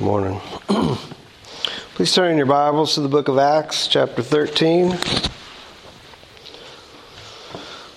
Morning. 0.00 0.40
Please 1.96 2.14
turn 2.14 2.30
in 2.30 2.36
your 2.36 2.46
Bibles 2.46 2.94
to 2.94 3.00
the 3.00 3.08
book 3.08 3.26
of 3.26 3.36
Acts, 3.36 3.88
chapter 3.88 4.22
13. 4.22 4.96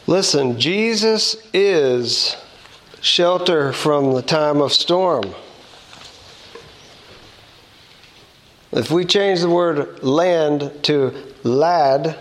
Listen, 0.07 0.59
Jesus 0.59 1.35
is 1.53 2.35
shelter 3.01 3.71
from 3.71 4.13
the 4.13 4.23
time 4.23 4.61
of 4.61 4.73
storm. 4.73 5.25
If 8.71 8.89
we 8.89 9.05
change 9.05 9.41
the 9.41 9.49
word 9.49 10.01
land 10.01 10.71
to 10.85 11.13
lad, 11.43 12.17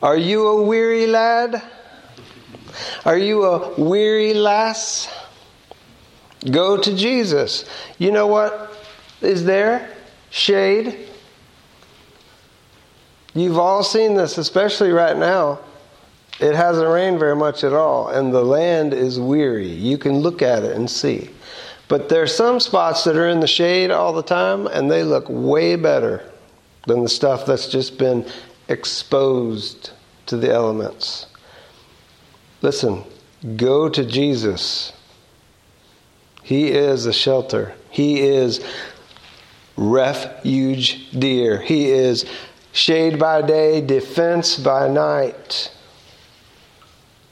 are 0.00 0.16
you 0.16 0.46
a 0.46 0.62
weary 0.62 1.08
lad? 1.08 1.60
Are 3.04 3.18
you 3.18 3.42
a 3.42 3.80
weary 3.80 4.32
lass? 4.32 5.08
Go 6.48 6.76
to 6.76 6.96
Jesus. 6.96 7.64
You 7.98 8.12
know 8.12 8.26
what 8.26 8.74
is 9.20 9.44
there? 9.44 9.90
Shade. 10.30 11.08
You've 13.34 13.58
all 13.58 13.82
seen 13.82 14.14
this, 14.14 14.38
especially 14.38 14.90
right 14.90 15.16
now. 15.16 15.60
It 16.40 16.54
hasn't 16.54 16.88
rained 16.88 17.18
very 17.18 17.36
much 17.36 17.64
at 17.64 17.74
all, 17.74 18.08
and 18.08 18.32
the 18.32 18.42
land 18.42 18.94
is 18.94 19.20
weary. 19.20 19.68
You 19.68 19.98
can 19.98 20.20
look 20.20 20.40
at 20.40 20.62
it 20.64 20.74
and 20.74 20.90
see. 20.90 21.30
But 21.86 22.08
there's 22.08 22.34
some 22.34 22.60
spots 22.60 23.04
that 23.04 23.16
are 23.16 23.28
in 23.28 23.40
the 23.40 23.46
shade 23.46 23.90
all 23.90 24.12
the 24.12 24.22
time, 24.22 24.66
and 24.66 24.90
they 24.90 25.04
look 25.04 25.26
way 25.28 25.76
better 25.76 26.24
than 26.86 27.02
the 27.02 27.08
stuff 27.08 27.44
that's 27.44 27.68
just 27.68 27.98
been 27.98 28.24
exposed 28.68 29.90
to 30.26 30.36
the 30.36 30.50
elements. 30.50 31.26
Listen, 32.62 33.04
go 33.56 33.88
to 33.88 34.04
Jesus. 34.04 34.92
He 36.50 36.72
is 36.72 37.06
a 37.06 37.12
shelter. 37.12 37.74
He 37.90 38.22
is 38.22 38.60
refuge 39.76 41.08
dear. 41.16 41.60
He 41.60 41.92
is 41.92 42.26
shade 42.72 43.20
by 43.20 43.42
day, 43.42 43.80
defense 43.80 44.56
by 44.56 44.88
night. 44.88 45.70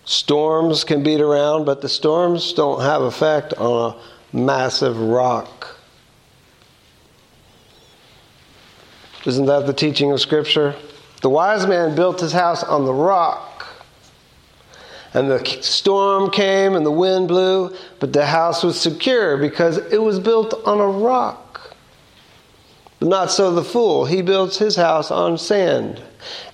Storms 0.05 0.85
can 0.85 1.03
beat 1.03 1.21
around, 1.21 1.65
but 1.65 1.81
the 1.81 1.89
storms 1.89 2.53
don't 2.53 2.81
have 2.81 3.03
effect 3.03 3.55
on 3.55 3.93
a 3.93 4.37
massive 4.37 4.97
rock. 5.01 5.77
Isn't 9.27 9.47
that 9.47 9.67
the 9.67 9.73
teaching 9.73 10.13
of 10.13 10.21
Scripture? 10.21 10.77
The 11.23 11.29
wise 11.29 11.67
man 11.67 11.97
built 11.97 12.21
his 12.21 12.33
house 12.33 12.63
on 12.63 12.85
the 12.85 12.95
rock. 12.95 13.48
And 15.15 15.31
the 15.31 15.45
storm 15.63 16.31
came 16.31 16.75
and 16.75 16.85
the 16.85 16.91
wind 16.91 17.29
blew, 17.29 17.75
but 17.99 18.13
the 18.13 18.27
house 18.27 18.63
was 18.63 18.81
secure 18.81 19.37
because 19.37 19.79
it 19.79 20.03
was 20.03 20.19
built 20.19 20.55
on 20.67 20.81
a 20.81 20.87
rock. 20.87 21.75
But 23.01 23.09
not 23.09 23.31
so 23.31 23.55
the 23.55 23.65
fool. 23.65 24.05
He 24.05 24.23
builds 24.23 24.59
his 24.59 24.77
house 24.77 25.11
on 25.11 25.39
sand. 25.39 26.03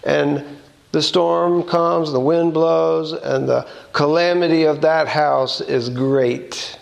And 0.04 0.44
the 0.92 1.02
storm 1.02 1.64
comes, 1.64 2.12
the 2.12 2.20
wind 2.20 2.54
blows, 2.54 3.12
and 3.12 3.48
the 3.48 3.66
calamity 3.92 4.64
of 4.64 4.82
that 4.82 5.08
house 5.08 5.60
is 5.60 5.88
great. 5.88 6.78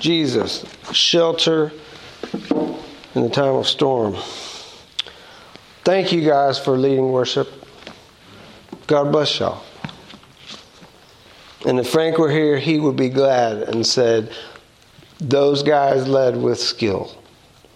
Jesus, 0.00 0.64
shelter 0.92 1.72
in 3.14 3.22
the 3.22 3.28
time 3.28 3.56
of 3.56 3.66
storm. 3.66 4.16
Thank 5.84 6.12
you 6.12 6.24
guys 6.24 6.58
for 6.58 6.78
leading 6.78 7.10
worship. 7.10 7.67
God 8.88 9.12
bless 9.12 9.38
y'all. 9.38 9.62
And 11.66 11.78
if 11.78 11.90
Frank 11.90 12.16
were 12.16 12.30
here, 12.30 12.58
he 12.58 12.80
would 12.80 12.96
be 12.96 13.10
glad 13.10 13.62
and 13.62 13.86
said, 13.86 14.32
Those 15.18 15.62
guys 15.62 16.08
led 16.08 16.38
with 16.38 16.58
skill. 16.58 17.14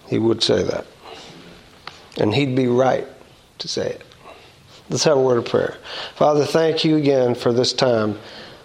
He 0.07 0.17
would 0.17 0.41
say 0.41 0.63
that. 0.63 0.87
And 2.17 2.33
he'd 2.33 2.55
be 2.55 2.67
right 2.67 3.07
to 3.59 3.67
say 3.67 3.89
it. 3.91 4.01
Let's 4.89 5.03
have 5.03 5.17
a 5.17 5.21
word 5.21 5.37
of 5.37 5.45
prayer. 5.45 5.77
Father, 6.15 6.45
thank 6.45 6.83
you 6.83 6.97
again 6.97 7.35
for 7.35 7.53
this 7.53 7.73
time. 7.73 8.17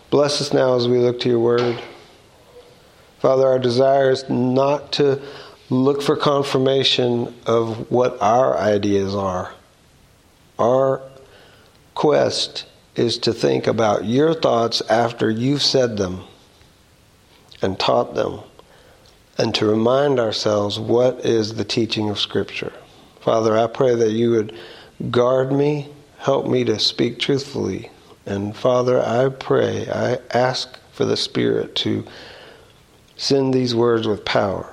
Bless 0.09 0.41
us 0.41 0.55
now 0.55 0.75
as 0.75 0.89
we 0.89 0.99
look 0.99 1.21
to 1.21 1.29
your 1.29 1.41
word. 1.41 1.83
Father, 3.19 3.47
our 3.47 3.59
desire 3.59 4.11
is 4.11 4.29
not 4.31 4.93
to 4.93 5.21
look 5.69 6.01
for 6.01 6.17
confirmation 6.17 7.35
of 7.45 7.91
what 7.91 8.21
our 8.23 8.57
ideas 8.57 9.15
are. 9.15 9.53
Our 10.59 11.03
quest 11.99 12.65
is 12.95 13.19
to 13.19 13.33
think 13.33 13.67
about 13.67 14.05
your 14.05 14.33
thoughts 14.33 14.81
after 14.83 15.29
you've 15.29 15.61
said 15.61 15.97
them 15.97 16.23
and 17.61 17.77
taught 17.77 18.15
them, 18.15 18.39
and 19.37 19.53
to 19.53 19.67
remind 19.67 20.21
ourselves 20.21 20.79
what 20.79 21.27
is 21.27 21.57
the 21.57 21.65
teaching 21.65 22.09
of 22.09 22.17
Scripture. 22.17 22.73
Father, 23.21 23.59
I 23.59 23.67
pray 23.67 23.97
that 23.97 24.13
you 24.13 24.31
would 24.31 24.57
guard 25.11 25.51
me, 25.51 25.89
help 26.19 26.47
me 26.47 26.63
to 26.63 26.79
speak 26.79 27.19
truthfully. 27.19 27.91
And 28.27 28.57
Father, 28.57 29.05
I 29.05 29.31
pray, 29.31 29.89
I 29.91 30.19
ask 30.31 30.79
for 30.93 31.05
the 31.05 31.17
Spirit 31.17 31.75
to 31.77 32.07
send 33.17 33.53
these 33.53 33.75
words 33.75 34.07
with 34.07 34.25
power. 34.25 34.73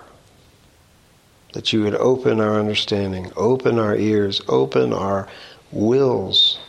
That 1.53 1.73
you 1.73 1.81
would 1.85 1.95
open 1.95 2.39
our 2.39 2.59
understanding, 2.59 3.31
open 3.35 3.79
our 3.79 3.95
ears, 3.95 4.43
open 4.47 4.93
our 4.93 5.27
wills 5.71 6.59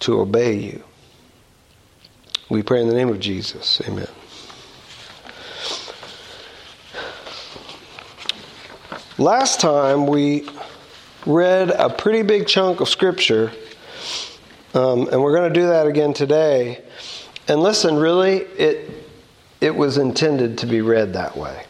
to 0.00 0.20
obey 0.20 0.54
you. 0.54 0.82
We 2.48 2.62
pray 2.62 2.80
in 2.82 2.88
the 2.88 2.94
name 2.94 3.08
of 3.08 3.20
Jesus. 3.20 3.80
Amen. 3.86 4.08
Last 9.18 9.60
time 9.60 10.06
we 10.06 10.48
read 11.26 11.70
a 11.70 11.90
pretty 11.90 12.22
big 12.22 12.46
chunk 12.46 12.80
of 12.80 12.88
Scripture, 12.88 13.52
um, 14.74 15.08
and 15.08 15.22
we're 15.22 15.34
going 15.34 15.52
to 15.52 15.60
do 15.60 15.66
that 15.66 15.86
again 15.86 16.14
today. 16.14 16.82
And 17.46 17.60
listen, 17.62 17.96
really, 17.96 18.38
it 18.38 18.90
it 19.60 19.76
was 19.76 19.98
intended 19.98 20.58
to 20.58 20.66
be 20.66 20.80
read 20.80 21.12
that 21.12 21.36
way. 21.36 21.64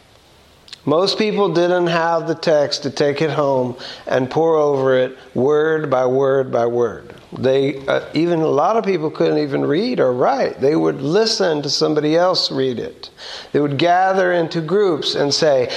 Most 0.85 1.19
people 1.19 1.53
didn't 1.53 1.87
have 1.87 2.27
the 2.27 2.33
text 2.33 2.83
to 2.83 2.89
take 2.89 3.21
it 3.21 3.29
home 3.29 3.77
and 4.07 4.31
pour 4.31 4.55
over 4.55 4.97
it 4.97 5.15
word 5.35 5.91
by 5.91 6.07
word 6.07 6.51
by 6.51 6.65
word. 6.65 7.13
They 7.37 7.85
uh, 7.85 8.09
even 8.15 8.39
a 8.41 8.47
lot 8.47 8.77
of 8.77 8.83
people 8.83 9.11
couldn't 9.11 9.37
even 9.37 9.63
read 9.63 9.99
or 9.99 10.11
write. 10.11 10.59
They 10.59 10.75
would 10.75 11.01
listen 11.01 11.61
to 11.61 11.69
somebody 11.69 12.17
else 12.17 12.51
read 12.51 12.79
it. 12.79 13.11
They 13.51 13.61
would 13.61 13.77
gather 13.77 14.33
into 14.33 14.59
groups 14.59 15.13
and 15.13 15.31
say, 15.31 15.71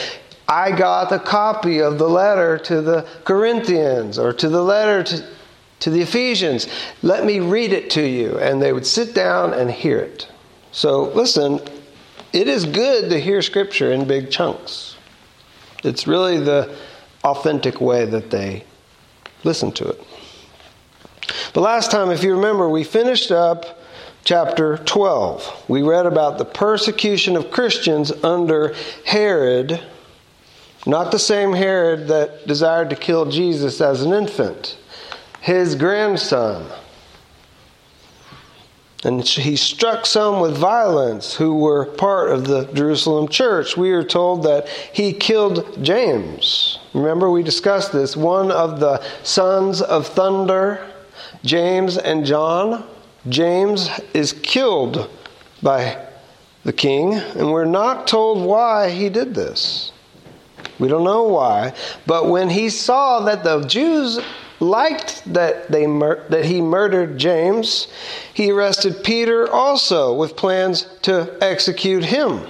"I 0.49 0.73
got 0.73 1.13
a 1.13 1.19
copy 1.19 1.81
of 1.81 1.99
the 1.99 2.09
letter 2.09 2.57
to 2.59 2.81
the 2.81 3.07
Corinthians 3.25 4.19
or 4.19 4.33
to 4.33 4.49
the 4.49 4.63
letter 4.63 5.03
to 5.03 5.25
to 5.81 5.91
the 5.91 6.01
Ephesians. 6.01 6.67
Let 7.03 7.27
me 7.27 7.41
read 7.41 7.75
it 7.75 7.91
to 7.91 8.03
you." 8.03 8.39
And 8.39 8.61
they 8.61 8.73
would 8.73 8.87
sit 8.87 9.15
down 9.15 9.53
and 9.53 9.71
hear 9.71 9.99
it. 9.99 10.27
So, 10.73 11.13
listen, 11.15 11.61
it 12.33 12.49
is 12.49 12.65
good 12.65 13.11
to 13.11 13.21
hear 13.21 13.43
scripture 13.43 13.93
in 13.93 14.07
big 14.07 14.31
chunks. 14.31 14.94
It's 15.85 16.07
really 16.07 16.39
the 16.39 16.75
authentic 17.23 17.81
way 17.81 18.05
that 18.07 18.31
they 18.31 18.65
listen 19.45 19.71
to 19.73 19.89
it. 19.89 20.03
The 21.53 21.61
last 21.61 21.91
time, 21.91 22.11
if 22.11 22.23
you 22.23 22.35
remember, 22.35 22.69
we 22.69 22.85
finished 22.85 23.31
up 23.31 23.81
chapter 24.25 24.79
12. 24.79 25.65
We 25.69 25.83
read 25.83 26.07
about 26.07 26.39
the 26.39 26.45
persecution 26.45 27.37
of 27.37 27.51
Christians 27.51 28.11
under 28.25 28.75
Herod, 29.05 29.83
not 30.87 31.13
the 31.13 31.19
same 31.19 31.53
Herod 31.53 32.09
that 32.09 32.47
desired 32.47 32.91
to 32.91 32.97
kill 32.97 33.31
Jesus 33.31 33.81
as 33.81 34.03
an 34.03 34.13
infant, 34.13 34.77
his 35.41 35.75
grandson. 35.75 36.67
And 39.05 39.23
he 39.23 39.55
struck 39.55 40.07
some 40.07 40.41
with 40.41 40.57
violence 40.57 41.35
who 41.35 41.59
were 41.59 41.85
part 41.85 42.31
of 42.31 42.47
the 42.47 42.65
Jerusalem 42.73 43.29
church. 43.29 43.77
We 43.77 43.93
are 43.93 44.03
told 44.03 44.45
that 44.45 44.67
he 44.69 45.13
killed 45.13 45.85
James. 45.85 46.79
Remember, 46.95 47.31
we 47.31 47.43
discussed 47.43 47.93
this. 47.93 48.17
One 48.17 48.51
of 48.51 48.81
the 48.81 49.05
sons 49.23 49.83
of 49.83 50.07
thunder, 50.07 50.91
James 51.45 51.99
and 51.99 52.25
John. 52.25 52.87
James 53.29 53.91
is 54.15 54.33
killed 54.33 55.11
by 55.63 56.07
the 56.65 56.73
king, 56.73 57.15
and 57.15 57.53
we're 57.53 57.67
not 57.67 58.07
told 58.07 58.43
why 58.43 58.91
he 58.91 59.11
did 59.11 59.35
this. 59.35 59.93
We 60.79 60.89
don't 60.89 61.05
know 61.05 61.25
why. 61.25 61.75
But 62.07 62.29
when 62.29 62.49
he 62.49 62.71
saw 62.71 63.21
that 63.21 63.45
the 63.45 63.65
Jews 63.65 64.19
liked 64.65 65.23
that, 65.33 65.71
they 65.71 65.87
mur- 65.87 66.25
that 66.29 66.45
he 66.45 66.61
murdered 66.61 67.19
James, 67.19 67.89
he 68.33 68.51
arrested 68.51 69.05
Peter 69.05 69.51
also 69.51 70.15
with 70.15 70.37
plans 70.37 70.87
to 71.03 71.37
execute 71.41 72.05
him. 72.05 72.41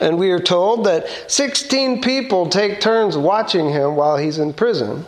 And 0.00 0.18
we 0.18 0.30
are 0.30 0.40
told 0.40 0.84
that 0.86 1.30
16 1.30 2.00
people 2.00 2.48
take 2.48 2.80
turns 2.80 3.16
watching 3.16 3.68
him 3.68 3.96
while 3.96 4.16
he's 4.16 4.38
in 4.38 4.54
prison 4.54 5.04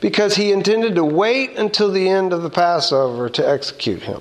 because 0.00 0.36
he 0.36 0.52
intended 0.52 0.94
to 0.94 1.04
wait 1.04 1.56
until 1.56 1.90
the 1.90 2.08
end 2.08 2.32
of 2.32 2.42
the 2.42 2.50
Passover 2.50 3.28
to 3.30 3.48
execute 3.48 4.02
him. 4.02 4.20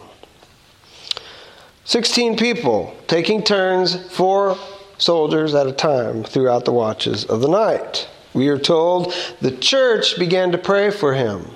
16 1.83 2.37
people 2.37 2.95
taking 3.07 3.43
turns 3.43 3.95
for 4.11 4.57
soldiers 4.97 5.53
at 5.53 5.67
a 5.67 5.71
time 5.71 6.23
throughout 6.23 6.65
the 6.65 6.71
watches 6.71 7.25
of 7.25 7.41
the 7.41 7.47
night. 7.47 8.07
We 8.37 8.49
are 8.49 8.59
told 8.59 9.15
the 9.41 9.49
church 9.49 10.19
began 10.19 10.51
to 10.51 10.59
pray 10.59 10.91
for 10.91 11.15
him. 11.15 11.47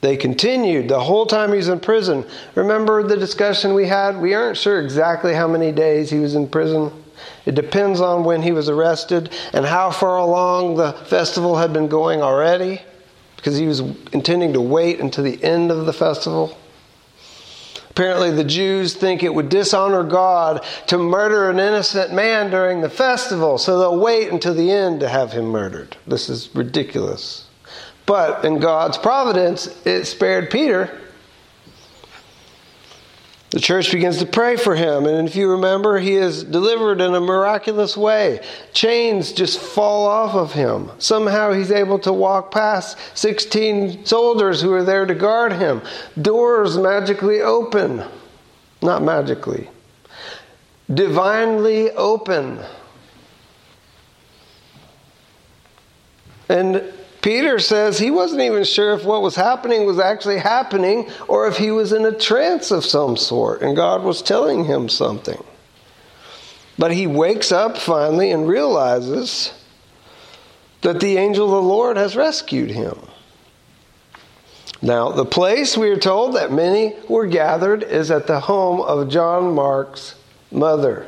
They 0.00 0.16
continued 0.16 0.88
the 0.88 0.98
whole 0.98 1.26
time 1.26 1.50
he 1.50 1.58
was 1.58 1.68
in 1.68 1.78
prison. 1.78 2.24
Remember 2.54 3.02
the 3.02 3.18
discussion 3.18 3.74
we 3.74 3.86
had? 3.86 4.18
We 4.18 4.32
aren't 4.32 4.56
sure 4.56 4.80
exactly 4.80 5.34
how 5.34 5.46
many 5.46 5.70
days 5.70 6.08
he 6.08 6.20
was 6.20 6.34
in 6.34 6.48
prison. 6.48 6.90
It 7.44 7.54
depends 7.54 8.00
on 8.00 8.24
when 8.24 8.40
he 8.40 8.50
was 8.52 8.70
arrested 8.70 9.30
and 9.52 9.66
how 9.66 9.90
far 9.90 10.16
along 10.16 10.76
the 10.76 10.92
festival 10.92 11.56
had 11.56 11.74
been 11.74 11.88
going 11.88 12.22
already, 12.22 12.80
because 13.36 13.58
he 13.58 13.66
was 13.66 13.80
intending 14.12 14.54
to 14.54 14.62
wait 14.62 15.00
until 15.00 15.24
the 15.24 15.42
end 15.44 15.70
of 15.70 15.84
the 15.84 15.92
festival. 15.92 16.56
Apparently, 17.98 18.30
the 18.30 18.44
Jews 18.44 18.94
think 18.94 19.24
it 19.24 19.34
would 19.34 19.48
dishonor 19.48 20.04
God 20.04 20.64
to 20.86 20.96
murder 20.98 21.50
an 21.50 21.58
innocent 21.58 22.12
man 22.12 22.48
during 22.48 22.80
the 22.80 22.88
festival, 22.88 23.58
so 23.58 23.80
they'll 23.80 23.98
wait 23.98 24.30
until 24.30 24.54
the 24.54 24.70
end 24.70 25.00
to 25.00 25.08
have 25.08 25.32
him 25.32 25.46
murdered. 25.46 25.96
This 26.06 26.28
is 26.28 26.48
ridiculous. 26.54 27.48
But 28.06 28.44
in 28.44 28.60
God's 28.60 28.98
providence, 28.98 29.84
it 29.84 30.04
spared 30.04 30.48
Peter. 30.48 30.96
The 33.50 33.60
church 33.60 33.90
begins 33.90 34.18
to 34.18 34.26
pray 34.26 34.56
for 34.56 34.74
him, 34.74 35.06
and 35.06 35.26
if 35.26 35.34
you 35.34 35.50
remember, 35.52 35.98
he 35.98 36.14
is 36.14 36.44
delivered 36.44 37.00
in 37.00 37.14
a 37.14 37.20
miraculous 37.20 37.96
way. 37.96 38.40
Chains 38.74 39.32
just 39.32 39.58
fall 39.58 40.06
off 40.06 40.34
of 40.34 40.52
him. 40.52 40.90
Somehow 40.98 41.52
he's 41.52 41.70
able 41.70 41.98
to 42.00 42.12
walk 42.12 42.50
past 42.50 42.98
16 43.14 44.04
soldiers 44.04 44.60
who 44.60 44.70
are 44.74 44.84
there 44.84 45.06
to 45.06 45.14
guard 45.14 45.54
him. 45.54 45.80
Doors 46.20 46.76
magically 46.76 47.40
open. 47.40 48.04
Not 48.82 49.02
magically, 49.02 49.70
divinely 50.92 51.90
open. 51.92 52.60
And 56.50 56.82
Peter 57.22 57.58
says 57.58 57.98
he 57.98 58.10
wasn't 58.10 58.40
even 58.40 58.64
sure 58.64 58.94
if 58.94 59.04
what 59.04 59.22
was 59.22 59.34
happening 59.34 59.86
was 59.86 59.98
actually 59.98 60.38
happening 60.38 61.10
or 61.26 61.48
if 61.48 61.56
he 61.56 61.70
was 61.70 61.92
in 61.92 62.04
a 62.04 62.12
trance 62.12 62.70
of 62.70 62.84
some 62.84 63.16
sort 63.16 63.60
and 63.62 63.74
God 63.74 64.02
was 64.02 64.22
telling 64.22 64.64
him 64.64 64.88
something. 64.88 65.42
But 66.78 66.92
he 66.92 67.08
wakes 67.08 67.50
up 67.50 67.76
finally 67.76 68.30
and 68.30 68.46
realizes 68.46 69.52
that 70.82 71.00
the 71.00 71.16
angel 71.16 71.46
of 71.46 71.50
the 71.50 71.68
Lord 71.68 71.96
has 71.96 72.14
rescued 72.14 72.70
him. 72.70 72.96
Now, 74.80 75.10
the 75.10 75.24
place 75.24 75.76
we 75.76 75.90
are 75.90 75.98
told 75.98 76.36
that 76.36 76.52
many 76.52 76.94
were 77.08 77.26
gathered 77.26 77.82
is 77.82 78.12
at 78.12 78.28
the 78.28 78.38
home 78.38 78.80
of 78.80 79.08
John 79.08 79.54
Mark's 79.54 80.14
mother 80.52 81.06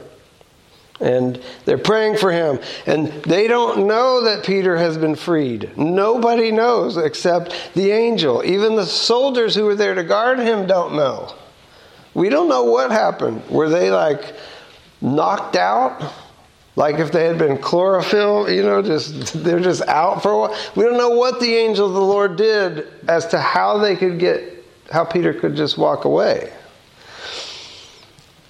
and 1.00 1.43
they're 1.64 1.79
praying 1.79 2.19
for 2.19 2.31
him. 2.31 2.61
And 2.87 3.08
they 3.25 3.49
don't 3.49 3.87
know 3.87 4.25
that 4.25 4.44
Peter 4.44 4.76
has 4.76 4.99
been 4.99 5.14
freed. 5.14 5.76
Nobody 5.76 6.52
knows 6.52 6.97
except 6.97 7.55
the 7.75 7.91
angel. 7.91 8.44
Even 8.44 8.76
the 8.76 8.87
soldiers 8.87 9.55
who 9.55 9.64
were 9.64 9.75
there 9.75 9.94
to 9.94 10.05
guard 10.05 10.38
him 10.38 10.67
don't 10.67 10.94
know. 10.94 11.35
We 12.14 12.29
don't 12.29 12.49
know 12.49 12.64
what 12.64 12.91
happened. 12.91 13.49
Were 13.49 13.69
they 13.69 13.91
like 13.91 14.35
knocked 15.00 15.56
out? 15.56 16.12
Like 16.76 16.97
if 16.99 17.12
they 17.12 17.26
had 17.26 17.38
been 17.38 17.58
chlorophyll, 17.58 18.50
you 18.50 18.62
know, 18.62 18.82
just 18.82 19.32
they're 19.44 19.61
just 19.61 19.82
out 19.82 20.23
for 20.23 20.31
a 20.31 20.38
while. 20.38 20.58
We 20.76 20.85
don't 20.85 20.99
know 20.99 21.11
what 21.11 21.41
the 21.41 21.55
angel 21.55 21.87
of 21.87 21.94
the 21.94 22.00
Lord 22.00 22.37
did 22.37 22.88
as 23.08 23.26
to 23.29 23.41
how 23.41 23.79
they 23.79 23.97
could 23.97 24.19
get 24.19 24.64
how 24.91 25.05
Peter 25.05 25.32
could 25.32 25.55
just 25.55 25.79
walk 25.79 26.05
away. 26.05 26.52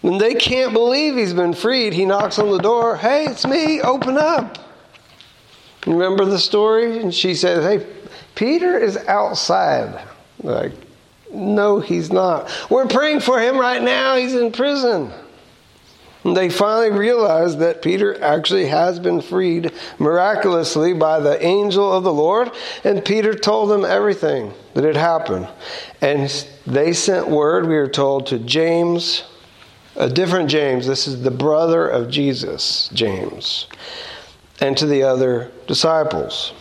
And 0.03 0.21
they 0.21 0.35
can't 0.35 0.73
believe 0.73 1.17
he's 1.17 1.35
been 1.35 1.53
freed. 1.53 1.93
He 1.93 2.07
knocks 2.07 2.39
on 2.39 2.51
the 2.51 2.59
door. 2.59 2.97
Hey, 2.97 3.27
it's 3.27 3.47
me. 3.47 3.81
Open 3.83 4.17
up. 4.17 4.59
Remember 5.87 6.25
the 6.25 6.39
story? 6.39 7.01
And 7.01 7.15
she 7.15 7.35
says, 7.35 7.65
Hey, 7.65 7.87
Peter 8.35 8.79
is 8.79 8.97
outside. 8.97 10.07
Like, 10.43 10.73
no, 11.33 11.81
he's 11.81 12.11
not. 12.11 12.51
We're 12.71 12.87
praying 12.87 13.21
for 13.21 13.39
him 13.41 13.59
right 13.59 13.83
now. 13.83 14.17
He's 14.17 14.35
in 14.35 14.53
prison. 14.53 15.13
And 16.25 16.37
they 16.37 16.51
finally 16.51 16.91
realize 16.91 17.57
that 17.59 17.81
Peter 17.81 18.23
actually 18.23 18.67
has 18.67 18.99
been 18.99 19.23
freed 19.23 19.73
miraculously 19.99 20.93
by 20.93 21.19
the 21.19 21.43
angel 21.45 21.91
of 21.91 22.05
the 22.05 22.13
Lord. 22.13 22.51
And 22.85 23.05
Peter 23.05 23.35
told 23.35 23.71
them 23.71 23.85
everything 23.85 24.53
that 24.75 24.85
had 24.85 24.97
happened. 24.97 25.49
And 26.03 26.29
they 26.67 26.93
sent 26.93 27.29
word, 27.29 27.67
we 27.67 27.77
are 27.77 27.89
told, 27.89 28.27
to 28.29 28.39
James 28.39 29.25
a 29.97 30.09
different 30.09 30.51
James. 30.51 30.87
This 30.87 31.07
is 31.07 31.23
the 31.23 31.31
brother 31.31 31.87
of 31.87 32.11
Jesus, 32.11 32.89
James, 32.93 33.67
and 34.61 34.77
to 34.77 34.87
the 34.87 35.03
other 35.03 35.51
disciples. 35.67 36.53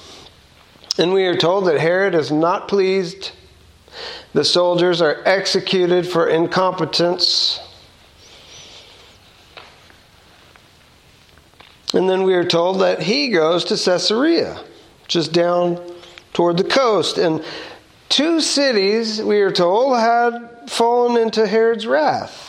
And 0.97 1.13
we 1.13 1.25
are 1.25 1.37
told 1.37 1.65
that 1.67 1.79
Herod 1.79 2.15
is 2.15 2.31
not 2.31 2.67
pleased. 2.67 3.31
The 4.33 4.43
soldiers 4.43 5.01
are 5.01 5.21
executed 5.25 6.07
for 6.07 6.27
incompetence. 6.27 7.59
And 11.93 12.09
then 12.09 12.23
we 12.23 12.35
are 12.35 12.45
told 12.45 12.81
that 12.81 13.01
he 13.01 13.29
goes 13.29 13.65
to 13.65 13.77
Caesarea, 13.77 14.63
just 15.07 15.33
down 15.33 15.81
toward 16.33 16.57
the 16.57 16.63
coast. 16.63 17.17
And 17.17 17.43
two 18.09 18.41
cities, 18.41 19.21
we 19.21 19.39
are 19.41 19.51
told, 19.51 19.97
had 19.97 20.69
fallen 20.69 21.19
into 21.19 21.47
Herod's 21.47 21.87
wrath. 21.87 22.48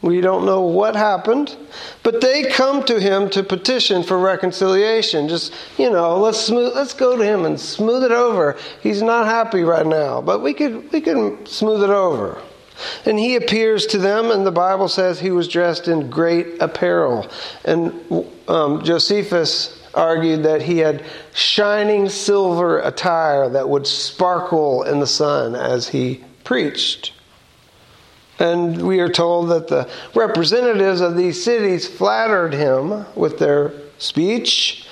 We 0.00 0.20
don't 0.20 0.46
know 0.46 0.60
what 0.60 0.94
happened, 0.94 1.56
but 2.04 2.20
they 2.20 2.44
come 2.44 2.84
to 2.84 3.00
him 3.00 3.28
to 3.30 3.42
petition 3.42 4.04
for 4.04 4.16
reconciliation. 4.16 5.28
Just, 5.28 5.52
you 5.76 5.90
know, 5.90 6.18
let's 6.18 6.38
smooth, 6.38 6.72
let's 6.76 6.94
go 6.94 7.16
to 7.16 7.24
him 7.24 7.44
and 7.44 7.58
smooth 7.58 8.04
it 8.04 8.12
over. 8.12 8.56
He's 8.80 9.02
not 9.02 9.26
happy 9.26 9.62
right 9.62 9.86
now, 9.86 10.20
but 10.20 10.40
we 10.40 10.54
could 10.54 10.92
we 10.92 11.00
can 11.00 11.44
smooth 11.46 11.82
it 11.82 11.90
over. 11.90 12.40
And 13.06 13.18
he 13.18 13.34
appears 13.34 13.86
to 13.86 13.98
them, 13.98 14.30
and 14.30 14.46
the 14.46 14.52
Bible 14.52 14.86
says 14.86 15.18
he 15.18 15.32
was 15.32 15.48
dressed 15.48 15.88
in 15.88 16.10
great 16.10 16.62
apparel. 16.62 17.28
And 17.64 18.24
um, 18.46 18.84
Josephus 18.84 19.82
argued 19.94 20.44
that 20.44 20.62
he 20.62 20.78
had 20.78 21.04
shining 21.34 22.08
silver 22.08 22.78
attire 22.78 23.48
that 23.48 23.68
would 23.68 23.86
sparkle 23.86 24.84
in 24.84 25.00
the 25.00 25.08
sun 25.08 25.56
as 25.56 25.88
he 25.88 26.22
preached. 26.44 27.14
And 28.38 28.86
we 28.86 29.00
are 29.00 29.08
told 29.08 29.48
that 29.50 29.68
the 29.68 29.88
representatives 30.14 31.00
of 31.00 31.16
these 31.16 31.42
cities 31.42 31.88
flattered 31.88 32.54
him 32.54 33.04
with 33.16 33.38
their 33.38 33.72
speech, 33.98 34.86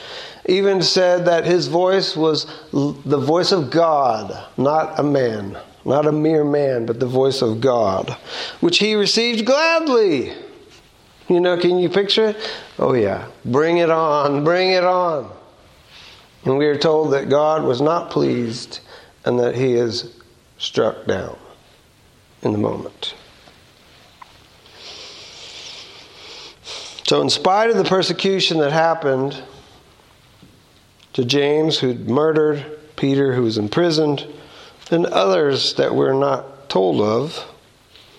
even 0.47 0.83
said 0.83 1.26
that 1.26 1.45
his 1.45 1.69
voice 1.69 2.17
was 2.17 2.47
the 2.73 3.19
voice 3.19 3.53
of 3.53 3.71
God, 3.71 4.47
not 4.57 4.99
a 4.99 5.03
man, 5.03 5.57
not 5.85 6.07
a 6.07 6.12
mere 6.12 6.45
man, 6.45 6.87
but 6.87 6.99
the 6.99 7.07
voice 7.07 7.41
of 7.43 7.61
God, 7.61 8.17
which 8.61 8.79
he 8.79 8.95
received 8.95 9.47
gladly. 9.47 10.33
You 11.29 11.41
know, 11.41 11.57
can 11.57 11.79
you 11.79 11.88
picture 11.88 12.29
it? 12.29 12.50
Oh, 12.79 12.95
yeah. 12.95 13.29
Bring 13.45 13.79
it 13.79 13.91
on, 13.91 14.45
bring 14.45 14.71
it 14.71 14.85
on. 14.85 15.31
And 16.45 16.59
we 16.59 16.67
are 16.67 16.79
told 16.79 17.12
that 17.12 17.29
God 17.29 17.65
was 17.65 17.81
not 17.81 18.11
pleased 18.11 18.81
and 19.25 19.38
that 19.41 19.57
he 19.57 19.75
is 19.75 20.15
struck 20.59 21.07
down 21.07 21.37
in 22.43 22.53
the 22.53 22.59
moment. 22.59 23.15
So, 27.07 27.23
in 27.23 27.31
spite 27.31 27.71
of 27.71 27.77
the 27.77 27.85
persecution 27.85 28.59
that 28.59 28.73
happened 28.73 29.41
to 31.13 31.25
James, 31.25 31.79
who'd 31.79 32.11
murdered 32.11 32.67
Peter, 32.97 33.33
who 33.33 33.43
was 33.43 33.59
imprisoned, 33.59 34.27
and 34.91 35.07
others 35.07 35.75
that 35.75 35.95
we're 35.95 36.19
not 36.19 36.69
told 36.69 37.01
of, 37.01 37.49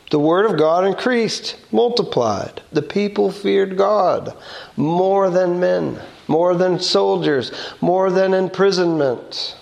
the 0.10 0.20
word 0.20 0.46
of 0.50 0.58
God 0.58 0.86
increased, 0.86 1.58
multiplied. 1.70 2.62
The 2.72 2.82
people 2.82 3.29
feared 3.29 3.77
God 3.77 4.34
more 4.77 5.29
than 5.29 5.60
men, 5.60 6.00
more 6.29 6.56
than 6.56 6.79
soldiers, 6.79 7.51
more 7.82 8.10
than 8.10 8.34
imprisonment. 8.34 9.58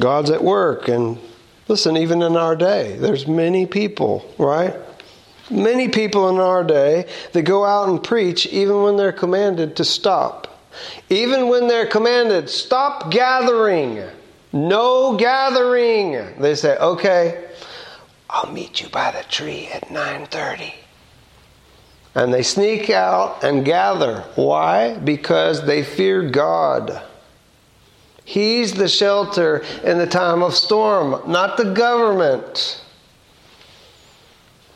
God's 0.00 0.30
at 0.30 0.42
work, 0.42 0.88
and 0.88 1.18
listen, 1.66 1.98
even 1.98 2.22
in 2.22 2.34
our 2.34 2.56
day, 2.56 2.96
there's 2.96 3.26
many 3.26 3.66
people, 3.66 4.24
right? 4.38 4.74
Many 5.50 5.88
people 5.88 6.28
in 6.28 6.36
our 6.38 6.64
day 6.64 7.06
that 7.32 7.42
go 7.42 7.64
out 7.64 7.88
and 7.88 8.02
preach 8.02 8.46
even 8.46 8.82
when 8.82 8.96
they're 8.96 9.12
commanded 9.12 9.76
to 9.76 9.84
stop. 9.84 10.46
Even 11.08 11.48
when 11.48 11.68
they're 11.68 11.86
commanded, 11.86 12.48
stop 12.48 13.10
gathering. 13.10 14.02
No 14.52 15.16
gathering. 15.16 16.40
They 16.40 16.54
say, 16.54 16.76
okay, 16.76 17.44
I'll 18.30 18.52
meet 18.52 18.80
you 18.80 18.88
by 18.88 19.10
the 19.10 19.22
tree 19.28 19.68
at 19.72 19.88
9:30. 19.88 20.72
And 22.14 22.32
they 22.32 22.42
sneak 22.42 22.90
out 22.90 23.44
and 23.44 23.64
gather. 23.64 24.24
Why? 24.34 24.94
Because 24.94 25.66
they 25.66 25.82
fear 25.82 26.28
God. 26.28 27.02
He's 28.24 28.74
the 28.74 28.88
shelter 28.88 29.64
in 29.84 29.98
the 29.98 30.06
time 30.06 30.42
of 30.42 30.54
storm, 30.54 31.22
not 31.30 31.56
the 31.56 31.72
government. 31.72 32.82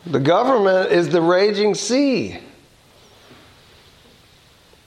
The 0.06 0.20
government 0.20 0.90
is 0.90 1.08
the 1.10 1.22
raging 1.22 1.74
sea. 1.74 2.38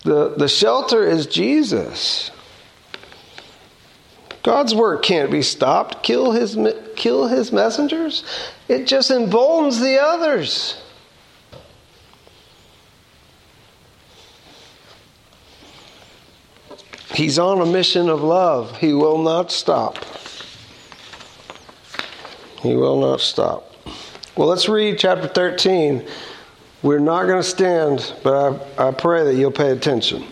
The, 0.04 0.36
the 0.36 0.48
shelter 0.48 1.04
is 1.08 1.26
Jesus. 1.26 2.32
God's 4.44 4.76
work 4.76 5.02
can't 5.02 5.32
be 5.32 5.42
stopped. 5.42 6.04
Kill 6.04 6.32
his, 6.32 6.58
kill 6.96 7.28
his 7.28 7.52
messengers? 7.52 8.24
It 8.68 8.86
just 8.86 9.10
emboldens 9.10 9.80
the 9.80 10.00
others. 10.00 10.80
He's 17.16 17.40
on 17.40 17.62
a 17.62 17.66
mission 17.66 18.10
of 18.10 18.22
love. 18.22 18.78
He 18.78 18.94
will 18.94 19.18
not 19.18 19.52
stop. 19.52 19.98
He 22.62 22.76
will 22.76 23.00
not 23.00 23.22
stop. 23.22 23.65
Well, 24.38 24.50
let's 24.50 24.68
read 24.68 25.00
chapter 25.00 25.30
13. 25.30 26.06
We're 26.84 27.00
not 27.00 27.24
going 27.24 27.42
to 27.42 27.48
stand, 27.48 28.14
but 28.22 28.70
I, 28.78 28.90
I 28.90 28.92
pray 28.92 29.24
that 29.24 29.36
you'll 29.36 29.52
pay 29.52 29.72
attention. 29.72 30.26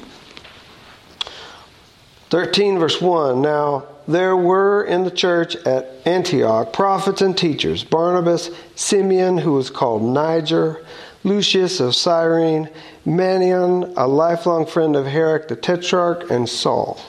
13, 2.29 2.79
verse 2.79 2.99
1. 2.99 3.41
Now, 3.41 3.85
there 4.05 4.35
were 4.35 4.83
in 4.83 5.05
the 5.05 5.11
church 5.11 5.55
at 5.55 6.01
Antioch 6.05 6.73
prophets 6.73 7.21
and 7.21 7.37
teachers 7.37 7.85
Barnabas, 7.85 8.49
Simeon, 8.75 9.37
who 9.37 9.53
was 9.53 9.69
called 9.69 10.03
Niger, 10.03 10.85
Lucius 11.23 11.79
of 11.79 11.95
Cyrene, 11.95 12.69
Manaen, 13.05 13.93
a 13.95 14.05
lifelong 14.05 14.65
friend 14.65 14.97
of 14.97 15.05
Herod 15.05 15.47
the 15.47 15.55
Tetrarch, 15.55 16.29
and 16.29 16.49
Saul. 16.49 16.99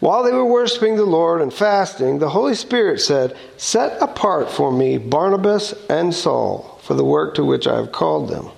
While 0.00 0.24
they 0.24 0.32
were 0.32 0.44
worshiping 0.44 0.96
the 0.96 1.04
Lord 1.04 1.40
and 1.40 1.52
fasting, 1.52 2.18
the 2.18 2.30
Holy 2.30 2.54
Spirit 2.54 3.00
said, 3.00 3.36
Set 3.56 4.00
apart 4.02 4.50
for 4.50 4.72
me 4.72 4.98
Barnabas 4.98 5.74
and 5.88 6.12
Saul 6.12 6.80
for 6.82 6.94
the 6.94 7.04
work 7.04 7.34
to 7.36 7.44
which 7.44 7.66
I 7.66 7.76
have 7.76 7.92
called 7.92 8.28
them. 8.28 8.50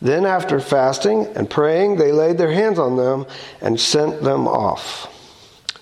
Then, 0.00 0.26
after 0.26 0.60
fasting 0.60 1.26
and 1.34 1.48
praying, 1.48 1.96
they 1.96 2.12
laid 2.12 2.38
their 2.38 2.52
hands 2.52 2.78
on 2.78 2.96
them 2.96 3.26
and 3.60 3.80
sent 3.80 4.22
them 4.22 4.46
off. 4.46 5.12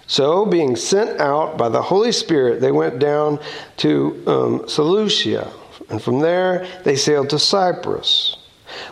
So, 0.07 0.47
being 0.47 0.77
sent 0.77 1.21
out 1.21 1.59
by 1.59 1.69
the 1.69 1.83
Holy 1.83 2.13
Spirit, 2.13 2.61
they 2.61 2.73
went 2.73 2.99
down 2.99 3.41
to 3.79 4.23
um, 4.27 4.69
Seleucia, 4.69 5.51
and 5.91 6.01
from 6.01 6.21
there 6.21 6.67
they 6.85 6.97
sailed 6.97 7.31
to 7.31 7.39
Cyprus. 7.39 8.37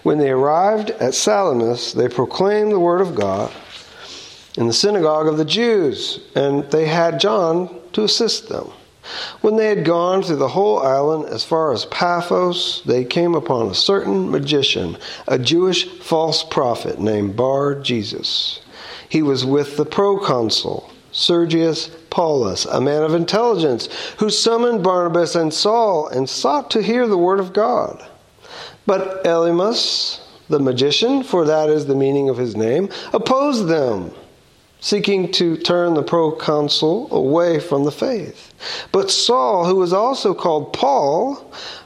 When 0.02 0.18
they 0.18 0.30
arrived 0.30 0.90
at 0.90 1.14
Salamis, 1.14 1.92
they 1.92 2.08
proclaimed 2.08 2.72
the 2.72 2.80
word 2.80 3.00
of 3.00 3.14
God 3.14 3.52
in 4.56 4.66
the 4.66 4.72
synagogue 4.72 5.26
of 5.26 5.38
the 5.38 5.44
Jews, 5.44 6.20
and 6.34 6.64
they 6.70 6.86
had 6.86 7.20
John 7.20 7.80
to 7.92 8.04
assist 8.04 8.48
them. 8.48 8.70
When 9.40 9.56
they 9.56 9.66
had 9.66 9.84
gone 9.84 10.22
through 10.22 10.36
the 10.36 10.48
whole 10.48 10.78
island 10.78 11.26
as 11.26 11.44
far 11.44 11.72
as 11.72 11.86
Paphos, 11.86 12.82
they 12.86 13.04
came 13.04 13.34
upon 13.34 13.68
a 13.68 13.74
certain 13.74 14.30
magician, 14.30 14.96
a 15.26 15.38
Jewish 15.38 15.88
false 15.98 16.44
prophet 16.44 17.00
named 17.00 17.34
Bar 17.34 17.76
Jesus. 17.76 18.60
He 19.08 19.22
was 19.22 19.44
with 19.44 19.76
the 19.76 19.84
proconsul 19.84 20.88
Sergius 21.10 21.90
Paulus, 22.08 22.64
a 22.64 22.80
man 22.80 23.02
of 23.02 23.14
intelligence, 23.14 23.88
who 24.18 24.30
summoned 24.30 24.82
Barnabas 24.82 25.34
and 25.34 25.52
Saul 25.52 26.08
and 26.08 26.28
sought 26.28 26.70
to 26.70 26.82
hear 26.82 27.06
the 27.06 27.18
word 27.18 27.38
of 27.38 27.52
God. 27.52 28.06
But 28.86 29.22
Elymas, 29.24 30.20
the 30.48 30.58
magician, 30.58 31.22
for 31.22 31.44
that 31.44 31.68
is 31.68 31.86
the 31.86 31.94
meaning 31.94 32.28
of 32.28 32.38
his 32.38 32.56
name, 32.56 32.88
opposed 33.12 33.68
them, 33.68 34.12
seeking 34.82 35.30
to 35.30 35.56
turn 35.56 35.94
the 35.94 36.02
proconsul 36.02 37.06
away 37.14 37.60
from 37.60 37.84
the 37.84 37.92
faith. 37.92 38.52
But 38.90 39.12
Saul, 39.12 39.64
who 39.64 39.76
was 39.76 39.92
also 39.92 40.34
called 40.34 40.72
Paul, 40.72 41.36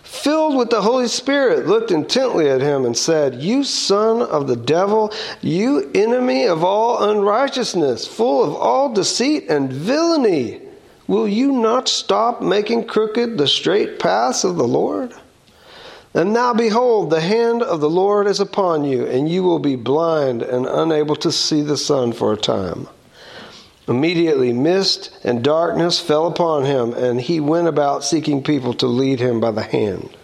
filled 0.02 0.56
with 0.56 0.70
the 0.70 0.80
Holy 0.80 1.06
Spirit, 1.06 1.66
looked 1.66 1.90
intently 1.90 2.48
at 2.48 2.62
him 2.62 2.86
and 2.86 2.96
said, 2.96 3.42
You 3.42 3.64
son 3.64 4.22
of 4.22 4.46
the 4.46 4.56
devil, 4.56 5.12
you 5.42 5.90
enemy 5.94 6.46
of 6.46 6.64
all 6.64 7.10
unrighteousness, 7.10 8.06
full 8.06 8.42
of 8.42 8.54
all 8.54 8.92
deceit 8.92 9.44
and 9.50 9.70
villainy, 9.70 10.62
will 11.06 11.28
you 11.28 11.52
not 11.52 11.88
stop 11.88 12.40
making 12.40 12.86
crooked 12.86 13.36
the 13.36 13.46
straight 13.46 13.98
paths 13.98 14.42
of 14.42 14.56
the 14.56 14.66
Lord? 14.66 15.14
And 16.16 16.32
now 16.32 16.54
behold, 16.54 17.10
the 17.10 17.20
hand 17.20 17.62
of 17.62 17.80
the 17.82 17.90
Lord 17.90 18.26
is 18.26 18.40
upon 18.40 18.84
you, 18.84 19.04
and 19.04 19.28
you 19.28 19.42
will 19.42 19.58
be 19.58 19.76
blind 19.76 20.40
and 20.40 20.66
unable 20.66 21.14
to 21.16 21.30
see 21.30 21.60
the 21.60 21.76
sun 21.76 22.14
for 22.14 22.32
a 22.32 22.38
time. 22.38 22.88
Immediately, 23.86 24.54
mist 24.54 25.14
and 25.24 25.44
darkness 25.44 26.00
fell 26.00 26.26
upon 26.26 26.64
him, 26.64 26.94
and 26.94 27.20
he 27.20 27.38
went 27.38 27.68
about 27.68 28.02
seeking 28.02 28.42
people 28.42 28.72
to 28.74 28.86
lead 28.86 29.20
him 29.20 29.40
by 29.40 29.50
the 29.50 29.62
hand. 29.62 30.16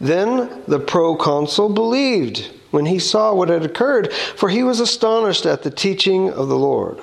Then 0.00 0.62
the 0.68 0.78
proconsul 0.78 1.70
believed 1.70 2.48
when 2.70 2.86
he 2.86 3.00
saw 3.00 3.34
what 3.34 3.48
had 3.48 3.64
occurred, 3.64 4.12
for 4.12 4.48
he 4.48 4.62
was 4.62 4.78
astonished 4.78 5.44
at 5.44 5.64
the 5.64 5.72
teaching 5.72 6.30
of 6.30 6.46
the 6.46 6.56
Lord. 6.56 7.00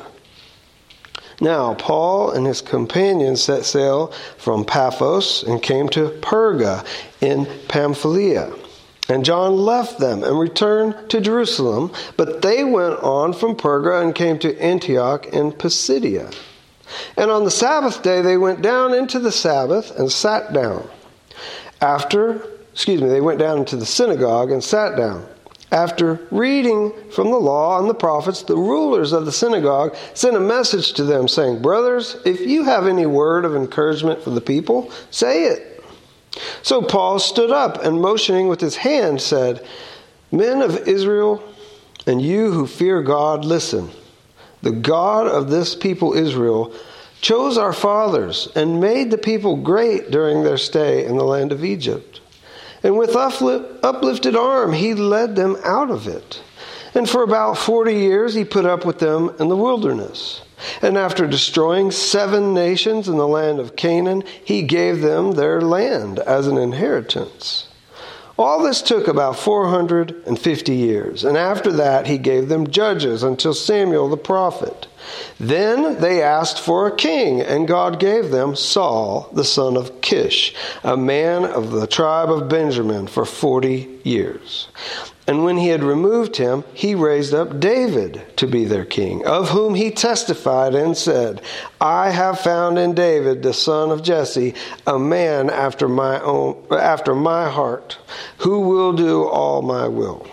Now, 1.39 1.75
Paul 1.75 2.32
and 2.32 2.48
his 2.48 2.62
companions 2.62 3.44
set 3.44 3.63
sail 3.63 4.12
from 4.38 4.65
Paphos 4.65 5.44
and 5.44 5.62
came 5.62 5.88
to 5.89 6.10
Perga 6.22 6.86
in 7.22 7.46
Pamphylia. 7.67 8.51
And 9.10 9.24
John 9.24 9.56
left 9.56 10.00
them 10.00 10.24
and 10.24 10.38
returned 10.38 11.10
to 11.10 11.22
Jerusalem, 11.22 11.91
but 12.17 12.41
they 12.41 12.63
went 12.63 13.00
on 13.00 13.34
from 13.34 13.56
Perga 13.56 14.01
and 14.01 14.13
came 14.13 14.39
to 14.39 14.60
Antioch 14.60 15.27
in 15.27 15.51
Pisidia. 15.51 16.32
And 17.15 17.32
on 17.32 17.44
the 17.44 17.51
Sabbath 17.51 18.01
day 18.01 18.22
they 18.22 18.38
went 18.38 18.62
down 18.62 18.94
into 18.94 19.20
the 19.20 19.32
Sabbath 19.32 19.98
and 19.98 20.12
sat 20.12 20.51
down. 20.53 20.89
After, 21.79 22.41
excuse 22.74 23.01
me, 23.01 23.08
they 23.08 23.22
went 23.22 23.39
down 23.39 23.60
into 23.60 23.77
the 23.77 23.86
synagogue 23.86 24.51
and 24.51 24.63
sat 24.63 24.98
down. 24.98 25.25
After 25.72 26.26
reading 26.32 26.94
from 27.12 27.30
the 27.30 27.38
law 27.38 27.80
and 27.80 27.90
the 27.90 27.94
prophets, 27.94 28.42
the 28.42 28.56
rulers 28.56 29.12
of 29.12 29.26
the 29.26 29.34
synagogue 29.34 29.96
sent 30.14 30.38
a 30.38 30.40
message 30.40 30.94
to 30.94 31.04
them 31.04 31.28
saying, 31.28 31.62
Brothers, 31.62 32.18
if 32.26 32.40
you 32.42 32.64
have 32.64 32.88
any 32.88 33.06
word 33.06 33.44
of 33.44 33.56
encouragement 33.56 34.22
for 34.22 34.30
the 34.30 34.40
people, 34.40 34.90
say 35.12 35.46
it. 35.46 35.84
So 36.62 36.82
Paul 36.82 37.20
stood 37.20 37.52
up 37.52 37.84
and 37.84 38.00
motioning 38.00 38.48
with 38.48 38.62
his 38.62 38.78
hand 38.78 39.22
said, 39.22 39.66
Men 40.32 40.62
of 40.62 40.88
Israel, 40.88 41.44
and 42.06 42.22
you 42.22 42.52
who 42.52 42.66
fear 42.68 43.02
God, 43.02 43.44
listen. 43.44 43.90
The 44.62 44.72
God 44.72 45.28
of 45.28 45.50
this 45.50 45.76
people 45.76 46.14
Israel 46.14 46.74
chose 47.22 47.58
our 47.58 47.74
fathers 47.74 48.48
and 48.56 48.80
made 48.80 49.12
the 49.12 49.18
people 49.18 49.58
great 49.58 50.12
during 50.12 50.44
their 50.44 50.58
stay 50.58 51.06
in 51.06 51.18
the 51.18 51.24
land 51.24 51.52
of 51.52 51.64
Egypt. 51.64 52.17
And 52.84 52.98
with 52.98 53.15
uplifted 53.15 54.36
arm, 54.36 54.74
he 54.74 54.93
led 54.93 55.36
them 55.36 55.57
out 55.63 55.89
of 55.89 56.07
it. 56.07 56.41
And 56.93 57.10
for 57.10 57.24
about 57.24 57.57
40 57.57 57.93
years, 57.93 58.34
he 58.34 58.43
put 58.43 58.65
up 58.65 58.86
with 58.86 59.00
them 59.00 59.34
in 59.39 59.50
the 59.50 59.55
wilderness. 59.57 60.41
And 60.81 60.98
after 60.98 61.27
destroying 61.27 61.91
seven 61.91 62.53
nations 62.53 63.07
in 63.07 63.17
the 63.17 63.27
land 63.27 63.60
of 63.60 63.75
Canaan, 63.75 64.24
he 64.43 64.63
gave 64.63 65.01
them 65.01 65.34
their 65.34 65.62
land 65.62 66.19
as 66.19 66.48
an 66.48 66.57
inheritance. 66.57 67.67
All 68.39 68.62
this 68.62 68.81
took 68.84 69.07
about 69.07 69.38
450 69.38 70.75
years, 70.75 71.24
and 71.24 71.38
after 71.38 71.72
that 71.72 72.05
he 72.05 72.19
gave 72.19 72.50
them 72.50 72.69
judges 72.69 73.24
until 73.24 73.53
Samuel 73.53 74.10
the 74.10 74.17
prophet. 74.17 74.88
Then 75.40 76.00
they 76.00 76.22
asked 76.22 76.60
for 76.60 76.88
a 76.88 76.96
king, 76.96 77.42
and 77.42 77.68
God 77.68 78.00
gave 78.00 78.32
them 78.32 78.56
Saul 78.56 79.30
the 79.34 79.44
son 79.44 79.78
of 79.78 80.02
Kish, 80.02 80.56
a 80.84 80.98
man 80.98 81.46
of 81.46 81.72
the 81.72 81.88
tribe 81.88 82.32
of 82.32 82.50
Benjamin, 82.50 83.08
for 83.08 83.26
40 83.26 84.00
years. 84.04 84.68
And 85.28 85.44
when 85.44 85.58
he 85.58 85.68
had 85.68 85.84
removed 85.84 86.38
him, 86.38 86.64
he 86.74 86.96
raised 86.96 87.34
up 87.34 87.60
David 87.60 88.22
to 88.38 88.48
be 88.48 88.64
their 88.64 88.86
king, 88.86 89.26
of 89.26 89.50
whom 89.50 89.76
he 89.76 89.92
testified 89.92 90.74
and 90.74 90.96
said, 90.96 91.42
I 91.82 92.12
have 92.12 92.40
found 92.40 92.80
in 92.80 92.94
David, 92.94 93.44
the 93.44 93.54
son 93.54 93.92
of 93.92 94.04
Jesse, 94.04 94.56
a 94.88 94.98
man 94.98 95.50
after 95.50 95.90
my 95.90 96.22
own 96.22 96.66
after 96.72 97.14
my 97.14 97.50
heart, 97.50 97.98
who 98.38 98.62
will 98.62 98.94
do 98.94 99.26
all 99.26 99.62
my 99.62 99.90
will. 99.90 100.26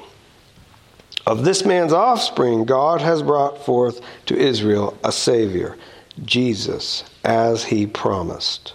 Of 1.27 1.45
this 1.45 1.65
man's 1.65 1.93
offspring, 1.93 2.65
God 2.65 3.01
has 3.01 3.23
brought 3.23 3.65
forth 3.65 4.01
to 4.27 4.37
Israel 4.37 4.97
a 5.03 5.11
Savior, 5.11 5.77
Jesus, 6.25 7.05
as 7.25 7.65
he 7.65 7.87
promised. 7.87 8.75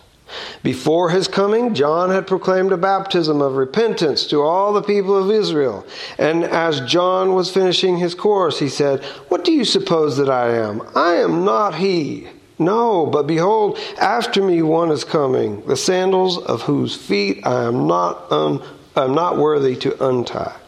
Before 0.62 1.10
his 1.10 1.28
coming, 1.28 1.74
John 1.74 2.10
had 2.10 2.28
proclaimed 2.28 2.72
a 2.72 2.78
baptism 2.78 3.42
of 3.42 3.56
repentance 3.56 4.26
to 4.28 4.42
all 4.42 4.74
the 4.74 4.82
people 4.82 5.16
of 5.16 5.32
Israel. 5.32 5.86
And 6.18 6.44
as 6.44 6.82
John 6.82 7.34
was 7.34 7.52
finishing 7.52 7.98
his 7.98 8.16
course, 8.16 8.60
he 8.60 8.70
said, 8.70 9.04
What 9.30 9.44
do 9.44 9.52
you 9.52 9.66
suppose 9.66 10.18
that 10.18 10.30
I 10.30 10.56
am? 10.56 10.82
I 10.96 11.16
am 11.16 11.46
not 11.46 11.76
he. 11.76 12.28
No, 12.60 13.06
but 13.06 13.26
behold, 13.26 13.80
after 14.00 14.44
me 14.44 14.62
one 14.62 14.92
is 14.92 15.04
coming, 15.04 15.66
the 15.66 15.78
sandals 15.78 16.38
of 16.38 16.64
whose 16.64 16.96
feet 16.96 17.46
I 17.46 17.64
am 17.64 17.88
not, 17.88 18.32
un- 18.32 18.62
I 18.96 19.06
am 19.06 19.16
not 19.16 19.38
worthy 19.38 19.76
to 19.78 20.06
untie. 20.06 20.59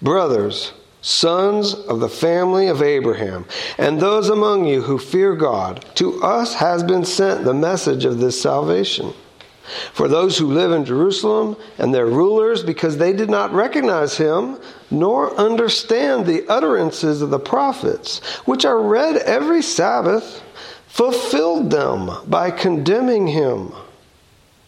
Brothers, 0.00 0.72
sons 1.00 1.74
of 1.74 2.00
the 2.00 2.08
family 2.08 2.68
of 2.68 2.82
Abraham, 2.82 3.46
and 3.78 4.00
those 4.00 4.28
among 4.28 4.66
you 4.66 4.82
who 4.82 4.98
fear 4.98 5.34
God, 5.34 5.84
to 5.96 6.22
us 6.22 6.54
has 6.54 6.82
been 6.82 7.04
sent 7.04 7.44
the 7.44 7.54
message 7.54 8.04
of 8.04 8.18
this 8.18 8.40
salvation. 8.40 9.12
For 9.92 10.08
those 10.08 10.38
who 10.38 10.46
live 10.52 10.72
in 10.72 10.84
Jerusalem 10.84 11.56
and 11.76 11.92
their 11.92 12.06
rulers, 12.06 12.62
because 12.62 12.96
they 12.96 13.12
did 13.12 13.28
not 13.28 13.52
recognize 13.52 14.16
him, 14.16 14.58
nor 14.90 15.34
understand 15.34 16.24
the 16.24 16.48
utterances 16.48 17.20
of 17.20 17.30
the 17.30 17.38
prophets, 17.38 18.20
which 18.46 18.64
are 18.64 18.80
read 18.80 19.16
every 19.16 19.62
Sabbath, 19.62 20.42
fulfilled 20.86 21.70
them 21.70 22.10
by 22.26 22.50
condemning 22.50 23.26
him. 23.26 23.72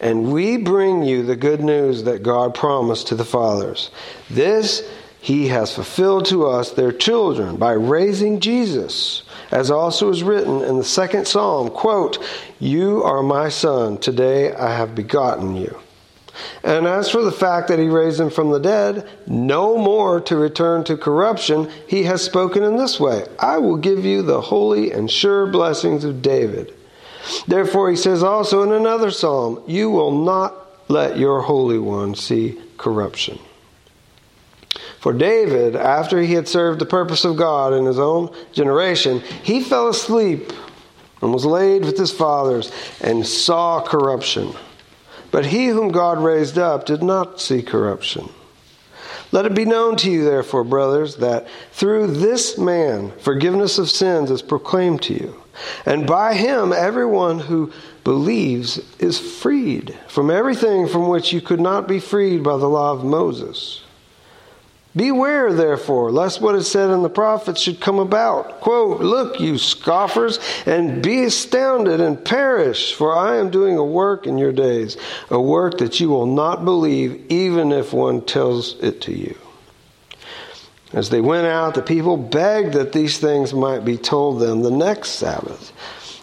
And 0.00 0.32
we 0.32 0.56
bring 0.56 1.02
you 1.02 1.22
the 1.22 1.36
good 1.36 1.60
news 1.60 2.04
that 2.04 2.22
God 2.22 2.54
promised 2.54 3.08
to 3.08 3.14
the 3.14 3.24
fathers. 3.24 3.90
This 4.28 4.82
he 5.22 5.46
has 5.48 5.72
fulfilled 5.72 6.24
to 6.26 6.48
us, 6.48 6.72
their 6.72 6.90
children, 6.90 7.56
by 7.56 7.74
raising 7.74 8.40
Jesus, 8.40 9.22
as 9.52 9.70
also 9.70 10.10
is 10.10 10.24
written 10.24 10.62
in 10.62 10.78
the 10.78 10.84
second 10.84 11.28
psalm, 11.28 11.70
quote, 11.70 12.18
You 12.58 13.04
are 13.04 13.22
my 13.22 13.48
son, 13.48 13.98
today 13.98 14.52
I 14.52 14.76
have 14.76 14.96
begotten 14.96 15.54
you. 15.54 15.78
And 16.64 16.88
as 16.88 17.08
for 17.08 17.22
the 17.22 17.30
fact 17.30 17.68
that 17.68 17.78
he 17.78 17.86
raised 17.86 18.18
him 18.18 18.30
from 18.30 18.50
the 18.50 18.58
dead, 18.58 19.08
no 19.28 19.78
more 19.78 20.20
to 20.22 20.36
return 20.36 20.82
to 20.84 20.96
corruption, 20.96 21.70
he 21.86 22.02
has 22.02 22.24
spoken 22.24 22.64
in 22.64 22.76
this 22.76 22.98
way 22.98 23.24
I 23.38 23.58
will 23.58 23.76
give 23.76 24.04
you 24.04 24.22
the 24.22 24.40
holy 24.40 24.90
and 24.90 25.08
sure 25.08 25.46
blessings 25.46 26.02
of 26.02 26.20
David. 26.20 26.74
Therefore, 27.46 27.90
he 27.90 27.96
says 27.96 28.22
also 28.22 28.62
in 28.62 28.72
another 28.72 29.10
psalm, 29.10 29.62
You 29.66 29.90
will 29.90 30.24
not 30.24 30.54
let 30.88 31.18
your 31.18 31.42
Holy 31.42 31.78
One 31.78 32.14
see 32.14 32.60
corruption. 32.76 33.38
For 34.98 35.12
David, 35.12 35.74
after 35.74 36.20
he 36.20 36.34
had 36.34 36.48
served 36.48 36.78
the 36.78 36.86
purpose 36.86 37.24
of 37.24 37.36
God 37.36 37.72
in 37.72 37.86
his 37.86 37.98
own 37.98 38.34
generation, 38.52 39.20
he 39.42 39.62
fell 39.62 39.88
asleep 39.88 40.52
and 41.20 41.32
was 41.32 41.44
laid 41.44 41.84
with 41.84 41.98
his 41.98 42.12
fathers 42.12 42.70
and 43.00 43.26
saw 43.26 43.80
corruption. 43.82 44.52
But 45.30 45.46
he 45.46 45.66
whom 45.66 45.90
God 45.90 46.22
raised 46.22 46.58
up 46.58 46.86
did 46.86 47.02
not 47.02 47.40
see 47.40 47.62
corruption. 47.62 48.28
Let 49.32 49.46
it 49.46 49.54
be 49.54 49.64
known 49.64 49.96
to 49.96 50.10
you, 50.10 50.24
therefore, 50.24 50.62
brothers, 50.62 51.16
that 51.16 51.48
through 51.72 52.08
this 52.08 52.58
man 52.58 53.12
forgiveness 53.18 53.78
of 53.78 53.90
sins 53.90 54.30
is 54.30 54.42
proclaimed 54.42 55.02
to 55.02 55.14
you. 55.14 55.42
And 55.86 56.06
by 56.06 56.34
him, 56.34 56.72
everyone 56.72 57.38
who 57.38 57.72
believes 58.04 58.78
is 58.98 59.18
freed 59.18 59.98
from 60.08 60.30
everything 60.30 60.86
from 60.86 61.08
which 61.08 61.32
you 61.32 61.40
could 61.40 61.60
not 61.60 61.88
be 61.88 61.98
freed 61.98 62.42
by 62.42 62.56
the 62.56 62.68
law 62.68 62.92
of 62.92 63.04
Moses. 63.04 63.81
Beware, 64.94 65.54
therefore, 65.54 66.12
lest 66.12 66.42
what 66.42 66.54
is 66.54 66.70
said 66.70 66.90
in 66.90 67.02
the 67.02 67.08
prophets 67.08 67.62
should 67.62 67.80
come 67.80 67.98
about. 67.98 68.60
Quote, 68.60 69.00
Look, 69.00 69.40
you 69.40 69.56
scoffers, 69.56 70.38
and 70.66 71.02
be 71.02 71.24
astounded 71.24 72.00
and 72.00 72.22
perish, 72.22 72.92
for 72.92 73.16
I 73.16 73.36
am 73.36 73.48
doing 73.48 73.78
a 73.78 73.84
work 73.84 74.26
in 74.26 74.36
your 74.36 74.52
days, 74.52 74.98
a 75.30 75.40
work 75.40 75.78
that 75.78 75.98
you 75.98 76.10
will 76.10 76.26
not 76.26 76.66
believe, 76.66 77.24
even 77.30 77.72
if 77.72 77.94
one 77.94 78.20
tells 78.20 78.78
it 78.80 79.00
to 79.02 79.16
you. 79.16 79.38
As 80.92 81.08
they 81.08 81.22
went 81.22 81.46
out, 81.46 81.74
the 81.74 81.80
people 81.80 82.18
begged 82.18 82.74
that 82.74 82.92
these 82.92 83.16
things 83.18 83.54
might 83.54 83.86
be 83.86 83.96
told 83.96 84.40
them 84.40 84.60
the 84.60 84.70
next 84.70 85.12
Sabbath. 85.12 85.72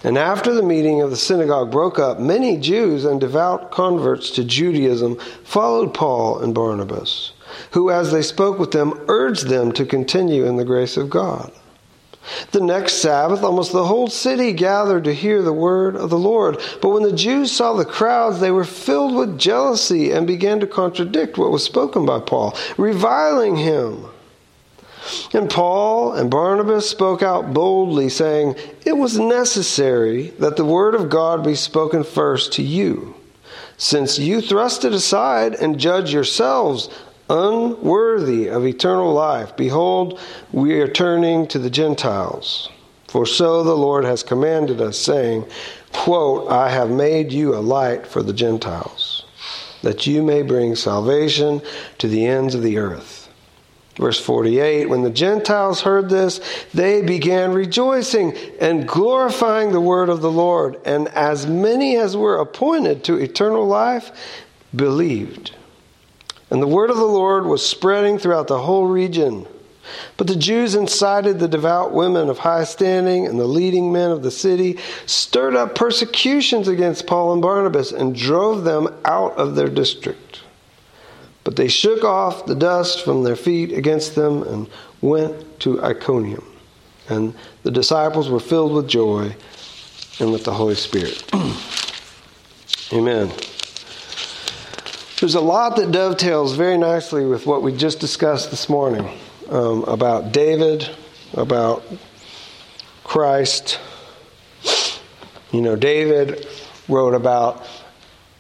And 0.03 0.15
after 0.15 0.53
the 0.53 0.61
meeting 0.61 1.01
of 1.01 1.09
the 1.09 1.17
synagogue 1.17 1.71
broke 1.71 1.97
up, 1.97 2.19
many 2.19 2.55
Jews 2.55 3.03
and 3.03 3.19
devout 3.19 3.71
converts 3.71 4.29
to 4.31 4.43
Judaism 4.43 5.17
followed 5.43 5.95
Paul 5.95 6.39
and 6.39 6.53
Barnabas 6.53 7.31
who, 7.71 7.89
as 7.89 8.11
they 8.11 8.21
spoke 8.21 8.59
with 8.59 8.71
them, 8.71 8.93
urged 9.07 9.47
them 9.47 9.71
to 9.73 9.85
continue 9.85 10.45
in 10.45 10.55
the 10.55 10.65
grace 10.65 10.97
of 10.97 11.09
God. 11.09 11.51
The 12.51 12.61
next 12.61 12.93
Sabbath, 12.95 13.43
almost 13.43 13.71
the 13.71 13.85
whole 13.85 14.07
city 14.07 14.53
gathered 14.53 15.05
to 15.05 15.13
hear 15.13 15.41
the 15.41 15.53
word 15.53 15.95
of 15.95 16.09
the 16.09 16.17
Lord. 16.17 16.59
But 16.81 16.89
when 16.89 17.03
the 17.03 17.13
Jews 17.13 17.51
saw 17.51 17.73
the 17.73 17.85
crowds, 17.85 18.39
they 18.39 18.51
were 18.51 18.65
filled 18.65 19.15
with 19.15 19.39
jealousy 19.39 20.11
and 20.11 20.27
began 20.27 20.59
to 20.59 20.67
contradict 20.67 21.37
what 21.37 21.51
was 21.51 21.63
spoken 21.63 22.05
by 22.05 22.19
Paul, 22.19 22.55
reviling 22.77 23.55
him. 23.55 24.05
And 25.33 25.49
Paul 25.49 26.13
and 26.13 26.29
Barnabas 26.29 26.89
spoke 26.89 27.23
out 27.23 27.53
boldly, 27.53 28.09
saying, 28.09 28.55
It 28.85 28.97
was 28.97 29.17
necessary 29.17 30.27
that 30.39 30.55
the 30.55 30.65
word 30.65 30.93
of 30.93 31.09
God 31.09 31.43
be 31.43 31.55
spoken 31.55 32.03
first 32.03 32.53
to 32.53 32.63
you, 32.63 33.15
since 33.77 34.19
you 34.19 34.41
thrust 34.41 34.85
it 34.85 34.93
aside 34.93 35.55
and 35.55 35.79
judge 35.79 36.13
yourselves 36.13 36.89
unworthy 37.29 38.47
of 38.47 38.65
eternal 38.65 39.13
life. 39.13 39.55
Behold, 39.55 40.19
we 40.51 40.79
are 40.81 40.87
turning 40.87 41.47
to 41.47 41.59
the 41.59 41.69
Gentiles. 41.69 42.69
For 43.07 43.25
so 43.25 43.63
the 43.63 43.75
Lord 43.75 44.05
has 44.05 44.21
commanded 44.21 44.81
us, 44.81 44.97
saying, 44.97 45.45
quote, 45.91 46.51
I 46.51 46.69
have 46.69 46.91
made 46.91 47.31
you 47.31 47.55
a 47.55 47.57
light 47.59 48.05
for 48.05 48.21
the 48.21 48.33
Gentiles, 48.33 49.25
that 49.81 50.05
you 50.05 50.21
may 50.21 50.43
bring 50.43 50.75
salvation 50.75 51.61
to 51.97 52.07
the 52.07 52.25
ends 52.25 52.53
of 52.53 52.61
the 52.61 52.77
earth. 52.77 53.19
Verse 53.99 54.19
48 54.19 54.87
When 54.89 55.01
the 55.01 55.09
Gentiles 55.09 55.81
heard 55.81 56.09
this, 56.09 56.39
they 56.73 57.01
began 57.01 57.51
rejoicing 57.51 58.35
and 58.61 58.87
glorifying 58.87 59.71
the 59.71 59.81
word 59.81 60.09
of 60.09 60.21
the 60.21 60.31
Lord. 60.31 60.79
And 60.85 61.09
as 61.09 61.45
many 61.45 61.97
as 61.97 62.15
were 62.15 62.37
appointed 62.37 63.03
to 63.05 63.17
eternal 63.17 63.67
life 63.67 64.11
believed. 64.73 65.55
And 66.49 66.61
the 66.61 66.67
word 66.67 66.89
of 66.89 66.97
the 66.97 67.05
Lord 67.05 67.45
was 67.45 67.65
spreading 67.65 68.17
throughout 68.17 68.47
the 68.47 68.59
whole 68.59 68.87
region. 68.87 69.45
But 70.17 70.27
the 70.27 70.35
Jews 70.35 70.75
incited 70.75 71.39
the 71.39 71.47
devout 71.47 71.91
women 71.93 72.29
of 72.29 72.39
high 72.39 72.63
standing 72.63 73.25
and 73.25 73.39
the 73.39 73.45
leading 73.45 73.91
men 73.91 74.11
of 74.11 74.23
the 74.23 74.31
city, 74.31 74.77
stirred 75.05 75.55
up 75.55 75.75
persecutions 75.75 76.67
against 76.67 77.07
Paul 77.07 77.33
and 77.33 77.41
Barnabas, 77.41 77.91
and 77.91 78.15
drove 78.15 78.63
them 78.63 78.87
out 79.05 79.37
of 79.37 79.55
their 79.55 79.69
district. 79.69 80.41
But 81.43 81.55
they 81.55 81.67
shook 81.67 82.03
off 82.03 82.45
the 82.45 82.55
dust 82.55 83.03
from 83.03 83.23
their 83.23 83.35
feet 83.35 83.71
against 83.71 84.15
them 84.15 84.43
and 84.43 84.67
went 85.01 85.59
to 85.61 85.81
Iconium. 85.83 86.45
And 87.07 87.33
the 87.63 87.71
disciples 87.71 88.29
were 88.29 88.39
filled 88.39 88.73
with 88.73 88.87
joy 88.87 89.35
and 90.19 90.31
with 90.31 90.43
the 90.43 90.53
Holy 90.53 90.75
Spirit. 90.75 91.23
Amen. 92.93 93.31
There's 95.19 95.35
a 95.35 95.41
lot 95.41 95.75
that 95.75 95.91
dovetails 95.91 96.55
very 96.55 96.77
nicely 96.77 97.25
with 97.25 97.45
what 97.45 97.61
we 97.61 97.75
just 97.75 97.99
discussed 97.99 98.51
this 98.51 98.69
morning 98.69 99.19
um, 99.49 99.83
about 99.83 100.31
David, 100.31 100.89
about 101.33 101.83
Christ. 103.03 103.81
You 105.51 105.59
know, 105.59 105.75
David 105.75 106.47
wrote 106.87 107.15
about 107.15 107.67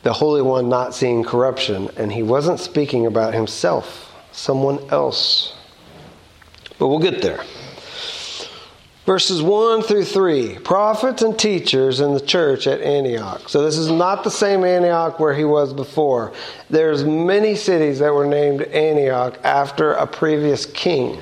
the 0.03 0.13
Holy 0.13 0.41
One 0.41 0.69
not 0.69 0.95
seeing 0.95 1.25
corruption, 1.25 1.89
and 1.97 2.13
he 2.13 2.23
wasn't 2.23 2.61
speaking 2.61 3.05
about 3.05 3.33
himself, 3.33 4.15
someone 4.31 4.79
else. 4.89 5.53
But 6.77 6.87
we'll 6.87 6.99
get 6.99 7.21
there 7.21 7.41
verses 9.05 9.41
1 9.41 9.81
through 9.83 10.05
3 10.05 10.59
prophets 10.59 11.21
and 11.21 11.37
teachers 11.37 11.99
in 11.99 12.13
the 12.13 12.19
church 12.19 12.67
at 12.67 12.81
antioch. 12.81 13.49
So 13.49 13.63
this 13.63 13.77
is 13.77 13.89
not 13.89 14.23
the 14.23 14.31
same 14.31 14.63
antioch 14.63 15.19
where 15.19 15.33
he 15.33 15.45
was 15.45 15.73
before. 15.73 16.33
There's 16.69 17.03
many 17.03 17.55
cities 17.55 17.99
that 17.99 18.13
were 18.13 18.27
named 18.27 18.61
antioch 18.63 19.37
after 19.43 19.93
a 19.93 20.05
previous 20.05 20.65
king 20.65 21.19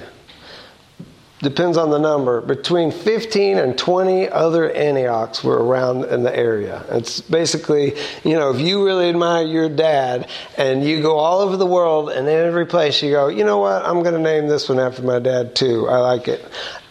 depends 1.41 1.77
on 1.77 1.89
the 1.89 1.97
number. 1.97 2.41
Between 2.41 2.91
15 2.91 3.57
and 3.57 3.77
20 3.77 4.29
other 4.29 4.71
antiochs 4.71 5.43
were 5.43 5.63
around 5.63 6.05
in 6.05 6.23
the 6.23 6.35
area. 6.35 6.83
It's 6.89 7.21
basically 7.21 7.95
you 8.23 8.33
know 8.33 8.51
if 8.51 8.59
you 8.59 8.85
really 8.85 9.09
admire 9.09 9.45
your 9.45 9.69
dad 9.69 10.29
and 10.57 10.83
you 10.83 11.01
go 11.01 11.17
all 11.17 11.39
over 11.39 11.57
the 11.57 11.65
world 11.65 12.09
and 12.09 12.27
every 12.27 12.65
place 12.65 13.01
you 13.01 13.11
go 13.11 13.27
you 13.27 13.43
know 13.43 13.59
what? 13.59 13.85
I'm 13.85 14.03
going 14.03 14.15
to 14.15 14.21
name 14.21 14.47
this 14.47 14.69
one 14.69 14.79
after 14.79 15.03
my 15.03 15.19
dad 15.19 15.55
too. 15.55 15.87
I 15.87 15.97
like 15.97 16.27
it. 16.27 16.43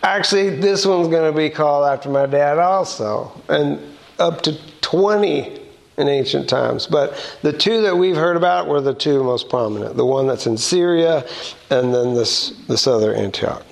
Actually, 0.03 0.51
this 0.51 0.87
one's 0.87 1.09
going 1.09 1.33
to 1.33 1.37
be 1.37 1.51
called 1.51 1.89
after 1.89 2.09
my 2.09 2.27
dad 2.27 2.59
also, 2.59 3.33
and 3.49 3.81
up 4.19 4.43
to 4.43 4.57
20 4.83 5.61
in 5.97 6.09
ancient 6.09 6.49
times. 6.49 6.87
But 6.87 7.39
the 7.43 7.53
two 7.53 7.83
that 7.83 7.97
we've 7.97 8.17
heard 8.17 8.37
about 8.37 8.69
were 8.69 8.81
the 8.81 8.95
two 8.95 9.25
most 9.25 9.49
prominent 9.49 9.97
the 9.97 10.05
one 10.05 10.27
that's 10.27 10.47
in 10.47 10.57
Syria, 10.57 11.27
and 11.71 11.93
then 11.93 12.15
this, 12.15 12.51
this 12.69 12.87
other 12.87 13.15
Antioch. 13.15 13.65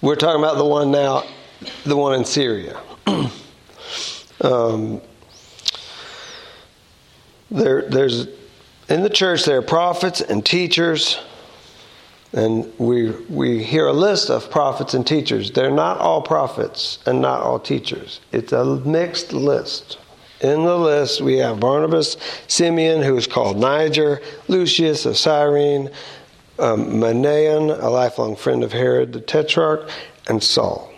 We're 0.00 0.16
talking 0.16 0.42
about 0.42 0.58
the 0.58 0.64
one 0.64 0.90
now, 0.90 1.24
the 1.84 1.96
one 1.96 2.14
in 2.14 2.24
Syria. 2.24 2.80
um, 4.40 5.00
there, 7.50 7.88
there's 7.88 8.26
in 8.88 9.02
the 9.02 9.10
church 9.10 9.44
there 9.44 9.58
are 9.58 9.62
prophets 9.62 10.20
and 10.20 10.44
teachers. 10.44 11.18
And 12.32 12.72
we, 12.78 13.10
we 13.30 13.62
hear 13.62 13.86
a 13.86 13.92
list 13.92 14.28
of 14.28 14.50
prophets 14.50 14.92
and 14.92 15.06
teachers. 15.06 15.52
They're 15.52 15.70
not 15.70 15.98
all 15.98 16.20
prophets 16.20 16.98
and 17.06 17.20
not 17.20 17.42
all 17.42 17.60
teachers. 17.60 18.20
It's 18.32 18.52
a 18.52 18.64
mixed 18.64 19.32
list. 19.32 19.98
In 20.40 20.64
the 20.64 20.76
list, 20.76 21.20
we 21.20 21.38
have 21.38 21.60
Barnabas, 21.60 22.16
Simeon, 22.48 23.02
who 23.02 23.16
is 23.16 23.28
called 23.28 23.56
Niger, 23.56 24.20
Lucius 24.48 25.06
of 25.06 25.16
Cyrene, 25.16 25.90
um, 26.58 27.02
a 27.02 27.90
lifelong 27.90 28.36
friend 28.36 28.62
of 28.62 28.72
Herod 28.72 29.12
the 29.12 29.20
Tetrarch, 29.20 29.88
and 30.28 30.42
Saul. 30.42 30.92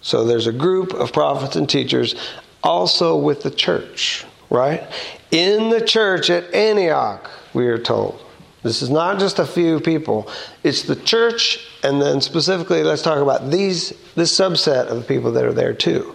So 0.00 0.24
there's 0.24 0.46
a 0.46 0.52
group 0.52 0.92
of 0.94 1.12
prophets 1.12 1.56
and 1.56 1.68
teachers 1.68 2.14
also 2.62 3.16
with 3.16 3.42
the 3.42 3.50
church, 3.50 4.24
right? 4.50 4.84
In 5.30 5.70
the 5.70 5.80
church 5.80 6.30
at 6.30 6.52
Antioch, 6.54 7.30
we 7.52 7.66
are 7.66 7.78
told. 7.78 8.20
This 8.62 8.82
is 8.82 8.90
not 8.90 9.18
just 9.18 9.38
a 9.38 9.46
few 9.46 9.80
people. 9.80 10.28
It's 10.64 10.82
the 10.82 10.96
church, 10.96 11.66
and 11.82 12.02
then 12.02 12.20
specifically, 12.20 12.82
let's 12.82 13.02
talk 13.02 13.18
about 13.18 13.50
these 13.50 13.92
this 14.14 14.36
subset 14.36 14.88
of 14.88 14.98
the 14.98 15.04
people 15.04 15.32
that 15.32 15.44
are 15.44 15.52
there 15.52 15.74
too. 15.74 16.14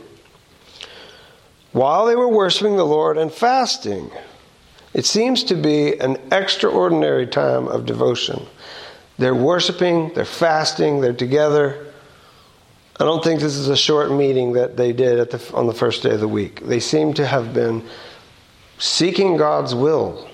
While 1.71 2.05
they 2.05 2.15
were 2.15 2.27
worshiping 2.27 2.75
the 2.75 2.85
Lord 2.85 3.17
and 3.17 3.31
fasting, 3.31 4.11
it 4.93 5.05
seems 5.05 5.43
to 5.45 5.55
be 5.55 5.99
an 5.99 6.17
extraordinary 6.31 7.27
time 7.27 7.67
of 7.67 7.85
devotion. 7.85 8.45
They're 9.17 9.35
worshiping, 9.35 10.11
they're 10.13 10.25
fasting, 10.25 11.01
they're 11.01 11.13
together. 11.13 11.93
I 12.99 13.05
don't 13.05 13.23
think 13.23 13.39
this 13.39 13.55
is 13.55 13.69
a 13.69 13.77
short 13.77 14.11
meeting 14.11 14.53
that 14.53 14.77
they 14.77 14.93
did 14.93 15.31
the, 15.31 15.53
on 15.55 15.67
the 15.67 15.73
first 15.73 16.03
day 16.03 16.11
of 16.11 16.19
the 16.19 16.27
week. 16.27 16.61
They 16.61 16.79
seem 16.79 17.13
to 17.15 17.25
have 17.25 17.53
been 17.53 17.83
seeking 18.77 19.37
God's 19.37 19.73
will 19.73 20.29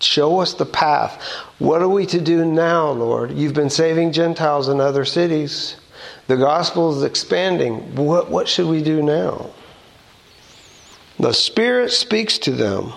Show 0.00 0.38
us 0.38 0.54
the 0.54 0.66
path. 0.66 1.20
What 1.58 1.82
are 1.82 1.88
we 1.88 2.06
to 2.06 2.20
do 2.20 2.44
now, 2.44 2.90
Lord? 2.90 3.32
You've 3.32 3.54
been 3.54 3.70
saving 3.70 4.12
Gentiles 4.12 4.68
in 4.68 4.80
other 4.80 5.04
cities. 5.04 5.76
The 6.28 6.36
gospel 6.36 6.96
is 6.96 7.02
expanding. 7.02 7.96
What, 7.96 8.30
what 8.30 8.46
should 8.46 8.66
we 8.66 8.82
do 8.82 9.02
now? 9.02 9.50
The 11.18 11.32
Spirit 11.32 11.90
speaks 11.90 12.38
to 12.38 12.52
them. 12.52 12.92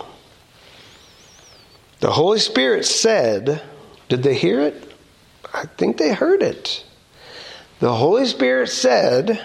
The 2.02 2.10
Holy 2.10 2.40
Spirit 2.40 2.84
said, 2.84 3.62
Did 4.08 4.24
they 4.24 4.34
hear 4.34 4.60
it? 4.60 4.92
I 5.54 5.66
think 5.78 5.98
they 5.98 6.12
heard 6.12 6.42
it. 6.42 6.84
The 7.78 7.94
Holy 7.94 8.26
Spirit 8.26 8.70
said, 8.70 9.40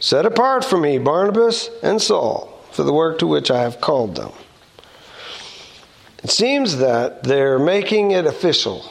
Set 0.00 0.26
apart 0.26 0.66
for 0.66 0.76
me 0.76 0.98
Barnabas 0.98 1.70
and 1.82 2.00
Saul 2.00 2.62
for 2.72 2.82
the 2.82 2.92
work 2.92 3.20
to 3.20 3.26
which 3.26 3.50
I 3.50 3.62
have 3.62 3.80
called 3.80 4.16
them. 4.16 4.32
It 6.22 6.30
seems 6.30 6.76
that 6.76 7.24
they're 7.24 7.58
making 7.58 8.10
it 8.10 8.26
official. 8.26 8.84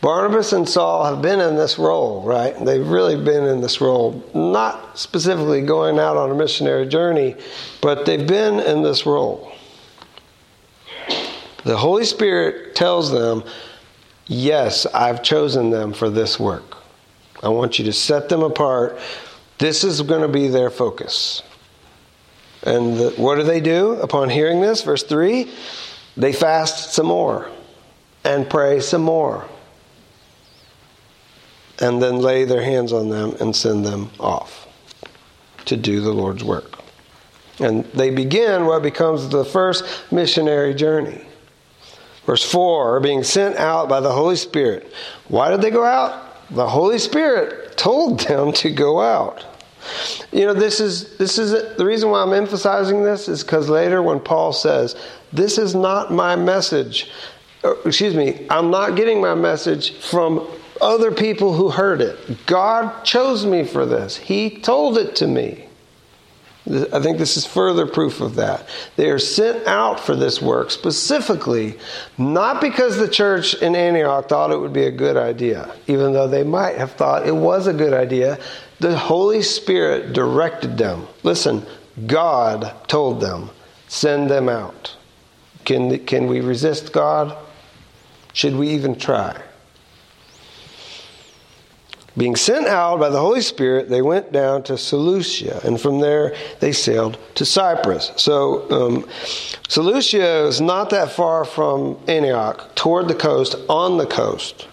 Barnabas 0.00 0.52
and 0.52 0.68
Saul 0.68 1.04
have 1.04 1.22
been 1.22 1.38
in 1.38 1.54
this 1.54 1.78
role, 1.78 2.20
right? 2.22 2.54
They've 2.64 2.86
really 2.86 3.14
been 3.16 3.44
in 3.44 3.60
this 3.60 3.80
role, 3.80 4.28
not 4.34 4.98
specifically 4.98 5.62
going 5.62 6.00
out 6.00 6.16
on 6.16 6.32
a 6.32 6.34
missionary 6.34 6.88
journey, 6.88 7.36
but 7.80 8.06
they've 8.06 8.26
been 8.26 8.58
in 8.58 8.82
this 8.82 9.06
role. 9.06 9.52
The 11.68 11.76
Holy 11.76 12.06
Spirit 12.06 12.74
tells 12.74 13.12
them, 13.12 13.44
Yes, 14.26 14.86
I've 14.86 15.22
chosen 15.22 15.68
them 15.68 15.92
for 15.92 16.08
this 16.08 16.40
work. 16.40 16.78
I 17.42 17.50
want 17.50 17.78
you 17.78 17.84
to 17.84 17.92
set 17.92 18.30
them 18.30 18.42
apart. 18.42 18.98
This 19.58 19.84
is 19.84 20.00
going 20.00 20.22
to 20.22 20.28
be 20.28 20.48
their 20.48 20.70
focus. 20.70 21.42
And 22.62 22.96
the, 22.96 23.10
what 23.18 23.34
do 23.34 23.42
they 23.42 23.60
do 23.60 23.92
upon 23.96 24.30
hearing 24.30 24.62
this? 24.62 24.80
Verse 24.80 25.02
3 25.02 25.52
they 26.16 26.32
fast 26.32 26.94
some 26.94 27.04
more 27.04 27.50
and 28.24 28.48
pray 28.48 28.80
some 28.80 29.02
more. 29.02 29.46
And 31.82 32.02
then 32.02 32.20
lay 32.20 32.46
their 32.46 32.62
hands 32.62 32.94
on 32.94 33.10
them 33.10 33.36
and 33.40 33.54
send 33.54 33.84
them 33.84 34.10
off 34.18 34.66
to 35.66 35.76
do 35.76 36.00
the 36.00 36.12
Lord's 36.12 36.42
work. 36.42 36.78
And 37.60 37.84
they 37.92 38.08
begin 38.08 38.64
what 38.64 38.82
becomes 38.82 39.28
the 39.28 39.44
first 39.44 39.84
missionary 40.10 40.72
journey. 40.72 41.26
Verse 42.28 42.44
4 42.44 42.96
are 42.96 43.00
being 43.00 43.24
sent 43.24 43.56
out 43.56 43.88
by 43.88 44.00
the 44.00 44.12
Holy 44.12 44.36
Spirit. 44.36 44.92
Why 45.28 45.50
did 45.50 45.62
they 45.62 45.70
go 45.70 45.82
out? 45.82 46.46
The 46.50 46.68
Holy 46.68 46.98
Spirit 46.98 47.78
told 47.78 48.20
them 48.20 48.52
to 48.52 48.70
go 48.70 49.00
out. 49.00 49.46
You 50.30 50.44
know, 50.44 50.52
this 50.52 50.78
is 50.78 51.16
this 51.16 51.38
is 51.38 51.52
the 51.78 51.86
reason 51.86 52.10
why 52.10 52.20
I'm 52.20 52.34
emphasizing 52.34 53.02
this 53.02 53.28
is 53.28 53.42
because 53.42 53.70
later 53.70 54.02
when 54.02 54.20
Paul 54.20 54.52
says, 54.52 54.94
"This 55.32 55.56
is 55.56 55.74
not 55.74 56.12
my 56.12 56.36
message," 56.36 57.10
uh, 57.64 57.76
excuse 57.86 58.14
me, 58.14 58.46
I'm 58.50 58.70
not 58.70 58.94
getting 58.94 59.22
my 59.22 59.34
message 59.34 59.94
from 59.94 60.46
other 60.82 61.10
people 61.10 61.54
who 61.54 61.70
heard 61.70 62.02
it. 62.02 62.44
God 62.44 63.04
chose 63.04 63.46
me 63.46 63.64
for 63.64 63.86
this. 63.86 64.18
He 64.18 64.50
told 64.50 64.98
it 64.98 65.16
to 65.16 65.26
me. 65.26 65.67
I 66.68 67.00
think 67.00 67.16
this 67.16 67.38
is 67.38 67.46
further 67.46 67.86
proof 67.86 68.20
of 68.20 68.34
that. 68.34 68.68
They 68.96 69.08
are 69.08 69.18
sent 69.18 69.66
out 69.66 69.98
for 69.98 70.14
this 70.14 70.42
work 70.42 70.70
specifically, 70.70 71.78
not 72.18 72.60
because 72.60 72.98
the 72.98 73.08
church 73.08 73.54
in 73.54 73.74
Antioch 73.74 74.28
thought 74.28 74.50
it 74.50 74.58
would 74.58 74.72
be 74.72 74.84
a 74.84 74.90
good 74.90 75.16
idea, 75.16 75.74
even 75.86 76.12
though 76.12 76.28
they 76.28 76.44
might 76.44 76.76
have 76.76 76.92
thought 76.92 77.26
it 77.26 77.34
was 77.34 77.66
a 77.66 77.72
good 77.72 77.94
idea. 77.94 78.38
The 78.80 78.96
Holy 78.96 79.42
Spirit 79.42 80.12
directed 80.12 80.76
them. 80.76 81.06
Listen, 81.22 81.64
God 82.06 82.74
told 82.86 83.20
them, 83.20 83.50
send 83.86 84.30
them 84.30 84.48
out. 84.48 84.94
Can, 85.64 86.04
can 86.04 86.26
we 86.26 86.40
resist 86.40 86.92
God? 86.92 87.36
Should 88.34 88.56
we 88.56 88.68
even 88.68 88.98
try? 88.98 89.40
Being 92.18 92.34
sent 92.34 92.66
out 92.66 92.98
by 92.98 93.10
the 93.10 93.20
Holy 93.20 93.40
Spirit, 93.40 93.88
they 93.88 94.02
went 94.02 94.32
down 94.32 94.64
to 94.64 94.76
Seleucia, 94.76 95.60
and 95.64 95.80
from 95.80 96.00
there 96.00 96.34
they 96.58 96.72
sailed 96.72 97.16
to 97.36 97.44
Cyprus. 97.44 98.10
So, 98.16 98.68
um, 98.72 99.08
Seleucia 99.68 100.46
is 100.48 100.60
not 100.60 100.90
that 100.90 101.12
far 101.12 101.44
from 101.44 101.96
Antioch, 102.08 102.74
toward 102.74 103.06
the 103.06 103.14
coast, 103.14 103.54
on 103.68 103.98
the 103.98 104.06
coast. 104.06 104.66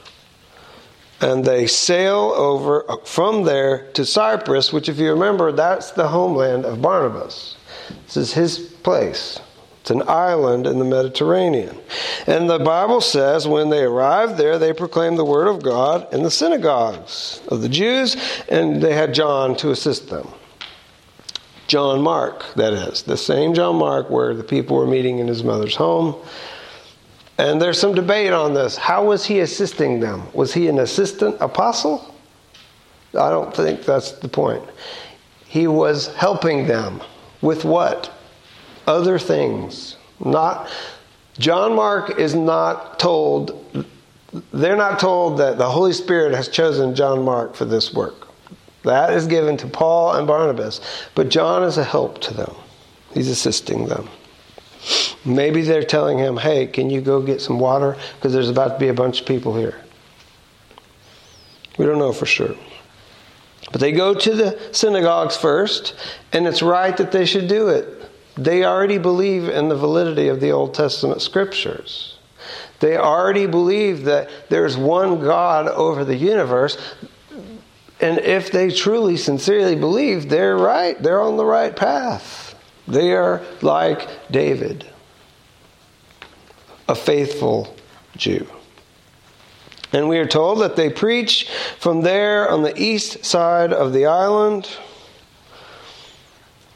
And 1.21 1.45
they 1.45 1.67
sail 1.67 2.33
over 2.35 2.83
from 3.05 3.43
there 3.43 3.91
to 3.91 4.05
Cyprus, 4.05 4.73
which, 4.73 4.89
if 4.89 4.97
you 4.97 5.11
remember, 5.11 5.51
that's 5.51 5.91
the 5.91 6.07
homeland 6.07 6.65
of 6.65 6.81
Barnabas. 6.81 7.57
This 8.07 8.17
is 8.17 8.33
his 8.33 8.57
place. 8.57 9.39
It's 9.85 9.91
an 9.91 10.01
island 10.07 10.65
in 10.65 10.79
the 10.79 10.83
Mediterranean. 10.83 11.77
And 12.25 12.49
the 12.49 12.57
Bible 12.57 13.01
says 13.01 13.47
when 13.47 13.69
they 13.69 13.83
arrived 13.83 14.35
there, 14.35 14.57
they 14.57 14.73
proclaimed 14.73 15.15
the 15.15 15.23
word 15.23 15.47
of 15.47 15.61
God 15.61 16.11
in 16.11 16.23
the 16.23 16.31
synagogues 16.31 17.39
of 17.49 17.61
the 17.61 17.69
Jews, 17.69 18.17
and 18.49 18.81
they 18.81 18.95
had 18.95 19.13
John 19.13 19.55
to 19.57 19.69
assist 19.69 20.09
them. 20.09 20.27
John 21.67 22.01
Mark, 22.01 22.51
that 22.55 22.73
is, 22.73 23.03
the 23.03 23.15
same 23.15 23.53
John 23.53 23.75
Mark 23.75 24.09
where 24.09 24.33
the 24.33 24.43
people 24.43 24.75
were 24.75 24.87
meeting 24.87 25.19
in 25.19 25.27
his 25.27 25.43
mother's 25.43 25.75
home. 25.75 26.15
And 27.37 27.61
there's 27.61 27.79
some 27.79 27.93
debate 27.93 28.33
on 28.33 28.55
this. 28.55 28.77
How 28.77 29.05
was 29.05 29.23
he 29.23 29.41
assisting 29.41 29.99
them? 29.99 30.23
Was 30.33 30.51
he 30.51 30.67
an 30.67 30.79
assistant 30.79 31.37
apostle? 31.39 32.11
I 33.13 33.29
don't 33.29 33.55
think 33.55 33.85
that's 33.85 34.13
the 34.13 34.29
point. 34.29 34.63
He 35.45 35.67
was 35.67 36.07
helping 36.15 36.65
them 36.65 37.03
with 37.43 37.63
what? 37.63 38.11
Other 38.87 39.19
things. 39.19 39.97
Not 40.23 40.69
John 41.37 41.75
Mark 41.75 42.17
is 42.19 42.33
not 42.35 42.99
told 42.99 43.85
they're 44.51 44.75
not 44.75 44.99
told 44.99 45.37
that 45.37 45.57
the 45.57 45.69
Holy 45.69 45.93
Spirit 45.93 46.33
has 46.33 46.49
chosen 46.49 46.95
John 46.95 47.23
Mark 47.23 47.55
for 47.55 47.65
this 47.65 47.93
work. 47.93 48.27
That 48.83 49.13
is 49.13 49.27
given 49.27 49.57
to 49.57 49.67
Paul 49.67 50.13
and 50.13 50.27
Barnabas, 50.27 50.81
but 51.15 51.29
John 51.29 51.63
is 51.63 51.77
a 51.77 51.83
help 51.83 52.19
to 52.21 52.33
them. 52.33 52.53
He's 53.13 53.29
assisting 53.29 53.87
them. 53.87 54.09
Maybe 55.23 55.61
they're 55.61 55.83
telling 55.83 56.19
him, 56.19 56.37
"Hey, 56.37 56.67
can 56.67 56.89
you 56.89 57.01
go 57.01 57.21
get 57.21 57.41
some 57.41 57.59
water 57.59 57.97
because 58.15 58.33
there's 58.33 58.49
about 58.49 58.73
to 58.73 58.79
be 58.79 58.89
a 58.89 58.93
bunch 58.93 59.21
of 59.21 59.25
people 59.25 59.55
here." 59.55 59.75
We 61.77 61.85
don't 61.85 61.97
know 61.97 62.13
for 62.13 62.25
sure. 62.25 62.55
But 63.71 63.81
they 63.81 63.91
go 63.91 64.13
to 64.13 64.35
the 64.35 64.59
synagogues 64.71 65.35
first, 65.35 65.93
and 66.31 66.47
it's 66.47 66.61
right 66.61 66.95
that 66.97 67.11
they 67.11 67.25
should 67.25 67.47
do 67.47 67.69
it. 67.69 68.04
They 68.37 68.65
already 68.65 68.97
believe 68.97 69.47
in 69.47 69.69
the 69.69 69.75
validity 69.75 70.27
of 70.27 70.41
the 70.41 70.51
Old 70.51 70.73
Testament 70.73 71.21
scriptures. 71.21 72.17
They 72.79 72.97
already 72.97 73.47
believe 73.47 74.03
that 74.05 74.29
there's 74.49 74.77
one 74.77 75.21
God 75.21 75.67
over 75.67 76.03
the 76.03 76.15
universe. 76.15 76.77
And 78.01 78.19
if 78.19 78.51
they 78.51 78.71
truly, 78.71 79.15
sincerely 79.15 79.75
believe, 79.75 80.29
they're 80.29 80.57
right. 80.57 81.01
They're 81.01 81.21
on 81.21 81.37
the 81.37 81.45
right 81.45 81.73
path. 81.73 82.55
They 82.87 83.13
are 83.13 83.41
like 83.61 84.07
David, 84.29 84.85
a 86.87 86.95
faithful 86.95 87.75
Jew. 88.17 88.47
And 89.93 90.09
we 90.09 90.19
are 90.19 90.27
told 90.27 90.59
that 90.59 90.75
they 90.75 90.89
preach 90.89 91.49
from 91.79 92.01
there 92.01 92.49
on 92.49 92.63
the 92.63 92.79
east 92.79 93.23
side 93.23 93.71
of 93.71 93.93
the 93.93 94.05
island 94.07 94.67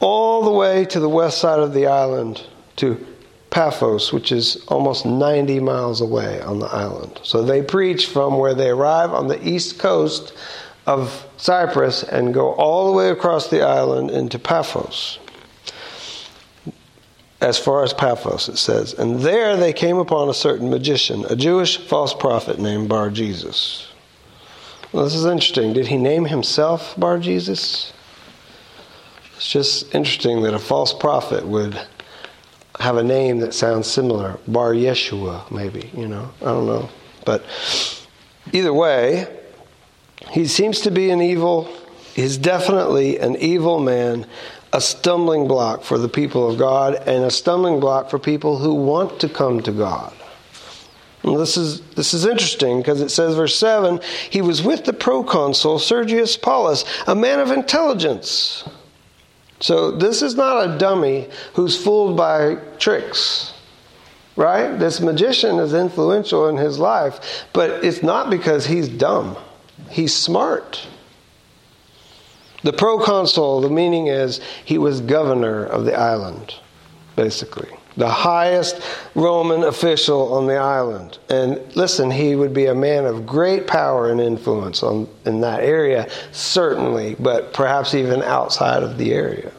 all 0.00 0.42
the 0.42 0.50
way 0.50 0.84
to 0.86 0.98
the 0.98 1.08
west 1.08 1.38
side 1.38 1.60
of 1.60 1.74
the 1.74 1.86
island 1.86 2.42
to 2.76 3.06
Paphos, 3.50 4.12
which 4.12 4.32
is 4.32 4.64
almost 4.68 5.04
90 5.04 5.60
miles 5.60 6.00
away 6.00 6.40
on 6.40 6.60
the 6.60 6.66
island. 6.66 7.20
So 7.22 7.42
they 7.42 7.62
preach 7.62 8.06
from 8.06 8.38
where 8.38 8.54
they 8.54 8.70
arrive 8.70 9.12
on 9.12 9.28
the 9.28 9.46
east 9.46 9.78
coast 9.78 10.32
of 10.86 11.26
Cyprus 11.36 12.02
and 12.02 12.32
go 12.32 12.52
all 12.54 12.86
the 12.86 12.92
way 12.92 13.10
across 13.10 13.48
the 13.48 13.62
island 13.62 14.10
into 14.10 14.38
Paphos. 14.38 15.18
As 17.40 17.58
far 17.58 17.82
as 17.82 17.92
Paphos, 17.92 18.48
it 18.48 18.58
says. 18.58 18.92
And 18.94 19.20
there 19.20 19.56
they 19.56 19.72
came 19.72 19.96
upon 19.96 20.28
a 20.28 20.34
certain 20.34 20.70
magician, 20.70 21.24
a 21.26 21.36
Jewish 21.36 21.78
false 21.78 22.14
prophet 22.14 22.58
named 22.58 22.88
Bar 22.88 23.10
Jesus. 23.10 23.88
Well, 24.92 25.04
this 25.04 25.14
is 25.14 25.24
interesting. 25.24 25.72
Did 25.72 25.86
he 25.86 25.96
name 25.96 26.26
himself 26.26 26.94
Bar 26.98 27.18
Jesus? 27.18 27.92
It's 29.40 29.48
just 29.48 29.94
interesting 29.94 30.42
that 30.42 30.52
a 30.52 30.58
false 30.58 30.92
prophet 30.92 31.46
would 31.46 31.80
have 32.78 32.98
a 32.98 33.02
name 33.02 33.38
that 33.38 33.54
sounds 33.54 33.86
similar. 33.86 34.38
Bar 34.46 34.74
Yeshua, 34.74 35.50
maybe, 35.50 35.90
you 35.96 36.08
know. 36.08 36.30
I 36.42 36.44
don't 36.44 36.66
know. 36.66 36.90
But 37.24 37.42
either 38.52 38.74
way, 38.74 39.34
he 40.30 40.46
seems 40.46 40.82
to 40.82 40.90
be 40.90 41.08
an 41.08 41.22
evil, 41.22 41.74
he's 42.12 42.36
definitely 42.36 43.18
an 43.18 43.34
evil 43.36 43.80
man, 43.80 44.26
a 44.74 44.80
stumbling 44.82 45.48
block 45.48 45.84
for 45.84 45.96
the 45.96 46.10
people 46.10 46.46
of 46.46 46.58
God, 46.58 46.96
and 47.06 47.24
a 47.24 47.30
stumbling 47.30 47.80
block 47.80 48.10
for 48.10 48.18
people 48.18 48.58
who 48.58 48.74
want 48.74 49.20
to 49.20 49.28
come 49.30 49.62
to 49.62 49.72
God. 49.72 50.12
And 51.22 51.40
this 51.40 51.56
is 51.56 51.80
this 51.92 52.12
is 52.12 52.26
interesting 52.26 52.80
because 52.80 53.00
it 53.00 53.08
says 53.08 53.36
verse 53.36 53.56
7 53.56 54.00
he 54.28 54.42
was 54.42 54.62
with 54.62 54.84
the 54.84 54.92
proconsul 54.92 55.78
Sergius 55.78 56.36
Paulus 56.38 56.84
a 57.06 57.14
man 57.14 57.40
of 57.40 57.50
intelligence 57.50 58.64
so 59.60 59.90
this 59.90 60.22
is 60.22 60.34
not 60.34 60.68
a 60.68 60.78
dummy 60.78 61.28
who's 61.54 61.82
fooled 61.82 62.16
by 62.16 62.56
tricks 62.78 63.52
right 64.36 64.78
this 64.78 65.00
magician 65.00 65.58
is 65.58 65.74
influential 65.74 66.48
in 66.48 66.56
his 66.56 66.78
life 66.78 67.46
but 67.52 67.84
it's 67.84 68.02
not 68.02 68.30
because 68.30 68.66
he's 68.66 68.88
dumb 68.88 69.36
He's 69.90 70.14
smart. 70.14 70.86
The 72.62 72.72
proconsul, 72.72 73.60
the 73.60 73.70
meaning 73.70 74.06
is 74.06 74.40
he 74.64 74.78
was 74.78 75.00
governor 75.00 75.64
of 75.64 75.84
the 75.84 75.94
island, 75.94 76.54
basically. 77.16 77.70
The 77.96 78.08
highest 78.08 78.80
Roman 79.14 79.64
official 79.64 80.34
on 80.34 80.46
the 80.46 80.56
island. 80.56 81.18
And 81.28 81.60
listen, 81.76 82.10
he 82.10 82.36
would 82.36 82.54
be 82.54 82.66
a 82.66 82.74
man 82.74 83.04
of 83.04 83.26
great 83.26 83.66
power 83.66 84.10
and 84.10 84.20
influence 84.20 84.82
on, 84.82 85.08
in 85.24 85.40
that 85.40 85.60
area, 85.60 86.08
certainly, 86.32 87.16
but 87.18 87.52
perhaps 87.52 87.94
even 87.94 88.22
outside 88.22 88.82
of 88.82 88.96
the 88.96 89.12
area. 89.12 89.52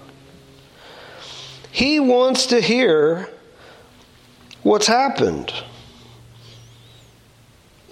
He 1.72 2.00
wants 2.00 2.48
to 2.48 2.62
hear 2.62 3.30
what's 4.64 4.88
happened 4.88 5.54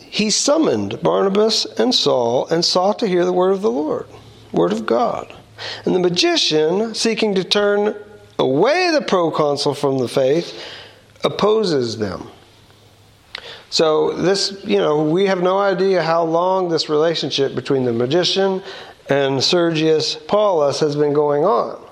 he 0.09 0.31
summoned 0.31 1.01
Barnabas 1.03 1.65
and 1.65 1.93
Saul 1.93 2.47
and 2.47 2.65
sought 2.65 2.97
to 2.99 3.07
hear 3.07 3.25
the 3.25 3.33
word 3.33 3.51
of 3.51 3.61
the 3.61 3.71
Lord, 3.71 4.07
word 4.51 4.71
of 4.71 4.85
God. 4.85 5.31
And 5.85 5.93
the 5.93 5.99
magician, 5.99 6.95
seeking 6.95 7.35
to 7.35 7.43
turn 7.43 7.95
away 8.39 8.89
the 8.91 9.01
proconsul 9.01 9.75
from 9.75 9.99
the 9.99 10.07
faith, 10.07 10.59
opposes 11.23 11.97
them. 11.97 12.27
So, 13.69 14.13
this, 14.13 14.63
you 14.63 14.77
know, 14.77 15.03
we 15.03 15.27
have 15.27 15.43
no 15.43 15.59
idea 15.59 16.01
how 16.01 16.23
long 16.23 16.69
this 16.69 16.89
relationship 16.89 17.53
between 17.53 17.83
the 17.83 17.93
magician 17.93 18.63
and 19.09 19.43
Sergius 19.43 20.15
Paulus 20.15 20.79
has 20.79 20.95
been 20.95 21.13
going 21.13 21.43
on. 21.43 21.85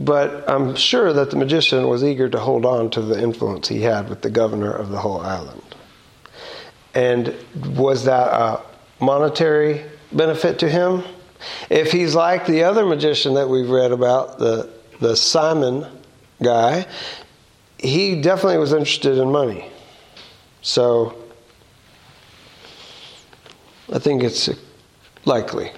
But 0.00 0.48
I'm 0.48 0.74
sure 0.76 1.12
that 1.12 1.30
the 1.30 1.36
magician 1.36 1.88
was 1.88 2.02
eager 2.02 2.28
to 2.28 2.38
hold 2.38 2.64
on 2.64 2.90
to 2.90 3.02
the 3.02 3.20
influence 3.20 3.68
he 3.68 3.82
had 3.82 4.08
with 4.08 4.22
the 4.22 4.30
governor 4.30 4.72
of 4.72 4.90
the 4.90 4.98
whole 4.98 5.20
island. 5.20 5.62
And 6.94 7.34
was 7.76 8.04
that 8.04 8.28
a 8.28 8.62
monetary 9.00 9.84
benefit 10.12 10.60
to 10.60 10.68
him? 10.68 11.02
If 11.70 11.92
he's 11.92 12.14
like 12.14 12.46
the 12.46 12.64
other 12.64 12.84
magician 12.86 13.34
that 13.34 13.48
we've 13.48 13.68
read 13.68 13.92
about, 13.92 14.38
the, 14.38 14.68
the 15.00 15.16
Simon 15.16 15.86
guy, 16.42 16.86
he 17.78 18.20
definitely 18.20 18.58
was 18.58 18.72
interested 18.72 19.18
in 19.18 19.30
money. 19.30 19.70
So 20.62 21.16
I 23.92 23.98
think 23.98 24.22
it's 24.22 24.50
likely. 25.24 25.72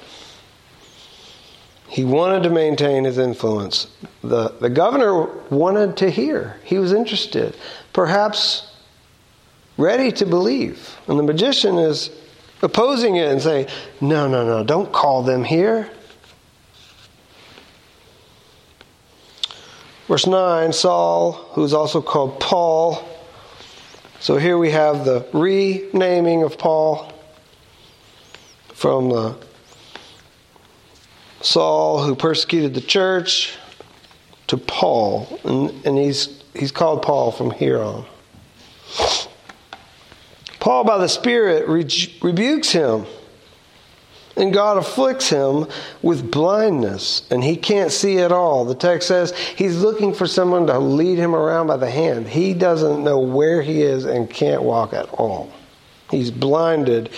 He 1.89 2.05
wanted 2.05 2.45
to 2.45 2.51
maintain 2.51 3.05
his 3.05 3.19
influence. 3.19 3.89
The, 4.23 4.51
the 4.61 4.71
governor 4.71 5.25
wanted 5.51 5.97
to 5.99 6.11
hear, 6.11 6.57
he 6.65 6.79
was 6.79 6.93
interested. 6.93 7.57
Perhaps 7.93 8.73
ready 9.77 10.13
to 10.13 10.27
believe. 10.27 10.97
And 11.09 11.19
the 11.19 11.23
magician 11.23 11.79
is 11.79 12.11
opposing 12.63 13.17
it 13.17 13.29
and 13.29 13.43
saying, 13.43 13.67
No, 14.01 14.29
no, 14.29 14.47
no, 14.47 14.63
don't 14.63 14.93
call 14.93 15.23
them 15.23 15.43
here. 15.43 15.91
Verse 20.11 20.27
9 20.27 20.73
Saul, 20.73 21.35
who's 21.53 21.73
also 21.73 22.03
called 22.03 22.41
Paul. 22.41 23.09
So 24.19 24.39
here 24.39 24.59
we 24.59 24.73
have 24.73 25.05
the 25.05 25.25
renaming 25.33 26.43
of 26.43 26.59
Paul 26.59 27.13
from 28.75 29.11
the 29.11 29.37
Saul 31.43 32.03
who 32.03 32.17
persecuted 32.17 32.75
the 32.75 32.81
church 32.81 33.57
to 34.49 34.57
Paul. 34.57 35.39
And, 35.45 35.87
and 35.87 35.97
he's, 35.97 36.43
he's 36.55 36.73
called 36.73 37.03
Paul 37.03 37.31
from 37.31 37.53
here 37.53 37.81
on. 37.81 38.05
Paul, 40.59 40.83
by 40.83 40.99
the 40.99 41.09
Spirit, 41.09 41.69
re- 41.69 42.19
rebukes 42.21 42.73
him. 42.73 43.07
And 44.41 44.55
God 44.55 44.79
afflicts 44.79 45.29
him 45.29 45.67
with 46.01 46.31
blindness, 46.31 47.29
and 47.31 47.45
he 47.45 47.57
can't 47.57 47.93
see 47.93 48.21
at 48.21 48.33
all. 48.33 48.65
The 48.65 48.75
text 48.75 49.07
says 49.07 49.37
he's 49.37 49.83
looking 49.83 50.15
for 50.15 50.27
someone 50.27 50.67
to 50.69 50.79
lead 50.79 51.19
him 51.19 51.35
around 51.35 51.67
by 51.67 51.77
the 51.77 51.91
hand. 51.91 52.27
He 52.27 52.55
doesn't 52.55 53.05
know 53.05 53.21
where 53.21 53.61
he 53.61 53.83
is 53.83 54.07
and 54.07 54.31
can't 54.31 54.63
walk 54.63 54.95
at 54.95 55.11
all. 55.11 55.53
He's 56.11 56.31
blinded. 56.31 57.11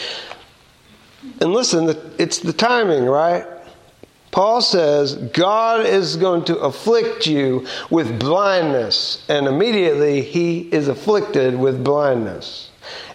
And 1.40 1.52
listen, 1.52 1.96
it's 2.18 2.40
the 2.40 2.52
timing, 2.52 3.04
right? 3.04 3.46
Paul 4.32 4.60
says 4.60 5.14
God 5.14 5.86
is 5.86 6.16
going 6.16 6.44
to 6.46 6.58
afflict 6.58 7.28
you 7.28 7.66
with 7.88 8.18
blindness, 8.18 9.24
and 9.28 9.46
immediately 9.46 10.22
he 10.22 10.60
is 10.60 10.88
afflicted 10.88 11.56
with 11.56 11.84
blindness. 11.84 12.70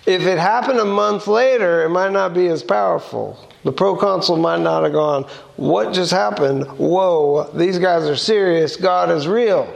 If 0.05 0.21
it 0.21 0.37
happened 0.37 0.79
a 0.79 0.85
month 0.85 1.27
later, 1.27 1.83
it 1.83 1.89
might 1.89 2.13
not 2.13 2.33
be 2.33 2.47
as 2.47 2.63
powerful. 2.63 3.37
The 3.67 3.73
proconsul 3.73 4.38
might 4.38 4.62
not 4.62 4.84
have 4.84 4.93
gone, 4.93 5.23
What 5.58 5.93
just 5.93 6.13
happened? 6.13 6.65
Whoa, 6.77 7.51
these 7.53 7.77
guys 7.80 8.06
are 8.06 8.15
serious. 8.15 8.77
God 8.77 9.12
is 9.12 9.27
real. 9.27 9.69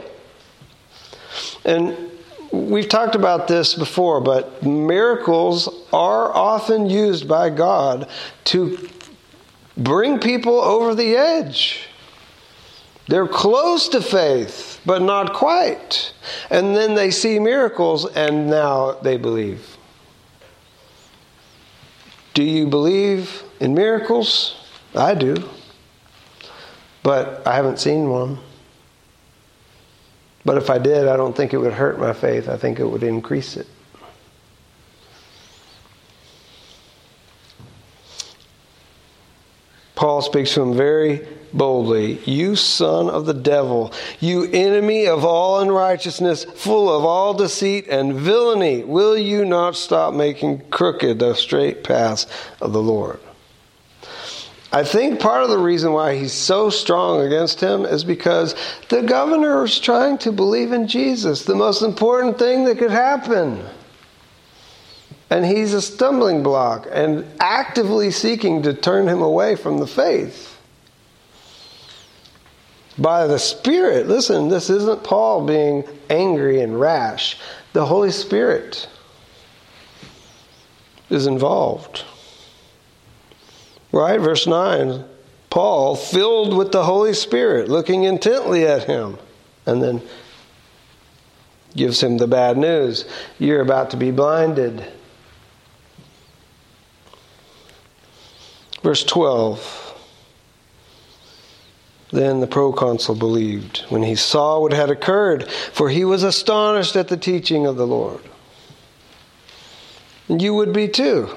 And 1.66 2.10
we've 2.50 2.88
talked 2.88 3.14
about 3.14 3.48
this 3.48 3.74
before, 3.74 4.22
but 4.22 4.62
miracles 4.62 5.68
are 5.92 6.34
often 6.34 6.88
used 6.88 7.28
by 7.28 7.50
God 7.50 8.08
to 8.44 8.88
bring 9.76 10.18
people 10.18 10.58
over 10.58 10.94
the 10.94 11.14
edge. 11.14 11.86
They're 13.08 13.28
close 13.28 13.88
to 13.90 14.00
faith, 14.00 14.80
but 14.86 15.02
not 15.02 15.34
quite. 15.34 16.14
And 16.48 16.74
then 16.74 16.94
they 16.94 17.10
see 17.10 17.38
miracles, 17.38 18.06
and 18.06 18.48
now 18.48 18.92
they 18.92 19.18
believe. 19.18 19.76
Do 22.32 22.42
you 22.42 22.66
believe 22.66 23.42
in 23.62 23.74
miracles? 23.74 24.56
I 24.94 25.14
do. 25.14 25.48
But 27.02 27.46
I 27.46 27.54
haven't 27.54 27.78
seen 27.78 28.08
one. 28.08 28.38
But 30.44 30.58
if 30.58 30.68
I 30.68 30.78
did, 30.78 31.06
I 31.06 31.16
don't 31.16 31.36
think 31.36 31.54
it 31.54 31.58
would 31.58 31.72
hurt 31.72 31.98
my 31.98 32.12
faith. 32.12 32.48
I 32.48 32.56
think 32.56 32.80
it 32.80 32.84
would 32.84 33.04
increase 33.04 33.56
it. 33.56 33.68
Paul 39.94 40.22
speaks 40.22 40.54
to 40.54 40.62
him 40.62 40.76
very 40.76 41.24
boldly, 41.52 42.18
You 42.24 42.56
son 42.56 43.08
of 43.08 43.26
the 43.26 43.34
devil, 43.34 43.92
you 44.18 44.50
enemy 44.52 45.06
of 45.06 45.24
all 45.24 45.60
unrighteousness, 45.60 46.44
full 46.44 46.88
of 46.92 47.04
all 47.04 47.34
deceit 47.34 47.86
and 47.86 48.14
villainy, 48.14 48.82
will 48.82 49.16
you 49.16 49.44
not 49.44 49.76
stop 49.76 50.12
making 50.12 50.68
crooked 50.70 51.20
the 51.20 51.34
straight 51.34 51.84
paths 51.84 52.26
of 52.60 52.72
the 52.72 52.82
Lord? 52.82 53.20
I 54.72 54.84
think 54.84 55.20
part 55.20 55.42
of 55.42 55.50
the 55.50 55.58
reason 55.58 55.92
why 55.92 56.16
he's 56.16 56.32
so 56.32 56.70
strong 56.70 57.20
against 57.20 57.60
him 57.60 57.84
is 57.84 58.04
because 58.04 58.54
the 58.88 59.02
governor 59.02 59.64
is 59.64 59.78
trying 59.78 60.16
to 60.18 60.32
believe 60.32 60.72
in 60.72 60.88
Jesus, 60.88 61.44
the 61.44 61.54
most 61.54 61.82
important 61.82 62.38
thing 62.38 62.64
that 62.64 62.78
could 62.78 62.90
happen. 62.90 63.62
And 65.28 65.44
he's 65.44 65.74
a 65.74 65.82
stumbling 65.82 66.42
block 66.42 66.86
and 66.90 67.26
actively 67.38 68.10
seeking 68.10 68.62
to 68.62 68.72
turn 68.72 69.08
him 69.08 69.20
away 69.20 69.56
from 69.56 69.78
the 69.78 69.86
faith. 69.86 70.48
by 72.98 73.26
the 73.26 73.38
Spirit. 73.38 74.06
Listen, 74.06 74.48
this 74.48 74.68
isn't 74.68 75.02
Paul 75.02 75.46
being 75.46 75.84
angry 76.10 76.60
and 76.60 76.78
rash. 76.78 77.38
The 77.72 77.86
Holy 77.86 78.10
Spirit 78.10 78.88
is 81.08 81.26
involved. 81.26 82.04
Right? 83.92 84.18
Verse 84.18 84.46
9 84.46 85.04
Paul, 85.50 85.96
filled 85.96 86.56
with 86.56 86.72
the 86.72 86.84
Holy 86.84 87.12
Spirit, 87.12 87.68
looking 87.68 88.04
intently 88.04 88.64
at 88.66 88.84
him, 88.84 89.18
and 89.66 89.82
then 89.82 90.00
gives 91.76 92.02
him 92.02 92.16
the 92.16 92.26
bad 92.26 92.56
news. 92.56 93.04
You're 93.38 93.60
about 93.60 93.90
to 93.90 93.98
be 93.98 94.10
blinded. 94.10 94.82
Verse 98.82 99.04
12. 99.04 99.80
Then 102.12 102.40
the 102.40 102.46
proconsul 102.46 103.14
believed 103.14 103.84
when 103.90 104.02
he 104.02 104.14
saw 104.14 104.58
what 104.58 104.72
had 104.72 104.88
occurred, 104.90 105.50
for 105.50 105.90
he 105.90 106.06
was 106.06 106.22
astonished 106.22 106.96
at 106.96 107.08
the 107.08 107.16
teaching 107.18 107.66
of 107.66 107.76
the 107.76 107.86
Lord. 107.86 108.22
And 110.28 110.40
you 110.40 110.54
would 110.54 110.72
be 110.72 110.88
too, 110.88 111.34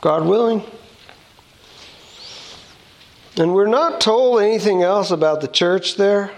God 0.00 0.26
willing. 0.26 0.64
And 3.38 3.54
we're 3.54 3.66
not 3.68 4.00
told 4.00 4.40
anything 4.40 4.82
else 4.82 5.12
about 5.12 5.40
the 5.40 5.48
church 5.48 5.96
there. 5.96 6.32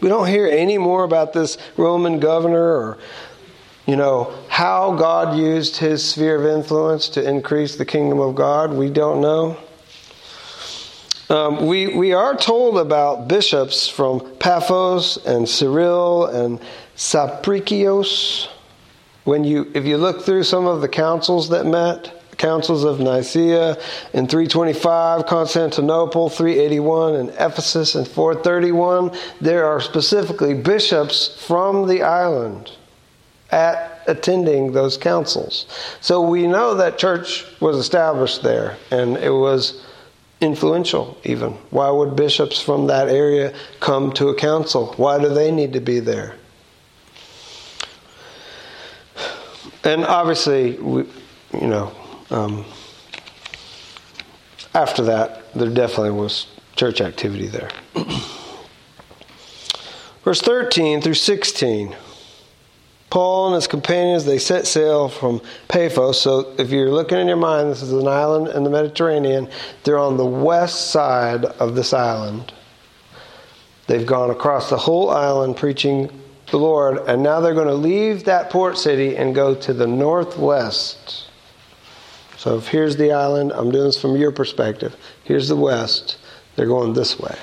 We 0.00 0.08
don't 0.10 0.28
hear 0.28 0.46
any 0.46 0.76
more 0.76 1.02
about 1.02 1.32
this 1.32 1.56
Roman 1.78 2.20
governor 2.20 2.62
or, 2.62 2.98
you 3.86 3.96
know, 3.96 4.34
how 4.48 4.94
God 4.96 5.38
used 5.38 5.78
his 5.78 6.06
sphere 6.06 6.36
of 6.36 6.44
influence 6.44 7.08
to 7.10 7.26
increase 7.26 7.76
the 7.76 7.86
kingdom 7.86 8.20
of 8.20 8.34
God. 8.34 8.74
We 8.74 8.90
don't 8.90 9.22
know. 9.22 9.56
Um, 11.30 11.66
we, 11.66 11.96
we 11.96 12.12
are 12.12 12.36
told 12.36 12.76
about 12.76 13.26
bishops 13.26 13.88
from 13.88 14.20
Paphos 14.38 15.16
and 15.24 15.48
Cyril 15.48 16.26
and 16.26 16.60
Saprikios. 16.96 18.48
When 19.24 19.42
you, 19.42 19.70
if 19.74 19.86
you 19.86 19.96
look 19.96 20.22
through 20.22 20.42
some 20.42 20.66
of 20.66 20.82
the 20.82 20.88
councils 20.88 21.48
that 21.48 21.64
met, 21.64 22.13
councils 22.38 22.84
of 22.84 23.00
Nicaea 23.00 23.76
in 24.12 24.26
325, 24.26 25.26
Constantinople 25.26 26.28
381, 26.28 27.14
and 27.16 27.28
Ephesus 27.30 27.94
in 27.94 28.04
431, 28.04 29.10
there 29.40 29.66
are 29.66 29.80
specifically 29.80 30.54
bishops 30.54 31.42
from 31.46 31.86
the 31.88 32.02
island 32.02 32.70
at 33.50 34.02
attending 34.06 34.72
those 34.72 34.96
councils. 34.96 35.66
So 36.00 36.20
we 36.20 36.46
know 36.46 36.74
that 36.74 36.98
church 36.98 37.46
was 37.60 37.76
established 37.76 38.42
there 38.42 38.76
and 38.90 39.16
it 39.16 39.30
was 39.30 39.84
influential 40.40 41.16
even. 41.24 41.52
Why 41.70 41.90
would 41.90 42.16
bishops 42.16 42.60
from 42.60 42.86
that 42.88 43.08
area 43.08 43.54
come 43.80 44.12
to 44.14 44.28
a 44.28 44.34
council? 44.34 44.94
Why 44.96 45.18
do 45.18 45.28
they 45.28 45.50
need 45.50 45.72
to 45.74 45.80
be 45.80 46.00
there? 46.00 46.34
And 49.84 50.04
obviously, 50.04 50.72
we, 50.78 51.04
you 51.52 51.66
know, 51.66 51.92
um, 52.34 52.64
after 54.74 55.04
that, 55.04 55.52
there 55.54 55.70
definitely 55.70 56.10
was 56.10 56.48
church 56.74 57.00
activity 57.00 57.46
there. 57.46 57.70
Verse 60.24 60.40
13 60.40 61.00
through 61.00 61.14
16. 61.14 61.94
Paul 63.08 63.46
and 63.46 63.54
his 63.54 63.68
companions, 63.68 64.24
they 64.24 64.38
set 64.38 64.66
sail 64.66 65.08
from 65.08 65.40
Paphos. 65.68 66.20
So 66.20 66.52
if 66.58 66.70
you're 66.70 66.90
looking 66.90 67.18
in 67.18 67.28
your 67.28 67.36
mind, 67.36 67.70
this 67.70 67.82
is 67.82 67.92
an 67.92 68.08
island 68.08 68.48
in 68.48 68.64
the 68.64 68.70
Mediterranean. 68.70 69.48
They're 69.84 69.98
on 69.98 70.16
the 70.16 70.26
west 70.26 70.90
side 70.90 71.44
of 71.44 71.76
this 71.76 71.92
island. 71.92 72.52
They've 73.86 74.04
gone 74.04 74.30
across 74.30 74.70
the 74.70 74.76
whole 74.76 75.10
island 75.10 75.56
preaching 75.56 76.10
the 76.50 76.56
Lord, 76.56 76.98
and 77.06 77.22
now 77.22 77.38
they're 77.40 77.54
going 77.54 77.68
to 77.68 77.74
leave 77.74 78.24
that 78.24 78.50
port 78.50 78.76
city 78.76 79.16
and 79.16 79.36
go 79.36 79.54
to 79.54 79.72
the 79.72 79.86
northwest. 79.86 81.23
So 82.44 82.58
if 82.58 82.68
here's 82.68 82.98
the 82.98 83.12
island, 83.12 83.52
I'm 83.52 83.70
doing 83.70 83.84
this 83.84 83.98
from 83.98 84.16
your 84.16 84.30
perspective. 84.30 84.94
Here's 85.22 85.48
the 85.48 85.56
west. 85.56 86.18
They're 86.56 86.66
going 86.66 86.92
this 86.92 87.18
way. 87.18 87.34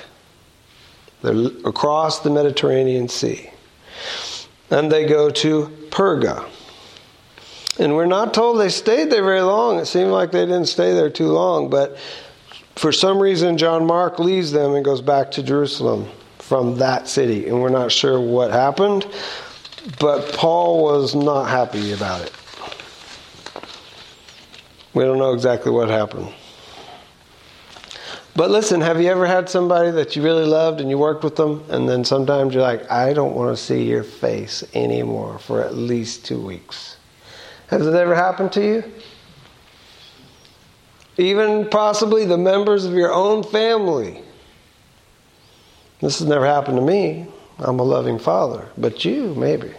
They're 1.23 1.47
across 1.65 2.19
the 2.19 2.29
Mediterranean 2.29 3.09
Sea 3.09 3.49
and 4.69 4.91
they 4.91 5.07
go 5.07 5.31
to 5.31 5.65
Perga. 5.89 6.47
And 7.79 7.95
we're 7.95 8.05
not 8.05 8.35
told 8.35 8.59
they 8.59 8.69
stayed 8.69 9.09
there 9.09 9.23
very 9.23 9.41
long. 9.41 9.79
It 9.79 9.87
seemed 9.87 10.11
like 10.11 10.31
they 10.31 10.45
didn't 10.45 10.67
stay 10.67 10.93
there 10.93 11.09
too 11.09 11.29
long, 11.29 11.71
but 11.71 11.97
for 12.75 12.91
some 12.91 13.17
reason, 13.17 13.57
John 13.57 13.87
Mark 13.87 14.19
leaves 14.19 14.51
them 14.51 14.75
and 14.75 14.85
goes 14.85 15.01
back 15.01 15.31
to 15.31 15.41
Jerusalem 15.41 16.07
from 16.37 16.77
that 16.77 17.07
city. 17.07 17.47
And 17.47 17.59
we're 17.59 17.69
not 17.69 17.91
sure 17.91 18.19
what 18.19 18.51
happened, 18.51 19.07
but 19.99 20.31
Paul 20.33 20.83
was 20.83 21.15
not 21.15 21.45
happy 21.45 21.91
about 21.91 22.21
it. 22.21 22.33
We 24.93 25.03
don't 25.03 25.17
know 25.17 25.33
exactly 25.33 25.71
what 25.71 25.89
happened. 25.89 26.33
But 28.35 28.49
listen, 28.49 28.79
have 28.81 29.01
you 29.01 29.09
ever 29.09 29.25
had 29.25 29.49
somebody 29.49 29.91
that 29.91 30.15
you 30.15 30.23
really 30.23 30.45
loved 30.45 30.79
and 30.79 30.89
you 30.89 30.97
worked 30.97 31.23
with 31.23 31.35
them, 31.35 31.63
and 31.69 31.87
then 31.87 32.05
sometimes 32.05 32.53
you're 32.53 32.63
like, 32.63 32.89
I 32.89 33.13
don't 33.13 33.35
want 33.35 33.55
to 33.55 33.61
see 33.61 33.83
your 33.83 34.03
face 34.03 34.63
anymore 34.73 35.37
for 35.39 35.61
at 35.61 35.75
least 35.75 36.25
two 36.25 36.39
weeks? 36.39 36.97
Has 37.67 37.85
it 37.85 37.93
ever 37.93 38.15
happened 38.15 38.51
to 38.53 38.65
you? 38.65 38.83
Even 41.17 41.67
possibly 41.69 42.25
the 42.25 42.37
members 42.37 42.85
of 42.85 42.93
your 42.93 43.13
own 43.13 43.43
family. 43.43 44.21
This 45.99 46.19
has 46.19 46.27
never 46.27 46.45
happened 46.45 46.77
to 46.77 46.83
me. 46.83 47.27
I'm 47.59 47.79
a 47.79 47.83
loving 47.83 48.17
father, 48.17 48.69
but 48.77 49.05
you, 49.05 49.35
maybe. 49.35 49.71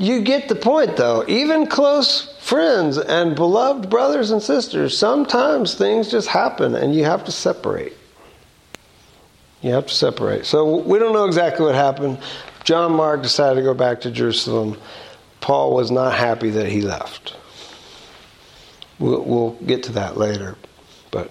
You 0.00 0.22
get 0.22 0.48
the 0.48 0.54
point, 0.54 0.96
though. 0.96 1.26
Even 1.28 1.66
close 1.66 2.34
friends 2.40 2.96
and 2.96 3.36
beloved 3.36 3.90
brothers 3.90 4.30
and 4.30 4.42
sisters, 4.42 4.96
sometimes 4.96 5.74
things 5.74 6.10
just 6.10 6.26
happen 6.26 6.74
and 6.74 6.94
you 6.94 7.04
have 7.04 7.22
to 7.26 7.30
separate. 7.30 7.92
You 9.60 9.72
have 9.72 9.86
to 9.88 9.94
separate. 9.94 10.46
So 10.46 10.78
we 10.78 10.98
don't 10.98 11.12
know 11.12 11.26
exactly 11.26 11.66
what 11.66 11.74
happened. 11.74 12.18
John 12.64 12.92
Mark 12.92 13.20
decided 13.20 13.56
to 13.56 13.62
go 13.62 13.74
back 13.74 14.00
to 14.00 14.10
Jerusalem. 14.10 14.78
Paul 15.42 15.74
was 15.74 15.90
not 15.90 16.14
happy 16.14 16.48
that 16.48 16.70
he 16.70 16.80
left. 16.80 17.36
We'll, 18.98 19.22
we'll 19.22 19.50
get 19.66 19.82
to 19.82 19.92
that 19.92 20.16
later. 20.16 20.56
But 21.10 21.30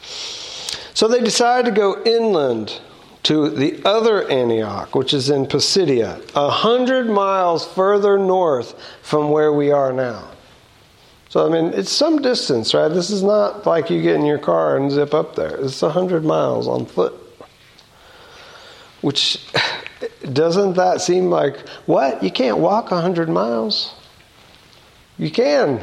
so 0.00 1.08
they 1.08 1.20
decided 1.20 1.66
to 1.66 1.78
go 1.78 2.02
inland 2.04 2.80
to 3.24 3.50
the 3.50 3.80
other 3.84 4.28
Antioch, 4.30 4.94
which 4.94 5.12
is 5.12 5.30
in 5.30 5.46
Pisidia, 5.46 6.22
a 6.34 6.50
hundred 6.50 7.08
miles 7.08 7.66
further 7.66 8.18
north 8.18 8.74
from 9.02 9.30
where 9.30 9.52
we 9.52 9.70
are 9.70 9.92
now. 9.92 10.28
So, 11.28 11.46
I 11.46 11.50
mean, 11.50 11.72
it's 11.74 11.92
some 11.92 12.22
distance, 12.22 12.74
right? 12.74 12.88
This 12.88 13.10
is 13.10 13.22
not 13.22 13.64
like 13.64 13.88
you 13.88 14.02
get 14.02 14.16
in 14.16 14.26
your 14.26 14.38
car 14.38 14.76
and 14.76 14.90
zip 14.90 15.14
up 15.14 15.36
there. 15.36 15.56
It's 15.56 15.82
a 15.82 15.90
hundred 15.90 16.24
miles 16.24 16.66
on 16.66 16.86
foot. 16.86 17.14
Which 19.00 19.46
doesn't 20.32 20.74
that 20.74 21.00
seem 21.00 21.30
like 21.30 21.68
what? 21.86 22.22
You 22.22 22.30
can't 22.30 22.58
walk 22.58 22.90
a 22.90 23.00
hundred 23.00 23.28
miles? 23.28 23.94
You 25.18 25.30
can. 25.30 25.80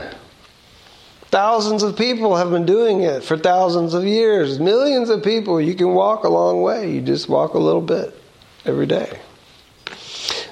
Thousands 1.30 1.84
of 1.84 1.98
people 1.98 2.38
have 2.38 2.52
been 2.52 2.66
doing 2.66 3.02
it 3.02 3.22
for 3.22 3.38
thousands 3.38 3.94
of 3.94 4.06
years. 4.06 4.60
Millions 4.60 5.10
of 5.10 5.24
people. 5.24 5.60
You 5.60 5.76
can 5.76 5.94
walk 5.94 6.24
a 6.24 6.30
long 6.30 6.62
way. 6.62 6.92
You 6.92 7.02
just 7.02 7.28
walk 7.28 7.54
a 7.54 7.60
little 7.60 7.82
bit 7.82 8.18
every 8.66 8.86
day. 8.86 9.20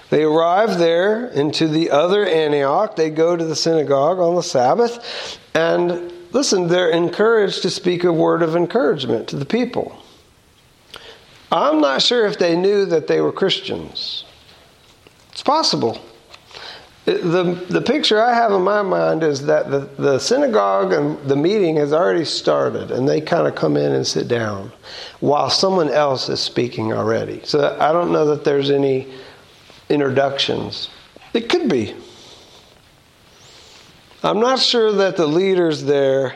They 0.10 0.24
arrive 0.24 0.78
there 0.78 1.28
into 1.28 1.68
the 1.68 1.92
other 1.92 2.26
Antioch. 2.26 2.96
They 2.96 3.10
go 3.10 3.36
to 3.36 3.46
the 3.46 3.56
synagogue 3.56 4.20
on 4.20 4.36
the 4.36 4.44
Sabbath. 4.44 5.40
And 5.54 6.12
listen, 6.34 6.68
they're 6.68 6.90
encouraged 6.90 7.62
to 7.62 7.70
speak 7.70 8.04
a 8.04 8.12
word 8.12 8.42
of 8.42 8.56
encouragement 8.56 9.30
to 9.30 9.38
the 9.38 9.46
people. 9.46 9.98
I'm 11.52 11.80
not 11.80 12.02
sure 12.02 12.26
if 12.26 12.38
they 12.38 12.56
knew 12.56 12.86
that 12.88 13.08
they 13.08 13.22
were 13.22 13.32
Christians. 13.32 14.26
It's 15.32 15.44
possible 15.44 16.02
the, 17.06 17.66
the 17.70 17.82
picture 17.82 18.22
I 18.22 18.34
have 18.34 18.52
in 18.52 18.64
my 18.64 18.82
mind 18.82 19.22
is 19.22 19.46
that 19.46 19.70
the, 19.70 19.88
the 19.98 20.18
synagogue 20.18 20.92
and 20.92 21.20
the 21.30 21.36
meeting 21.36 21.76
has 21.76 21.94
already 21.94 22.26
started, 22.26 22.90
and 22.90 23.08
they 23.08 23.22
kind 23.22 23.48
of 23.48 23.54
come 23.54 23.78
in 23.78 23.92
and 23.92 24.06
sit 24.06 24.28
down 24.28 24.72
while 25.20 25.52
someone 25.52 25.90
else 25.90 26.30
is 26.30 26.40
speaking 26.40 26.94
already. 26.94 27.42
So 27.44 27.78
I 27.80 27.92
don't 27.92 28.12
know 28.12 28.26
that 28.28 28.44
there's 28.44 28.72
any 28.72 29.14
introductions. 29.88 30.90
It 31.34 31.48
could 31.48 31.70
be. 31.70 31.96
I'm 34.24 34.40
not 34.40 34.58
sure 34.58 34.92
that 34.92 35.16
the 35.16 35.28
leaders 35.28 35.84
there, 35.84 36.36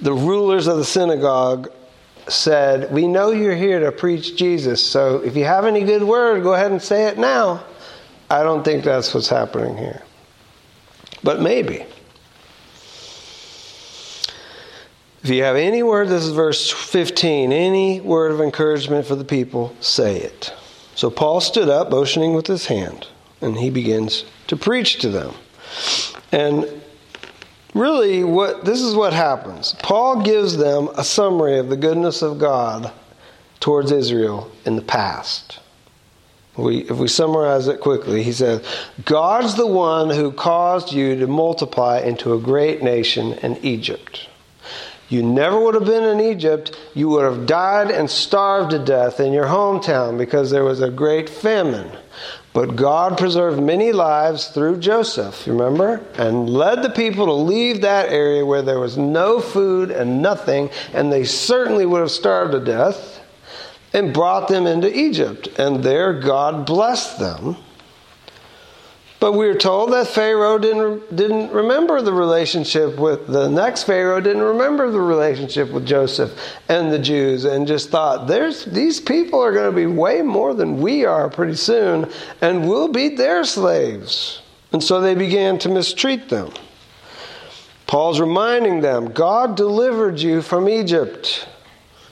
the 0.00 0.12
rulers 0.12 0.68
of 0.68 0.76
the 0.76 0.84
synagogue, 0.84 1.72
said, 2.28 2.92
We 2.92 3.08
know 3.08 3.32
you're 3.32 3.56
here 3.56 3.80
to 3.80 3.90
preach 3.90 4.36
Jesus, 4.36 4.80
so 4.80 5.16
if 5.18 5.36
you 5.36 5.44
have 5.44 5.64
any 5.64 5.82
good 5.82 6.04
word, 6.04 6.44
go 6.44 6.54
ahead 6.54 6.70
and 6.70 6.80
say 6.80 7.06
it 7.06 7.18
now. 7.18 7.64
I 8.30 8.42
don't 8.42 8.64
think 8.64 8.84
that's 8.84 9.14
what's 9.14 9.28
happening 9.28 9.76
here. 9.76 10.02
But 11.22 11.40
maybe. 11.40 11.84
If 15.22 15.30
you 15.30 15.42
have 15.44 15.56
any 15.56 15.82
word, 15.82 16.08
this 16.08 16.24
is 16.24 16.32
verse 16.32 16.70
15, 16.70 17.50
any 17.50 18.00
word 18.00 18.30
of 18.30 18.40
encouragement 18.40 19.06
for 19.06 19.16
the 19.16 19.24
people, 19.24 19.74
say 19.80 20.20
it. 20.20 20.52
So 20.94 21.10
Paul 21.10 21.40
stood 21.40 21.68
up, 21.68 21.90
motioning 21.90 22.34
with 22.34 22.46
his 22.46 22.66
hand, 22.66 23.06
and 23.40 23.56
he 23.56 23.70
begins 23.70 24.24
to 24.48 24.56
preach 24.56 24.98
to 24.98 25.08
them. 25.08 25.34
And 26.30 26.66
really 27.74 28.22
what 28.22 28.64
this 28.64 28.80
is 28.80 28.94
what 28.94 29.12
happens. 29.12 29.74
Paul 29.82 30.22
gives 30.22 30.56
them 30.56 30.88
a 30.96 31.04
summary 31.04 31.58
of 31.58 31.68
the 31.68 31.76
goodness 31.76 32.22
of 32.22 32.38
God 32.38 32.92
towards 33.60 33.90
Israel 33.90 34.50
in 34.64 34.76
the 34.76 34.82
past. 34.82 35.58
We, 36.56 36.78
if 36.82 36.96
we 36.98 37.08
summarize 37.08 37.66
it 37.66 37.80
quickly, 37.80 38.22
he 38.22 38.32
says, 38.32 38.64
God's 39.04 39.56
the 39.56 39.66
one 39.66 40.10
who 40.10 40.30
caused 40.30 40.92
you 40.92 41.16
to 41.16 41.26
multiply 41.26 41.98
into 41.98 42.32
a 42.32 42.40
great 42.40 42.82
nation 42.82 43.32
in 43.34 43.56
Egypt. 43.64 44.28
You 45.08 45.22
never 45.22 45.58
would 45.60 45.74
have 45.74 45.84
been 45.84 46.04
in 46.04 46.20
Egypt. 46.20 46.78
You 46.94 47.08
would 47.10 47.24
have 47.24 47.46
died 47.46 47.90
and 47.90 48.08
starved 48.08 48.70
to 48.70 48.78
death 48.78 49.20
in 49.20 49.32
your 49.32 49.46
hometown 49.46 50.16
because 50.16 50.50
there 50.50 50.64
was 50.64 50.80
a 50.80 50.90
great 50.90 51.28
famine. 51.28 51.90
But 52.52 52.76
God 52.76 53.18
preserved 53.18 53.60
many 53.60 53.90
lives 53.90 54.46
through 54.46 54.78
Joseph, 54.78 55.46
remember? 55.46 56.00
And 56.16 56.48
led 56.48 56.82
the 56.82 56.90
people 56.90 57.26
to 57.26 57.32
leave 57.32 57.80
that 57.80 58.10
area 58.10 58.46
where 58.46 58.62
there 58.62 58.78
was 58.78 58.96
no 58.96 59.40
food 59.40 59.90
and 59.90 60.22
nothing, 60.22 60.70
and 60.92 61.12
they 61.12 61.24
certainly 61.24 61.84
would 61.84 62.00
have 62.00 62.12
starved 62.12 62.52
to 62.52 62.60
death, 62.60 63.20
and 63.94 64.12
brought 64.12 64.48
them 64.48 64.66
into 64.66 64.94
Egypt. 64.94 65.48
And 65.58 65.82
there 65.82 66.12
God 66.12 66.66
blessed 66.66 67.18
them 67.18 67.56
but 69.24 69.32
we 69.32 69.48
are 69.48 69.54
told 69.54 69.90
that 69.94 70.08
Pharaoh 70.08 70.58
didn't, 70.58 71.16
didn't 71.16 71.50
remember 71.50 72.02
the 72.02 72.12
relationship 72.12 72.98
with 72.98 73.26
the 73.26 73.48
next 73.48 73.84
Pharaoh, 73.84 74.20
didn't 74.20 74.42
remember 74.42 74.90
the 74.90 75.00
relationship 75.00 75.70
with 75.70 75.86
Joseph 75.86 76.38
and 76.68 76.92
the 76.92 76.98
Jews, 76.98 77.46
and 77.46 77.66
just 77.66 77.88
thought, 77.88 78.26
There's, 78.26 78.66
these 78.66 79.00
people 79.00 79.40
are 79.40 79.54
going 79.54 79.70
to 79.70 79.74
be 79.74 79.86
way 79.86 80.20
more 80.20 80.52
than 80.52 80.78
we 80.78 81.06
are 81.06 81.30
pretty 81.30 81.54
soon, 81.54 82.10
and 82.42 82.68
we'll 82.68 82.88
be 82.88 83.08
their 83.08 83.44
slaves. 83.44 84.42
And 84.72 84.84
so 84.84 85.00
they 85.00 85.14
began 85.14 85.58
to 85.60 85.70
mistreat 85.70 86.28
them. 86.28 86.52
Paul's 87.86 88.20
reminding 88.20 88.82
them 88.82 89.10
God 89.10 89.56
delivered 89.56 90.20
you 90.20 90.42
from 90.42 90.68
Egypt, 90.68 91.48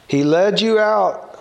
He 0.09 0.25
led 0.25 0.63
you 0.63 0.79
out 0.79 1.32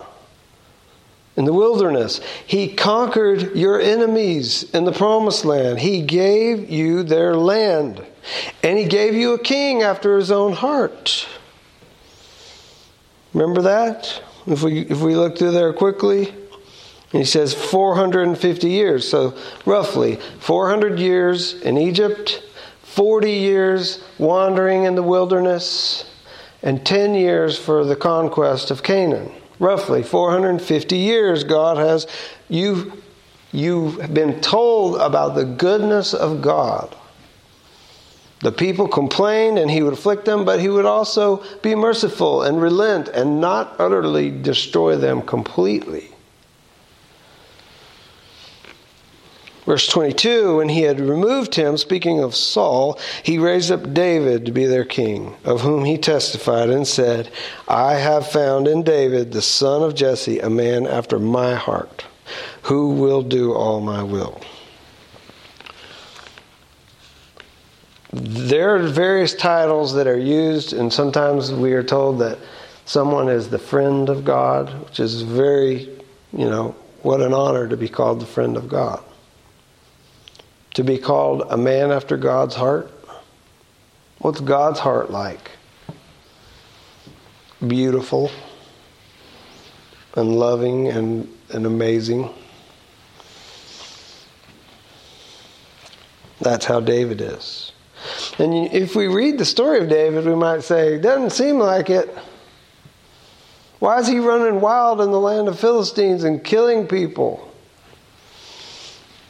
in 1.36 1.44
the 1.44 1.52
wilderness. 1.52 2.20
He 2.46 2.74
conquered 2.74 3.56
your 3.56 3.80
enemies 3.80 4.64
in 4.74 4.84
the 4.84 4.92
promised 4.92 5.44
land. 5.44 5.78
He 5.78 6.02
gave 6.02 6.70
you 6.70 7.02
their 7.02 7.34
land. 7.36 8.04
And 8.62 8.78
he 8.78 8.84
gave 8.84 9.14
you 9.14 9.34
a 9.34 9.38
king 9.38 9.82
after 9.82 10.16
his 10.16 10.30
own 10.30 10.52
heart. 10.52 11.26
Remember 13.32 13.62
that? 13.62 14.22
If 14.46 14.62
we 14.62 14.80
if 14.80 15.00
we 15.00 15.16
look 15.16 15.38
through 15.38 15.52
there 15.52 15.72
quickly, 15.72 16.34
he 17.10 17.24
says 17.24 17.54
450 17.54 18.68
years. 18.68 19.08
So 19.08 19.34
roughly 19.64 20.16
400 20.40 20.98
years 20.98 21.54
in 21.62 21.78
Egypt, 21.78 22.42
40 22.82 23.30
years 23.30 24.04
wandering 24.18 24.84
in 24.84 24.94
the 24.96 25.02
wilderness, 25.02 26.04
and 26.62 26.84
10 26.84 27.14
years 27.14 27.58
for 27.58 27.84
the 27.84 27.96
conquest 27.96 28.70
of 28.70 28.82
Canaan 28.82 29.32
roughly 29.58 30.02
450 30.02 30.96
years, 30.96 31.44
God 31.44 31.76
has 31.76 32.06
you 32.48 32.92
you've 33.52 34.12
been 34.12 34.40
told 34.40 34.96
about 34.96 35.34
the 35.34 35.44
goodness 35.44 36.14
of 36.14 36.42
God. 36.42 36.94
The 38.40 38.50
people 38.50 38.88
complained 38.88 39.58
and 39.58 39.70
he 39.70 39.82
would 39.82 39.92
afflict 39.92 40.24
them, 40.24 40.44
but 40.44 40.58
he 40.58 40.68
would 40.68 40.84
also 40.84 41.44
be 41.62 41.74
merciful 41.74 42.42
and 42.42 42.60
relent 42.60 43.08
and 43.08 43.40
not 43.40 43.76
utterly 43.78 44.30
destroy 44.30 44.96
them 44.96 45.22
completely. 45.22 46.08
Verse 49.64 49.86
22 49.86 50.56
When 50.56 50.68
he 50.68 50.82
had 50.82 51.00
removed 51.00 51.54
him, 51.54 51.76
speaking 51.76 52.20
of 52.20 52.34
Saul, 52.34 52.98
he 53.22 53.38
raised 53.38 53.70
up 53.70 53.94
David 53.94 54.44
to 54.46 54.52
be 54.52 54.66
their 54.66 54.84
king, 54.84 55.36
of 55.44 55.60
whom 55.60 55.84
he 55.84 55.98
testified 55.98 56.68
and 56.68 56.86
said, 56.86 57.30
I 57.68 57.94
have 57.94 58.26
found 58.26 58.66
in 58.66 58.82
David, 58.82 59.32
the 59.32 59.42
son 59.42 59.82
of 59.82 59.94
Jesse, 59.94 60.40
a 60.40 60.50
man 60.50 60.86
after 60.86 61.18
my 61.18 61.54
heart, 61.54 62.04
who 62.62 62.94
will 62.94 63.22
do 63.22 63.52
all 63.52 63.80
my 63.80 64.02
will. 64.02 64.40
There 68.12 68.74
are 68.74 68.80
various 68.80 69.34
titles 69.34 69.94
that 69.94 70.06
are 70.06 70.18
used, 70.18 70.72
and 70.74 70.92
sometimes 70.92 71.52
we 71.52 71.72
are 71.72 71.82
told 71.82 72.18
that 72.18 72.38
someone 72.84 73.28
is 73.28 73.48
the 73.48 73.58
friend 73.58 74.10
of 74.10 74.24
God, 74.24 74.68
which 74.84 75.00
is 75.00 75.22
very, 75.22 75.88
you 76.32 76.50
know, 76.50 76.74
what 77.02 77.22
an 77.22 77.32
honor 77.32 77.68
to 77.68 77.76
be 77.76 77.88
called 77.88 78.20
the 78.20 78.26
friend 78.26 78.56
of 78.56 78.68
God 78.68 79.02
to 80.74 80.84
be 80.84 80.98
called 80.98 81.42
a 81.50 81.56
man 81.56 81.90
after 81.90 82.16
God's 82.16 82.54
heart? 82.54 82.90
What's 84.18 84.40
God's 84.40 84.78
heart 84.78 85.10
like? 85.10 85.50
Beautiful 87.66 88.30
and 90.14 90.36
loving 90.36 90.88
and, 90.88 91.32
and 91.50 91.66
amazing. 91.66 92.28
That's 96.40 96.64
how 96.64 96.80
David 96.80 97.20
is. 97.20 97.72
And 98.38 98.52
if 98.72 98.96
we 98.96 99.06
read 99.06 99.38
the 99.38 99.44
story 99.44 99.78
of 99.78 99.88
David, 99.88 100.26
we 100.26 100.34
might 100.34 100.62
say, 100.64 100.98
doesn't 100.98 101.30
seem 101.30 101.58
like 101.58 101.88
it. 101.88 102.12
Why 103.78 103.98
is 103.98 104.08
he 104.08 104.18
running 104.18 104.60
wild 104.60 105.00
in 105.00 105.10
the 105.10 105.20
land 105.20 105.48
of 105.48 105.58
Philistines 105.58 106.24
and 106.24 106.42
killing 106.42 106.86
people? 106.86 107.51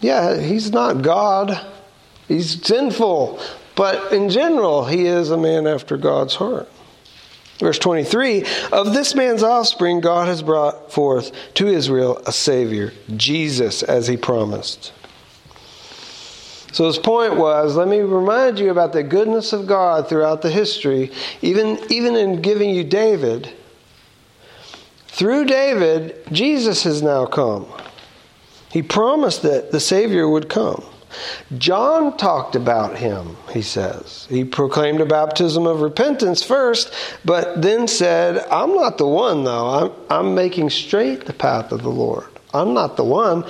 Yeah, 0.03 0.39
he's 0.39 0.71
not 0.71 1.01
God. 1.01 1.59
He's 2.29 2.63
sinful. 2.63 3.41
But 3.75 4.13
in 4.13 4.29
general, 4.29 4.85
he 4.85 5.07
is 5.07 5.31
a 5.31 5.39
man 5.39 5.67
after 5.67 5.97
God's 5.97 6.35
heart. 6.35 6.69
Verse 7.59 7.79
23 7.79 8.45
Of 8.73 8.93
this 8.93 9.15
man's 9.15 9.43
offspring, 9.43 10.01
God 10.01 10.29
has 10.29 10.43
brought 10.43 10.93
forth 10.93 11.33
to 11.55 11.69
Israel 11.69 12.21
a 12.27 12.33
Savior, 12.33 12.93
Jesus, 13.17 13.83
as 13.83 14.09
he 14.09 14.17
promised. 14.17 14.93
So 16.73 16.87
his 16.87 16.99
point 16.99 17.37
was, 17.37 17.77
let 17.77 17.87
me 17.87 18.01
remind 18.01 18.59
you 18.59 18.71
about 18.71 18.95
the 18.95 19.03
goodness 19.03 19.53
of 19.53 19.67
God 19.67 20.09
throughout 20.09 20.41
the 20.41 20.51
history, 20.51 21.13
even, 21.43 21.79
even 21.91 22.17
in 22.17 22.41
giving 22.41 22.71
you 22.71 22.83
David. 22.83 23.53
Through 25.09 25.45
David, 25.45 26.17
Jesus 26.33 26.83
has 26.85 27.03
now 27.03 27.27
come. 27.27 27.67
He 28.73 28.83
promised 28.83 29.43
that 29.43 29.71
the 29.71 29.81
Savior 29.81 30.29
would 30.29 30.49
come. 30.49 30.83
John 31.59 32.17
talked 32.17 32.57
about 32.57 32.97
him, 32.97 33.37
he 33.53 33.61
says. 33.61 34.27
He 34.31 34.45
proclaimed 34.45 35.03
a 35.03 35.07
baptism 35.07 35.67
of 35.67 35.83
repentance 35.83 36.43
first, 36.43 36.93
but 37.23 37.61
then 37.61 37.87
said, 37.87 38.47
I'm 38.51 38.75
not 38.75 38.97
the 38.97 39.07
one, 39.07 39.45
though. 39.45 39.69
I'm, 39.69 39.93
I'm 40.09 40.35
making 40.35 40.71
straight 40.71 41.27
the 41.27 41.35
path 41.35 41.71
of 41.71 41.83
the 41.83 41.91
Lord. 41.91 42.29
I'm 42.55 42.73
not 42.73 42.97
the 42.97 43.05
one. 43.05 43.45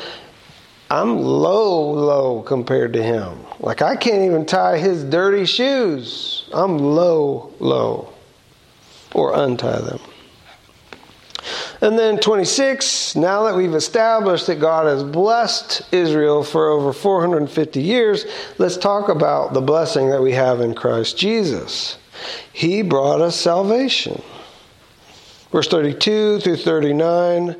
I'm 0.90 1.18
low, 1.18 1.90
low 1.92 2.42
compared 2.42 2.92
to 2.94 3.02
him. 3.02 3.38
Like 3.60 3.80
I 3.80 3.96
can't 3.96 4.22
even 4.24 4.44
tie 4.44 4.76
his 4.76 5.04
dirty 5.04 5.46
shoes. 5.46 6.48
I'm 6.52 6.78
low, 6.78 7.52
low. 7.60 8.12
Or 9.14 9.34
untie 9.34 9.80
them. 9.80 10.00
And 11.82 11.98
then 11.98 12.18
26, 12.18 13.16
now 13.16 13.42
that 13.42 13.56
we've 13.56 13.74
established 13.74 14.46
that 14.46 14.60
God 14.60 14.86
has 14.86 15.02
blessed 15.02 15.82
Israel 15.90 16.44
for 16.44 16.68
over 16.68 16.92
450 16.92 17.82
years, 17.82 18.24
let's 18.58 18.76
talk 18.76 19.08
about 19.08 19.52
the 19.52 19.60
blessing 19.60 20.08
that 20.10 20.22
we 20.22 20.30
have 20.30 20.60
in 20.60 20.76
Christ 20.76 21.18
Jesus. 21.18 21.98
He 22.52 22.82
brought 22.82 23.20
us 23.20 23.34
salvation. 23.34 24.22
Verse 25.50 25.66
32 25.66 26.38
through 26.38 26.56
39, 26.56 27.56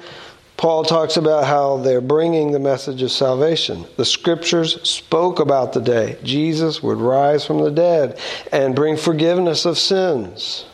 Paul 0.57 0.85
talks 0.85 1.17
about 1.17 1.45
how 1.45 1.79
they're 1.79 2.01
bringing 2.01 2.53
the 2.53 2.61
message 2.61 3.03
of 3.03 3.11
salvation. 3.11 3.87
The 3.97 4.05
scriptures 4.05 4.89
spoke 4.89 5.41
about 5.41 5.73
the 5.73 5.81
day 5.81 6.17
Jesus 6.23 6.81
would 6.81 6.99
rise 6.99 7.45
from 7.45 7.59
the 7.59 7.73
dead 7.73 8.21
and 8.53 8.77
bring 8.77 8.97
forgiveness 8.97 9.65
of 9.65 9.79
sins. 9.79 10.65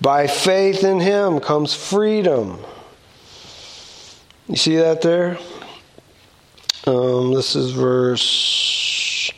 By 0.00 0.26
faith 0.26 0.84
in 0.84 1.00
him 1.00 1.40
comes 1.40 1.74
freedom. 1.74 2.58
You 4.48 4.56
see 4.56 4.76
that 4.76 5.00
there? 5.02 5.38
Um, 6.86 7.32
this 7.32 7.56
is 7.56 7.70
verse 7.70 9.32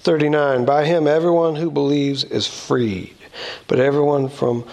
39. 0.00 0.64
By 0.64 0.84
him, 0.84 1.06
everyone 1.06 1.56
who 1.56 1.70
believes 1.70 2.24
is 2.24 2.46
freed, 2.46 3.14
but 3.66 3.78
everyone 3.78 4.28
from, 4.28 4.66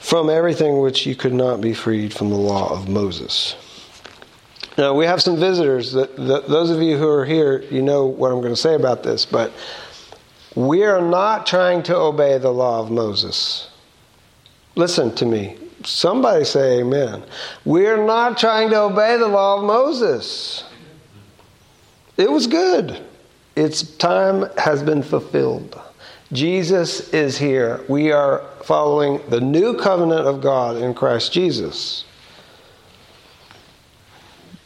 from 0.00 0.30
everything 0.30 0.78
which 0.78 1.06
you 1.06 1.14
could 1.14 1.34
not 1.34 1.60
be 1.60 1.74
freed 1.74 2.14
from 2.14 2.30
the 2.30 2.36
law 2.36 2.72
of 2.72 2.88
Moses. 2.88 3.56
Now, 4.78 4.94
we 4.94 5.04
have 5.04 5.20
some 5.20 5.36
visitors. 5.36 5.92
That, 5.92 6.16
that, 6.16 6.48
those 6.48 6.70
of 6.70 6.80
you 6.80 6.96
who 6.96 7.08
are 7.08 7.24
here, 7.24 7.62
you 7.70 7.82
know 7.82 8.06
what 8.06 8.32
I'm 8.32 8.40
going 8.40 8.54
to 8.54 8.60
say 8.60 8.74
about 8.74 9.02
this, 9.02 9.26
but 9.26 9.52
we 10.54 10.84
are 10.84 11.02
not 11.02 11.46
trying 11.46 11.82
to 11.84 11.96
obey 11.96 12.38
the 12.38 12.50
law 12.50 12.80
of 12.80 12.90
Moses. 12.90 13.69
Listen 14.76 15.14
to 15.16 15.26
me. 15.26 15.56
Somebody 15.84 16.44
say 16.44 16.80
amen. 16.80 17.24
We're 17.64 18.04
not 18.04 18.38
trying 18.38 18.70
to 18.70 18.82
obey 18.82 19.16
the 19.16 19.28
law 19.28 19.58
of 19.58 19.64
Moses. 19.64 20.64
It 22.16 22.30
was 22.30 22.46
good. 22.46 23.02
Its 23.56 23.82
time 23.96 24.46
has 24.58 24.82
been 24.82 25.02
fulfilled. 25.02 25.80
Jesus 26.32 27.12
is 27.12 27.38
here. 27.38 27.84
We 27.88 28.12
are 28.12 28.44
following 28.62 29.20
the 29.30 29.40
new 29.40 29.76
covenant 29.76 30.26
of 30.26 30.40
God 30.40 30.76
in 30.76 30.94
Christ 30.94 31.32
Jesus. 31.32 32.04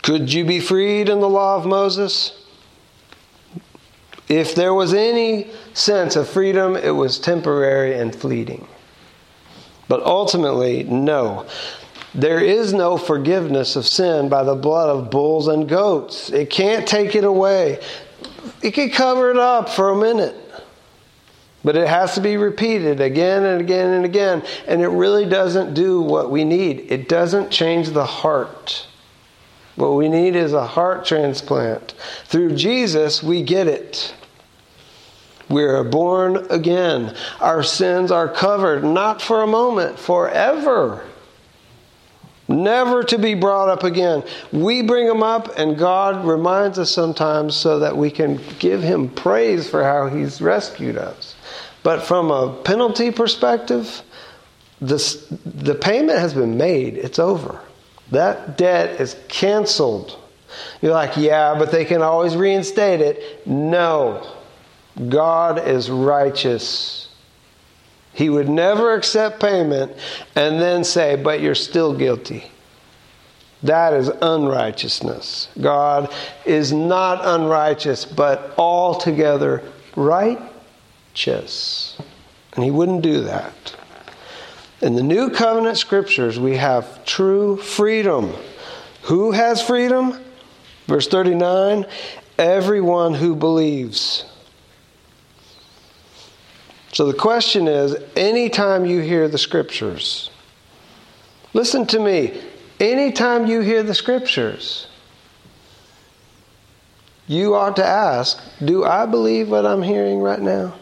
Could 0.03 0.33
you 0.33 0.45
be 0.45 0.61
freed 0.61 1.09
in 1.09 1.21
the 1.21 1.29
law 1.29 1.57
of 1.57 1.65
Moses? 1.65 2.45
If 4.29 4.55
there 4.55 4.75
was 4.75 4.93
any 4.93 5.51
sense 5.73 6.17
of 6.17 6.29
freedom, 6.29 6.77
it 6.77 6.91
was 6.91 7.19
temporary 7.19 7.99
and 7.99 8.15
fleeting. 8.15 8.67
But 9.89 10.03
ultimately, 10.03 10.85
no. 10.85 11.47
There 12.15 12.39
is 12.39 12.73
no 12.73 12.97
forgiveness 12.97 13.77
of 13.77 13.87
sin 13.87 14.29
by 14.29 14.45
the 14.45 14.55
blood 14.55 14.89
of 14.89 15.11
bulls 15.11 15.49
and 15.49 15.69
goats. 15.69 16.31
It 16.31 16.49
can't 16.49 16.87
take 16.87 17.15
it 17.15 17.25
away. 17.25 17.81
It 18.63 18.73
can 18.73 18.91
cover 18.91 19.31
it 19.31 19.37
up 19.37 19.69
for 19.69 19.91
a 19.91 19.97
minute. 19.97 20.37
But 21.65 21.77
it 21.77 21.89
has 21.89 22.15
to 22.15 22.21
be 22.21 22.37
repeated 22.37 23.01
again 23.01 23.45
and 23.45 23.61
again 23.61 23.91
and 23.95 24.05
again. 24.05 24.45
And 24.69 24.83
it 24.83 24.89
really 24.89 25.25
doesn't 25.25 25.75
do 25.75 26.01
what 26.03 26.31
we 26.31 26.45
need. 26.45 26.93
It 26.93 27.09
doesn't 27.09 27.51
change 27.51 27.91
the 27.91 28.05
heart. 28.05 28.87
What 29.77 29.97
we 29.97 30.09
need 30.09 30.37
is 30.37 30.53
a 30.53 30.67
heart 30.67 31.05
transplant. 31.05 31.95
Through 32.27 32.55
Jesus, 32.55 33.23
we 33.23 33.43
get 33.43 33.67
it. 33.67 34.15
We 35.49 35.65
are 35.65 35.85
born 35.85 36.47
again. 36.51 37.15
Our 37.41 37.63
sins 37.63 38.11
are 38.11 38.29
covered, 38.29 38.83
not 38.85 39.21
for 39.21 39.43
a 39.43 39.47
moment, 39.47 39.99
forever. 39.99 41.05
Never 42.47 43.03
to 43.05 43.19
be 43.19 43.35
brought 43.35 43.69
up 43.69 43.85
again. 43.85 44.23
We 44.53 44.83
bring 44.83 45.07
them 45.07 45.23
up, 45.23 45.59
and 45.59 45.79
God 45.79 46.27
reminds 46.27 46.79
us 46.79 46.91
sometimes 46.91 47.57
so 47.57 47.79
that 47.79 47.97
we 47.97 48.11
can 48.11 48.39
give 48.59 48.83
Him 48.83 49.09
praise 49.09 49.69
for 49.69 49.83
how 49.83 50.09
He's 50.09 50.43
rescued 50.43 50.99
us. 50.99 51.35
But 51.83 52.03
from 52.03 52.31
a 52.31 52.53
penalty 52.63 53.11
perspective, 53.11 54.03
this, 54.81 55.27
the 55.45 55.75
payment 55.75 56.19
has 56.19 56.35
been 56.35 56.57
made, 56.57 56.97
it's 56.97 57.19
over. 57.19 57.61
That 58.11 58.59
debt 58.59 59.01
is 59.01 59.17
canceled. 59.29 60.19
You're 60.83 60.93
like, 60.93 61.17
yeah, 61.17 61.55
but 61.59 61.73
they 61.73 61.85
can 61.85 62.03
always 62.03 62.37
reinstate 62.37 63.01
it. 63.01 63.47
No. 63.47 64.27
God 65.09 65.67
is 65.67 65.91
righteous. 65.91 67.09
He 68.13 68.29
would 68.29 68.49
never 68.49 68.95
accept 68.95 69.41
payment 69.41 69.93
and 70.37 70.61
then 70.61 70.85
say, 70.85 71.17
but 71.17 71.41
you're 71.41 71.57
still 71.57 71.95
guilty. 71.95 72.45
That 73.65 73.95
is 73.95 74.09
unrighteousness. 74.09 75.49
God 75.61 76.13
is 76.45 76.73
not 76.73 77.21
unrighteous, 77.23 78.05
but 78.05 78.55
altogether 78.59 79.63
righteous. 79.97 81.97
And 82.55 82.63
He 82.63 82.71
wouldn't 82.71 83.03
do 83.03 83.23
that. 83.23 83.75
In 84.81 84.95
the 84.95 85.03
New 85.03 85.31
Covenant 85.31 85.79
scriptures, 85.79 86.39
we 86.39 86.57
have 86.57 87.05
true 87.07 87.57
freedom. 87.57 88.35
Who 89.03 89.33
has 89.33 89.63
freedom? 89.63 90.23
Verse 90.87 91.09
39 91.09 91.87
everyone 92.39 93.15
who 93.15 93.37
believes. 93.37 94.25
So 96.95 97.07
the 97.07 97.19
question 97.19 97.67
is 97.67 97.97
anytime 98.15 98.87
you 98.87 99.01
hear 99.01 99.27
the 99.27 99.37
scriptures, 99.37 100.31
listen 101.53 101.87
to 101.87 101.99
me, 101.99 102.41
anytime 102.79 103.47
you 103.47 103.61
hear 103.63 103.83
the 103.83 103.95
scriptures, 103.95 104.87
you 107.27 107.57
ought 107.57 107.75
to 107.77 107.85
ask, 107.85 108.41
do 108.65 108.85
I 108.85 109.07
believe 109.07 109.51
what 109.51 109.67
I'm 109.67 109.83
hearing 109.83 110.21
right 110.21 110.41
now? 110.41 110.75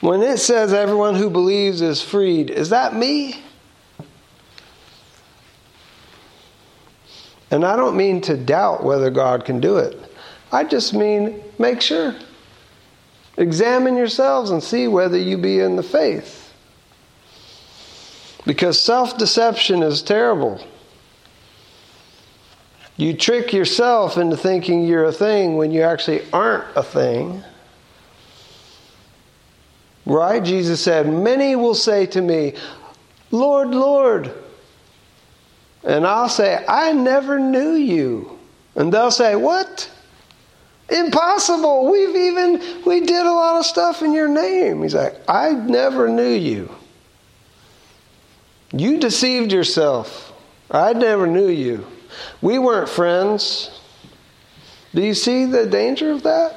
When 0.00 0.20
it 0.20 0.36
says 0.36 0.74
everyone 0.74 1.14
who 1.14 1.30
believes 1.30 1.80
is 1.80 2.02
freed, 2.02 2.50
is 2.50 2.68
that 2.68 2.94
me? 2.94 3.42
And 7.50 7.64
I 7.64 7.74
don't 7.74 7.96
mean 7.96 8.20
to 8.22 8.36
doubt 8.36 8.84
whether 8.84 9.08
God 9.08 9.46
can 9.46 9.60
do 9.60 9.78
it. 9.78 9.98
I 10.52 10.64
just 10.64 10.92
mean 10.92 11.42
make 11.58 11.80
sure. 11.80 12.14
Examine 13.38 13.96
yourselves 13.96 14.50
and 14.50 14.60
see 14.60 14.88
whether 14.88 15.16
you 15.16 15.38
be 15.38 15.60
in 15.60 15.76
the 15.76 15.82
faith. 15.82 16.52
Because 18.44 18.80
self 18.80 19.16
deception 19.16 19.82
is 19.82 20.02
terrible. 20.02 20.60
You 22.96 23.14
trick 23.14 23.52
yourself 23.52 24.18
into 24.18 24.36
thinking 24.36 24.84
you're 24.84 25.04
a 25.04 25.12
thing 25.12 25.56
when 25.56 25.70
you 25.70 25.82
actually 25.82 26.22
aren't 26.32 26.64
a 26.76 26.82
thing. 26.82 27.44
Right? 30.04 30.42
Jesus 30.42 30.82
said, 30.82 31.06
Many 31.06 31.54
will 31.54 31.76
say 31.76 32.06
to 32.06 32.20
me, 32.20 32.54
Lord, 33.30 33.68
Lord. 33.68 34.32
And 35.84 36.04
I'll 36.04 36.28
say, 36.28 36.64
I 36.66 36.90
never 36.92 37.38
knew 37.38 37.74
you. 37.74 38.36
And 38.74 38.92
they'll 38.92 39.12
say, 39.12 39.36
What? 39.36 39.88
Impossible. 40.90 41.90
We've 41.90 42.16
even, 42.16 42.82
we 42.84 43.00
did 43.00 43.26
a 43.26 43.32
lot 43.32 43.58
of 43.58 43.66
stuff 43.66 44.02
in 44.02 44.12
your 44.12 44.28
name. 44.28 44.82
He's 44.82 44.94
like, 44.94 45.20
I 45.28 45.52
never 45.52 46.08
knew 46.08 46.32
you. 46.32 46.74
You 48.72 48.98
deceived 48.98 49.52
yourself. 49.52 50.32
I 50.70 50.92
never 50.92 51.26
knew 51.26 51.48
you. 51.48 51.86
We 52.40 52.58
weren't 52.58 52.88
friends. 52.88 53.70
Do 54.94 55.02
you 55.02 55.14
see 55.14 55.44
the 55.44 55.66
danger 55.66 56.10
of 56.10 56.22
that? 56.22 56.54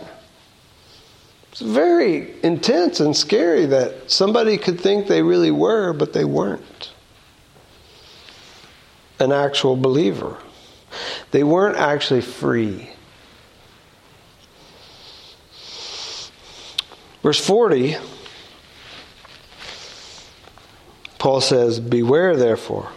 It's 1.52 1.62
very 1.62 2.42
intense 2.44 3.02
and 3.02 3.16
scary 3.16 3.66
that 3.68 4.10
somebody 4.10 4.58
could 4.58 4.80
think 4.80 5.08
they 5.08 5.22
really 5.22 5.52
were, 5.52 5.92
but 5.92 6.14
they 6.14 6.24
weren't. 6.24 6.92
An 9.20 9.34
actual 9.34 9.76
believer. 9.76 10.38
They 11.32 11.44
weren't 11.44 11.78
actually 11.78 12.22
free. 12.22 12.90
Verse 17.24 17.46
40, 17.46 17.98
Paul 21.20 21.42
says, 21.42 21.80
Beware 21.80 22.36
therefore. 22.36 22.92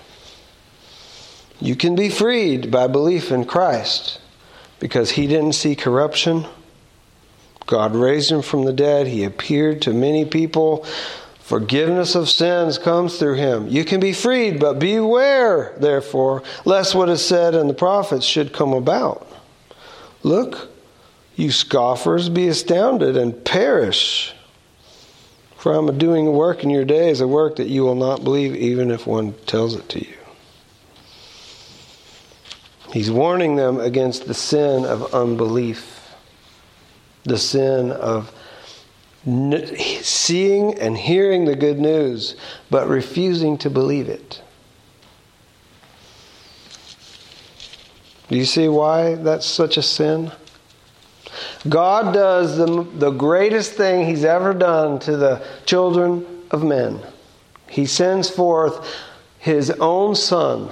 You 1.60 1.76
can 1.76 1.94
be 1.94 2.08
freed 2.08 2.70
by 2.70 2.86
belief 2.86 3.30
in 3.30 3.44
Christ 3.44 4.20
because 4.80 5.12
he 5.12 5.26
didn't 5.26 5.52
see 5.52 5.76
corruption. 5.76 6.46
God 7.66 7.94
raised 7.94 8.30
him 8.30 8.42
from 8.42 8.64
the 8.64 8.72
dead. 8.72 9.06
He 9.06 9.24
appeared 9.24 9.82
to 9.82 9.92
many 9.92 10.24
people. 10.24 10.84
Forgiveness 11.40 12.14
of 12.14 12.30
sins 12.30 12.78
comes 12.78 13.18
through 13.18 13.34
him. 13.34 13.68
You 13.68 13.84
can 13.84 14.00
be 14.00 14.14
freed, 14.14 14.58
but 14.58 14.78
beware, 14.78 15.74
therefore, 15.78 16.42
lest 16.64 16.94
what 16.94 17.10
is 17.10 17.24
said 17.24 17.54
in 17.54 17.68
the 17.68 17.74
prophets 17.74 18.24
should 18.24 18.52
come 18.52 18.72
about. 18.72 19.26
Look, 20.22 20.70
you 21.36 21.50
scoffers, 21.50 22.28
be 22.28 22.48
astounded 22.48 23.16
and 23.16 23.44
perish. 23.44 24.34
For 25.56 25.72
I'm 25.72 25.98
doing 25.98 26.26
a 26.26 26.30
work 26.30 26.62
in 26.62 26.70
your 26.70 26.84
days, 26.84 27.20
a 27.20 27.28
work 27.28 27.56
that 27.56 27.68
you 27.68 27.82
will 27.82 27.94
not 27.94 28.22
believe 28.22 28.54
even 28.54 28.90
if 28.90 29.06
one 29.06 29.34
tells 29.46 29.74
it 29.74 29.88
to 29.90 30.00
you. 30.00 30.14
He's 32.92 33.10
warning 33.10 33.56
them 33.56 33.80
against 33.80 34.26
the 34.26 34.34
sin 34.34 34.84
of 34.84 35.12
unbelief, 35.14 36.14
the 37.24 37.38
sin 37.38 37.90
of 37.90 38.32
seeing 39.24 40.78
and 40.78 40.96
hearing 40.96 41.46
the 41.46 41.56
good 41.56 41.78
news, 41.78 42.36
but 42.70 42.86
refusing 42.86 43.58
to 43.58 43.70
believe 43.70 44.08
it. 44.08 44.42
Do 48.28 48.36
you 48.36 48.44
see 48.44 48.68
why 48.68 49.14
that's 49.14 49.46
such 49.46 49.76
a 49.76 49.82
sin? 49.82 50.30
God 51.68 52.12
does 52.12 52.56
the, 52.58 52.86
the 52.98 53.10
greatest 53.10 53.72
thing 53.72 54.06
He's 54.06 54.24
ever 54.24 54.52
done 54.52 54.98
to 55.00 55.16
the 55.16 55.44
children 55.64 56.26
of 56.50 56.62
men. 56.62 57.00
He 57.68 57.86
sends 57.86 58.28
forth 58.28 58.86
His 59.38 59.70
own 59.70 60.14
Son, 60.14 60.70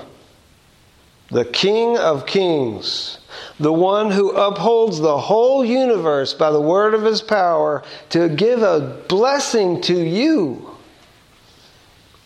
the 1.31 1.45
King 1.47 1.97
of 1.97 2.27
Kings, 2.27 3.19
the 3.59 3.73
one 3.73 4.11
who 4.11 4.33
upholds 4.33 5.01
the 5.01 5.19
whole 5.19 5.65
universe 5.65 6.35
by 6.35 6.51
the 6.51 6.61
word 6.61 6.93
of 6.93 7.05
His 7.05 7.23
power, 7.23 7.83
to 8.11 8.29
give 8.29 8.63
a 8.63 9.03
blessing 9.09 9.81
to 9.83 9.95
you. 9.95 10.69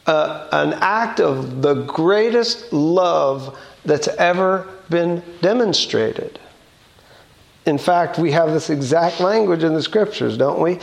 Uh, 0.07 0.49
an 0.53 0.73
act 0.81 1.19
of 1.19 1.63
the 1.63 1.75
greatest 1.83 2.73
love 2.73 3.59
that's 3.85 4.07
ever 4.07 4.69
been 4.89 5.21
demonstrated. 5.41 6.39
In 7.67 7.79
fact, 7.79 8.19
we 8.19 8.31
have 8.31 8.53
this 8.53 8.71
exact 8.71 9.21
language 9.21 9.65
in 9.65 9.75
the 9.75 9.83
scriptures, 9.83 10.39
don't 10.39 10.61
we? 10.61 10.79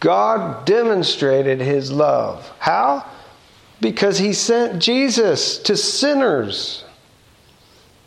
God 0.00 0.64
demonstrated 0.64 1.60
his 1.60 1.90
love. 1.90 2.50
How? 2.60 3.04
Because 3.80 4.18
he 4.18 4.32
sent 4.32 4.80
Jesus 4.80 5.58
to 5.58 5.76
sinners. 5.76 6.84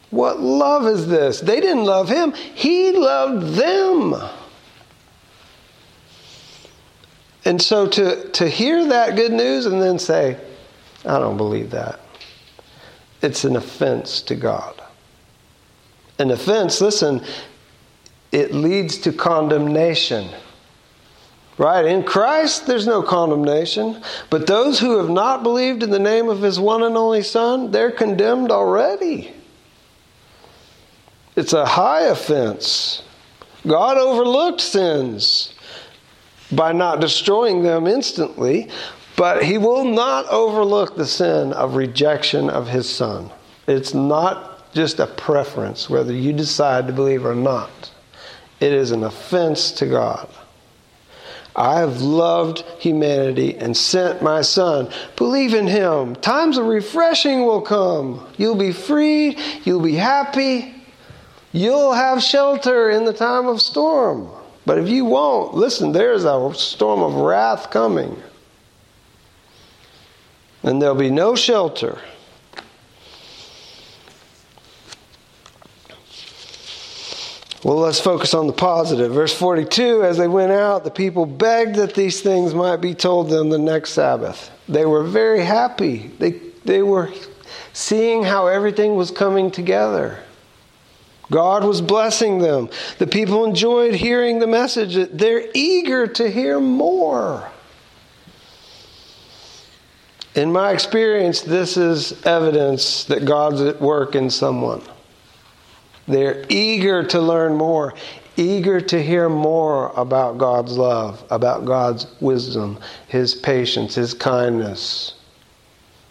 What 0.10 0.40
love 0.40 0.88
is 0.88 1.08
this? 1.08 1.42
They 1.42 1.60
didn't 1.60 1.86
love 1.86 2.10
him, 2.10 2.32
he 2.34 2.92
loved 2.92 3.56
them. 3.56 4.16
And 7.44 7.62
so 7.62 7.88
to, 7.88 8.30
to 8.30 8.48
hear 8.48 8.86
that 8.90 9.16
good 9.16 9.32
news 9.32 9.66
and 9.66 9.82
then 9.82 9.98
say, 10.00 10.38
I 11.04 11.18
don't 11.18 11.38
believe 11.38 11.72
that, 11.72 12.00
it's 13.22 13.44
an 13.44 13.56
offense 13.56 14.22
to 14.24 14.36
God. 14.36 14.82
An 16.20 16.30
offense, 16.30 16.82
listen, 16.82 17.24
it 18.32 18.54
leads 18.54 18.98
to 19.00 19.12
condemnation. 19.12 20.30
Right? 21.58 21.86
In 21.86 22.04
Christ, 22.04 22.66
there's 22.66 22.88
no 22.88 23.04
condemnation. 23.04 24.02
But 24.30 24.48
those 24.48 24.80
who 24.80 24.98
have 24.98 25.10
not 25.10 25.44
believed 25.44 25.84
in 25.84 25.90
the 25.90 26.00
name 26.00 26.30
of 26.30 26.42
his 26.42 26.60
one 26.60 26.82
and 26.84 26.98
only 26.98 27.24
Son, 27.24 27.72
they're 27.72 27.92
condemned 27.92 28.52
already. 28.52 29.34
It's 31.36 31.54
a 31.54 31.66
high 31.66 32.02
offense. 32.02 33.04
God 33.68 33.98
overlooked 33.98 34.60
sins 34.60 35.54
by 36.52 36.72
not 36.72 37.00
destroying 37.00 37.64
them 37.64 37.88
instantly, 37.88 38.70
but 39.16 39.44
he 39.44 39.58
will 39.58 39.86
not 39.86 40.28
overlook 40.30 40.96
the 40.96 41.06
sin 41.06 41.54
of 41.54 41.76
rejection 41.76 42.50
of 42.50 42.68
his 42.68 42.90
son. 42.90 43.30
It's 43.68 43.94
not 43.94 44.74
just 44.74 45.00
a 45.00 45.08
preference 45.08 45.90
whether 45.90 46.14
you 46.14 46.34
decide 46.34 46.88
to 46.88 46.94
believe 46.94 47.26
or 47.26 47.36
not. 47.36 47.91
It 48.62 48.72
is 48.72 48.92
an 48.92 49.04
offense 49.04 49.72
to 49.74 49.88
God. 49.88 50.30
I 51.56 51.80
have 51.80 52.02
loved 52.02 52.62
humanity 52.80 53.58
and 53.58 53.76
sent 53.76 54.22
my 54.22 54.42
son. 54.42 54.90
Believe 55.18 55.54
in 55.54 55.68
him. 55.68 56.16
Times 56.16 56.58
of 56.58 56.68
refreshing 56.68 57.46
will 57.46 57.62
come. 57.62 58.26
You'll 58.38 58.56
be 58.56 58.72
freed. 58.72 59.38
You'll 59.66 59.82
be 59.82 59.96
happy. 59.96 60.74
You'll 61.52 61.92
have 61.92 62.24
shelter 62.24 62.90
in 62.90 63.04
the 63.04 63.14
time 63.14 63.48
of 63.48 63.62
storm. 63.62 64.30
But 64.66 64.78
if 64.78 64.88
you 64.88 65.06
won't, 65.06 65.56
listen, 65.56 65.92
there's 65.92 66.24
a 66.24 66.54
storm 66.54 67.02
of 67.02 67.16
wrath 67.16 67.72
coming. 67.72 68.16
And 70.64 70.82
there'll 70.82 70.96
be 70.96 71.10
no 71.10 71.36
shelter. 71.36 72.00
Well, 77.64 77.78
let's 77.78 78.00
focus 78.00 78.34
on 78.34 78.48
the 78.48 78.54
positive. 78.54 79.12
Verse 79.12 79.34
42 79.34 80.04
As 80.04 80.18
they 80.18 80.28
went 80.28 80.52
out, 80.52 80.84
the 80.84 80.92
people 80.92 81.26
begged 81.26 81.76
that 81.76 81.94
these 81.94 82.22
things 82.22 82.54
might 82.56 82.78
be 82.78 82.96
told 82.96 83.30
them 83.30 83.50
the 83.50 83.60
next 83.60 83.92
Sabbath. 83.92 84.50
They 84.68 84.86
were 84.86 85.04
very 85.04 85.44
happy. 85.44 86.12
They, 86.18 86.32
they 86.66 86.82
were 86.82 87.12
seeing 87.74 88.24
how 88.24 88.48
everything 88.48 88.96
was 88.96 89.12
coming 89.12 89.52
together. 89.52 90.20
God 91.30 91.64
was 91.64 91.82
blessing 91.82 92.40
them. 92.40 92.70
The 92.98 93.08
people 93.08 93.46
enjoyed 93.46 93.94
hearing 93.96 94.40
the 94.40 94.48
message. 94.48 95.10
They're 95.12 95.48
eager 95.54 96.08
to 96.08 96.30
hear 96.30 96.60
more. 96.60 97.50
In 100.36 100.52
my 100.52 100.72
experience, 100.72 101.42
this 101.42 101.78
is 101.78 102.22
evidence 102.26 103.06
that 103.06 103.26
God's 103.26 103.62
at 103.62 103.80
work 103.80 104.16
in 104.16 104.30
someone. 104.30 104.82
They're 106.12 106.44
eager 106.50 107.04
to 107.06 107.22
learn 107.22 107.56
more, 107.56 107.94
eager 108.36 108.82
to 108.82 109.02
hear 109.02 109.30
more 109.30 109.94
about 109.96 110.38
God's 110.38 110.78
love, 110.78 111.24
about 111.30 111.64
God's 111.64 112.06
wisdom, 112.20 112.80
His 113.08 113.34
patience, 113.34 113.96
His 113.96 114.14
kindness. 114.14 115.14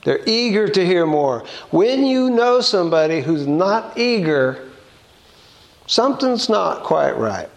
They're 0.04 0.26
eager 0.26 0.68
to 0.68 0.86
hear 0.86 1.04
more. 1.04 1.44
When 1.70 2.06
you 2.06 2.30
know 2.30 2.62
somebody 2.62 3.20
who's 3.20 3.46
not 3.46 3.98
eager, 3.98 4.70
something's 5.86 6.48
not 6.48 6.82
quite 6.82 7.18
right. 7.18 7.50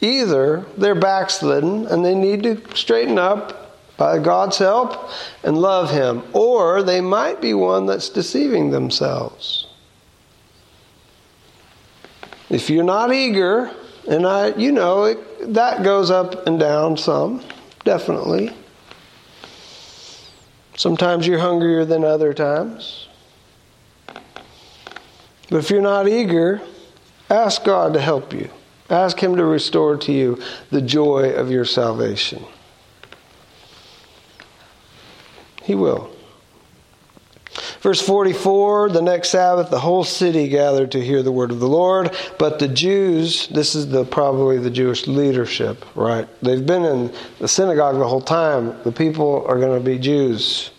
Either 0.00 0.66
they're 0.76 0.96
backslidden 0.96 1.86
and 1.86 2.04
they 2.04 2.16
need 2.16 2.42
to 2.42 2.60
straighten 2.74 3.18
up 3.18 3.78
by 3.96 4.18
God's 4.18 4.58
help 4.58 5.08
and 5.44 5.56
love 5.56 5.92
Him, 5.92 6.24
or 6.32 6.82
they 6.82 7.00
might 7.00 7.40
be 7.40 7.54
one 7.54 7.86
that's 7.86 8.08
deceiving 8.08 8.72
themselves. 8.72 9.68
If 12.50 12.70
you're 12.70 12.84
not 12.84 13.12
eager, 13.12 13.70
and 14.08 14.26
I, 14.26 14.54
you 14.54 14.72
know, 14.72 15.04
it, 15.04 15.54
that 15.54 15.82
goes 15.82 16.10
up 16.10 16.46
and 16.46 16.60
down 16.60 16.96
some, 16.96 17.42
definitely. 17.84 18.54
Sometimes 20.76 21.26
you're 21.26 21.38
hungrier 21.38 21.84
than 21.84 22.04
other 22.04 22.34
times. 22.34 23.08
But 25.50 25.58
if 25.58 25.70
you're 25.70 25.80
not 25.80 26.08
eager, 26.08 26.60
ask 27.30 27.64
God 27.64 27.94
to 27.94 28.00
help 28.00 28.32
you. 28.32 28.50
Ask 28.90 29.18
Him 29.18 29.36
to 29.36 29.44
restore 29.44 29.96
to 29.98 30.12
you 30.12 30.42
the 30.70 30.82
joy 30.82 31.30
of 31.32 31.50
your 31.50 31.64
salvation. 31.64 32.44
He 35.62 35.74
will. 35.74 36.14
Verse 37.84 38.00
44 38.00 38.88
the 38.88 39.02
next 39.02 39.28
Sabbath, 39.28 39.68
the 39.68 39.78
whole 39.78 40.04
city 40.04 40.48
gathered 40.48 40.92
to 40.92 41.04
hear 41.04 41.22
the 41.22 41.30
word 41.30 41.50
of 41.50 41.60
the 41.60 41.68
Lord. 41.68 42.16
But 42.38 42.58
the 42.58 42.66
Jews, 42.66 43.46
this 43.48 43.74
is 43.74 43.90
the, 43.90 44.06
probably 44.06 44.56
the 44.56 44.70
Jewish 44.70 45.06
leadership, 45.06 45.84
right? 45.94 46.26
They've 46.40 46.64
been 46.64 46.86
in 46.86 47.12
the 47.40 47.46
synagogue 47.46 47.98
the 47.98 48.08
whole 48.08 48.22
time. 48.22 48.74
The 48.84 48.90
people 48.90 49.44
are 49.46 49.60
going 49.60 49.78
to 49.78 49.84
be 49.84 49.98
Jews. 49.98 50.70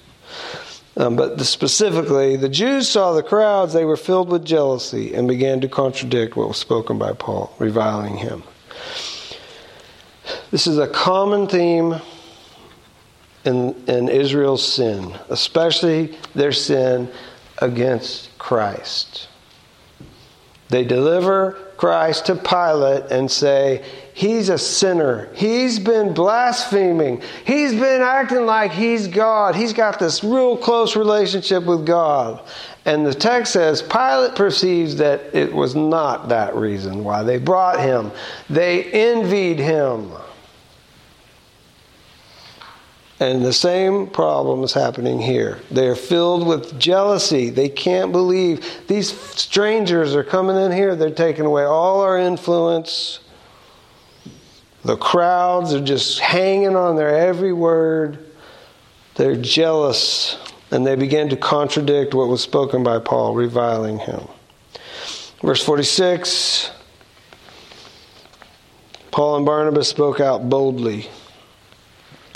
Um, 0.97 1.15
but 1.15 1.37
the, 1.37 1.45
specifically, 1.45 2.37
the 2.37 2.49
Jews 2.49 2.89
saw 2.89 3.13
the 3.13 3.21
crowds, 3.21 3.73
they 3.73 3.85
were 3.85 3.97
filled 3.97 4.29
with 4.29 4.43
jealousy 4.43 5.13
and 5.13 5.27
began 5.27 5.61
to 5.61 5.67
contradict 5.67 6.35
what 6.35 6.47
was 6.47 6.57
spoken 6.57 6.97
by 6.97 7.13
Paul, 7.13 7.53
reviling 7.59 8.17
him. 8.17 8.41
This 10.49 10.65
is 10.65 10.79
a 10.79 10.87
common 10.87 11.45
theme 11.45 12.01
in, 13.45 13.73
in 13.87 14.09
Israel's 14.09 14.67
sin, 14.67 15.13
especially 15.29 16.17
their 16.33 16.51
sin 16.51 17.09
against 17.59 18.37
Christ. 18.37 19.27
They 20.69 20.83
deliver 20.83 21.53
Christ 21.77 22.25
to 22.27 22.35
Pilate 22.35 23.11
and 23.11 23.29
say, 23.29 23.85
He's 24.13 24.47
a 24.47 24.57
sinner. 24.57 25.29
He's 25.35 25.77
been 25.77 26.13
blaspheming. 26.13 27.21
He's 27.45 27.73
been 27.73 28.01
acting 28.01 28.45
like 28.45 28.71
he's 28.71 29.09
God. 29.09 29.55
He's 29.55 29.73
got 29.73 29.99
this 29.99 30.23
real 30.23 30.55
close 30.55 30.95
relationship 30.95 31.65
with 31.65 31.85
God. 31.85 32.41
And 32.85 33.05
the 33.05 33.13
text 33.13 33.51
says 33.51 33.81
Pilate 33.81 34.35
perceives 34.35 34.95
that 34.97 35.35
it 35.35 35.53
was 35.53 35.75
not 35.75 36.29
that 36.29 36.55
reason 36.55 37.03
why 37.03 37.23
they 37.23 37.37
brought 37.37 37.81
him. 37.81 38.11
They 38.49 38.85
envied 38.85 39.59
him. 39.59 40.11
And 43.19 43.45
the 43.45 43.53
same 43.53 44.07
problem 44.07 44.63
is 44.63 44.73
happening 44.73 45.19
here. 45.19 45.59
They're 45.71 45.95
filled 45.95 46.45
with 46.45 46.77
jealousy. 46.77 47.49
They 47.49 47.69
can't 47.69 48.11
believe 48.11 48.87
these 48.87 49.17
strangers 49.17 50.15
are 50.15 50.23
coming 50.23 50.57
in 50.57 50.71
here. 50.73 50.95
They're 50.95 51.11
taking 51.11 51.45
away 51.45 51.63
all 51.63 52.01
our 52.01 52.17
influence. 52.17 53.21
The 54.83 54.97
crowds 54.97 55.73
are 55.73 55.83
just 55.83 56.19
hanging 56.19 56.75
on 56.75 56.97
their 56.97 57.15
every 57.15 57.53
word. 57.53 58.19
They're 59.15 59.37
jealous 59.37 60.37
and 60.71 60.85
they 60.85 60.95
begin 60.95 61.29
to 61.29 61.37
contradict 61.37 62.13
what 62.13 62.27
was 62.27 62.43
spoken 62.43 62.83
by 62.83 62.99
Paul, 62.99 63.33
reviling 63.33 63.99
him. 63.99 64.27
Verse 65.41 65.63
46 65.63 66.71
Paul 69.11 69.37
and 69.37 69.45
Barnabas 69.45 69.87
spoke 69.87 70.19
out 70.19 70.49
boldly. 70.49 71.07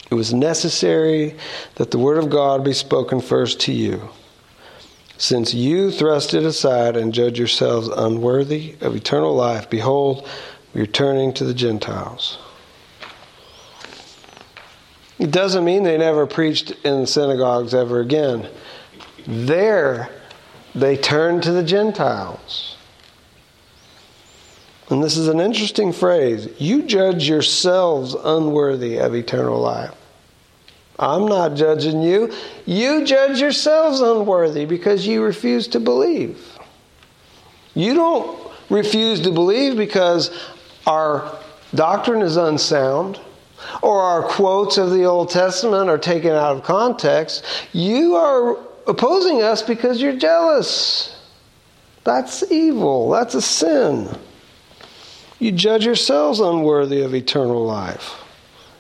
It 0.10 0.16
was 0.16 0.34
necessary 0.34 1.36
that 1.76 1.92
the 1.92 2.00
word 2.00 2.18
of 2.18 2.30
God 2.30 2.64
be 2.64 2.74
spoken 2.74 3.22
first 3.22 3.60
to 3.62 3.72
you. 3.72 4.10
Since 5.18 5.54
you 5.54 5.92
thrust 5.92 6.34
it 6.34 6.44
aside 6.44 6.96
and 6.96 7.14
judge 7.14 7.38
yourselves 7.38 7.90
unworthy 7.90 8.76
of 8.82 8.96
eternal 8.96 9.36
life, 9.36 9.70
behold, 9.70 10.28
we 10.74 10.82
are 10.82 10.88
turning 10.88 11.34
to 11.34 11.44
the 11.44 11.54
Gentiles. 11.54 12.40
It 15.20 15.32
doesn't 15.32 15.66
mean 15.66 15.84
they 15.84 15.98
never 15.98 16.26
preached 16.26 16.72
in 16.86 17.06
synagogues 17.06 17.74
ever 17.74 18.00
again. 18.00 18.50
There, 19.28 20.10
they 20.74 20.96
turned 20.96 21.44
to 21.44 21.52
the 21.52 21.64
Gentiles. 21.64 22.78
And 24.90 25.04
this 25.04 25.18
is 25.18 25.28
an 25.28 25.42
interesting 25.42 25.92
phrase. 25.92 26.48
You 26.58 26.84
judge 26.84 27.28
yourselves 27.28 28.16
unworthy 28.16 28.98
of 28.98 29.14
eternal 29.14 29.60
life. 29.60 29.99
I'm 31.00 31.26
not 31.26 31.56
judging 31.56 32.02
you. 32.02 32.32
You 32.66 33.06
judge 33.06 33.40
yourselves 33.40 34.02
unworthy 34.02 34.66
because 34.66 35.08
you 35.08 35.24
refuse 35.24 35.68
to 35.70 35.80
believe. 35.80 36.58
You 37.74 37.94
don't 37.94 38.40
refuse 38.70 39.22
to 39.22 39.32
believe 39.32 39.78
because 39.78 40.32
our 40.86 41.40
doctrine 41.74 42.22
is 42.22 42.36
unsound, 42.36 43.20
or 43.82 44.02
our 44.02 44.24
quotes 44.24 44.78
of 44.78 44.92
the 44.92 45.06
Old 45.06 45.30
Testament 45.30 45.90
are 45.90 45.98
taken 45.98 46.32
out 46.32 46.56
of 46.56 46.64
context, 46.64 47.46
you 47.74 48.16
are 48.16 48.58
opposing 48.88 49.42
us 49.42 49.62
because 49.62 50.02
you're 50.02 50.16
jealous. 50.16 51.16
That's 52.04 52.50
evil. 52.52 53.10
That's 53.12 53.36
a 53.36 53.42
sin. 53.42 54.10
You 55.40 55.52
judge 55.52 55.86
yourselves 55.86 56.40
unworthy 56.40 57.02
of 57.02 57.14
eternal 57.14 57.64
life. 57.66 58.19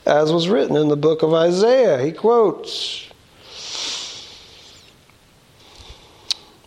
As 0.06 0.32
was 0.32 0.47
written 0.47 0.76
in 0.76 0.88
the 0.88 0.97
book 0.97 1.22
of 1.24 1.34
Isaiah, 1.34 2.04
he 2.04 2.12
quotes. 2.12 3.08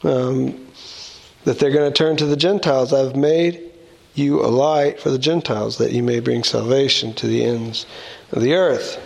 Um, 0.05 0.67
that 1.45 1.59
they're 1.59 1.71
going 1.71 1.91
to 1.91 1.97
turn 1.97 2.17
to 2.17 2.27
the 2.27 2.37
Gentiles. 2.37 2.93
I've 2.93 3.17
made 3.17 3.73
you 4.15 4.45
a 4.45 4.49
light 4.49 5.01
for 5.01 5.11
the 5.11 5.19
Gentiles, 5.19 5.79
that 5.79 5.93
you 5.93 6.03
may 6.03 6.21
bring 6.21 6.45
salvation 6.45 7.15
to 7.15 7.27
the 7.27 7.45
ends 7.45 7.87
of 8.31 8.43
the 8.43 8.55
earth. 8.55 9.01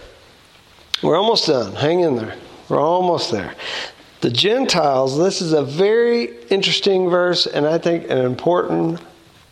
We're 1.02 1.16
almost 1.16 1.46
done. 1.46 1.74
Hang 1.74 2.00
in 2.00 2.16
there. 2.16 2.34
We're 2.68 2.80
almost 2.80 3.30
there. 3.30 3.54
The 4.22 4.30
Gentiles, 4.30 5.18
this 5.18 5.40
is 5.40 5.52
a 5.52 5.62
very 5.62 6.44
interesting 6.46 7.08
verse, 7.08 7.46
and 7.46 7.66
I 7.66 7.78
think 7.78 8.10
an 8.10 8.18
important 8.18 9.00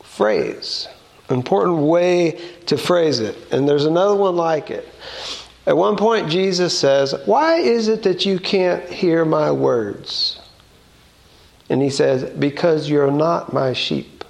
phrase, 0.02 0.88
important 1.30 1.78
way 1.78 2.40
to 2.66 2.76
phrase 2.76 3.20
it. 3.20 3.36
And 3.52 3.68
there's 3.68 3.86
another 3.86 4.14
one 4.14 4.36
like 4.36 4.70
it. 4.70 4.88
At 5.66 5.76
one 5.76 5.96
point, 5.96 6.30
Jesus 6.30 6.78
says, 6.78 7.14
Why 7.24 7.56
is 7.56 7.88
it 7.88 8.02
that 8.02 8.26
you 8.26 8.38
can't 8.38 8.84
hear 8.88 9.24
my 9.24 9.50
words? 9.50 10.40
And 11.70 11.80
he 11.80 11.90
says, 11.90 12.24
Because 12.38 12.90
you're 12.90 13.10
not 13.10 13.52
my 13.52 13.72
sheep. 13.72 14.24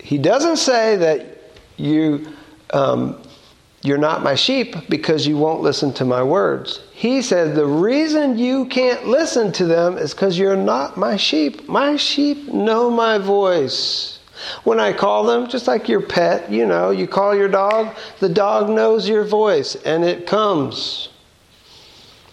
He 0.00 0.18
doesn't 0.18 0.56
say 0.56 0.96
that 0.96 1.52
you, 1.76 2.32
um, 2.72 3.22
you're 3.82 3.98
not 3.98 4.22
my 4.22 4.34
sheep 4.34 4.74
because 4.88 5.26
you 5.26 5.36
won't 5.36 5.62
listen 5.62 5.92
to 5.94 6.04
my 6.04 6.22
words. 6.22 6.80
He 6.92 7.22
says, 7.22 7.54
The 7.54 7.66
reason 7.66 8.38
you 8.38 8.66
can't 8.66 9.06
listen 9.06 9.52
to 9.52 9.66
them 9.66 9.96
is 9.96 10.12
because 10.12 10.36
you're 10.38 10.56
not 10.56 10.96
my 10.96 11.16
sheep. 11.16 11.68
My 11.68 11.94
sheep 11.96 12.48
know 12.52 12.90
my 12.90 13.18
voice. 13.18 14.15
When 14.64 14.80
I 14.80 14.92
call 14.92 15.24
them, 15.24 15.48
just 15.48 15.66
like 15.66 15.88
your 15.88 16.00
pet, 16.00 16.50
you 16.50 16.66
know, 16.66 16.90
you 16.90 17.06
call 17.06 17.34
your 17.34 17.48
dog, 17.48 17.96
the 18.20 18.28
dog 18.28 18.68
knows 18.68 19.08
your 19.08 19.24
voice 19.24 19.74
and 19.74 20.04
it 20.04 20.26
comes. 20.26 21.08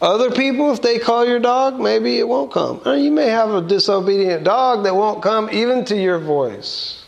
Other 0.01 0.31
people, 0.31 0.73
if 0.73 0.81
they 0.81 0.99
call 0.99 1.25
your 1.25 1.39
dog, 1.39 1.79
maybe 1.79 2.19
it 2.19 2.27
won't 2.27 2.51
come. 2.51 2.81
You 2.85 3.09
may 3.09 3.29
have 3.29 3.51
a 3.51 3.61
disobedient 3.61 4.43
dog 4.43 4.83
that 4.83 4.95
won't 4.95 5.23
come 5.23 5.49
even 5.51 5.85
to 5.85 5.95
your 5.95 6.19
voice. 6.19 7.05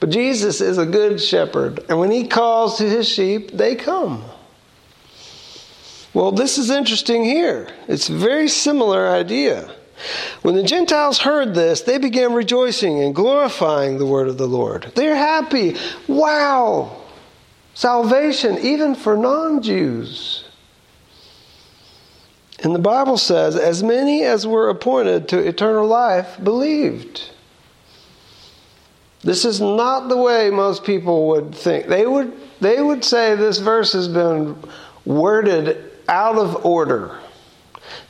But 0.00 0.10
Jesus 0.10 0.60
is 0.60 0.76
a 0.76 0.84
good 0.84 1.18
shepherd, 1.18 1.82
and 1.88 1.98
when 1.98 2.10
he 2.10 2.26
calls 2.26 2.76
to 2.76 2.88
his 2.88 3.08
sheep, 3.08 3.52
they 3.52 3.74
come. 3.74 4.22
Well, 6.12 6.32
this 6.32 6.58
is 6.58 6.70
interesting 6.70 7.24
here. 7.24 7.68
It's 7.88 8.10
a 8.10 8.14
very 8.14 8.48
similar 8.48 9.08
idea. 9.08 9.70
When 10.42 10.54
the 10.54 10.62
Gentiles 10.62 11.18
heard 11.18 11.54
this, 11.54 11.82
they 11.82 11.98
began 11.98 12.34
rejoicing 12.34 13.02
and 13.02 13.14
glorifying 13.14 13.98
the 13.98 14.06
word 14.06 14.28
of 14.28 14.38
the 14.38 14.46
Lord. 14.46 14.92
They're 14.94 15.16
happy. 15.16 15.76
Wow! 16.06 17.02
Salvation, 17.74 18.58
even 18.58 18.94
for 18.94 19.16
non 19.16 19.62
Jews. 19.62 20.44
And 22.62 22.74
the 22.74 22.80
Bible 22.80 23.18
says, 23.18 23.54
as 23.56 23.82
many 23.82 24.24
as 24.24 24.46
were 24.46 24.70
appointed 24.70 25.28
to 25.28 25.38
eternal 25.38 25.86
life 25.86 26.42
believed. 26.42 27.30
This 29.22 29.44
is 29.44 29.60
not 29.60 30.08
the 30.08 30.16
way 30.16 30.50
most 30.50 30.84
people 30.84 31.28
would 31.28 31.54
think. 31.54 31.86
They 31.86 32.06
would, 32.06 32.32
they 32.60 32.80
would 32.80 33.04
say 33.04 33.34
this 33.34 33.58
verse 33.58 33.92
has 33.92 34.08
been 34.08 34.56
worded 35.04 35.90
out 36.08 36.38
of 36.38 36.64
order. 36.64 37.18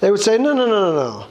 They 0.01 0.11
would 0.11 0.21
say, 0.21 0.39
no, 0.39 0.53
no, 0.53 0.67
no, 0.67 0.93
no, 0.93 0.95
no. 0.95 1.27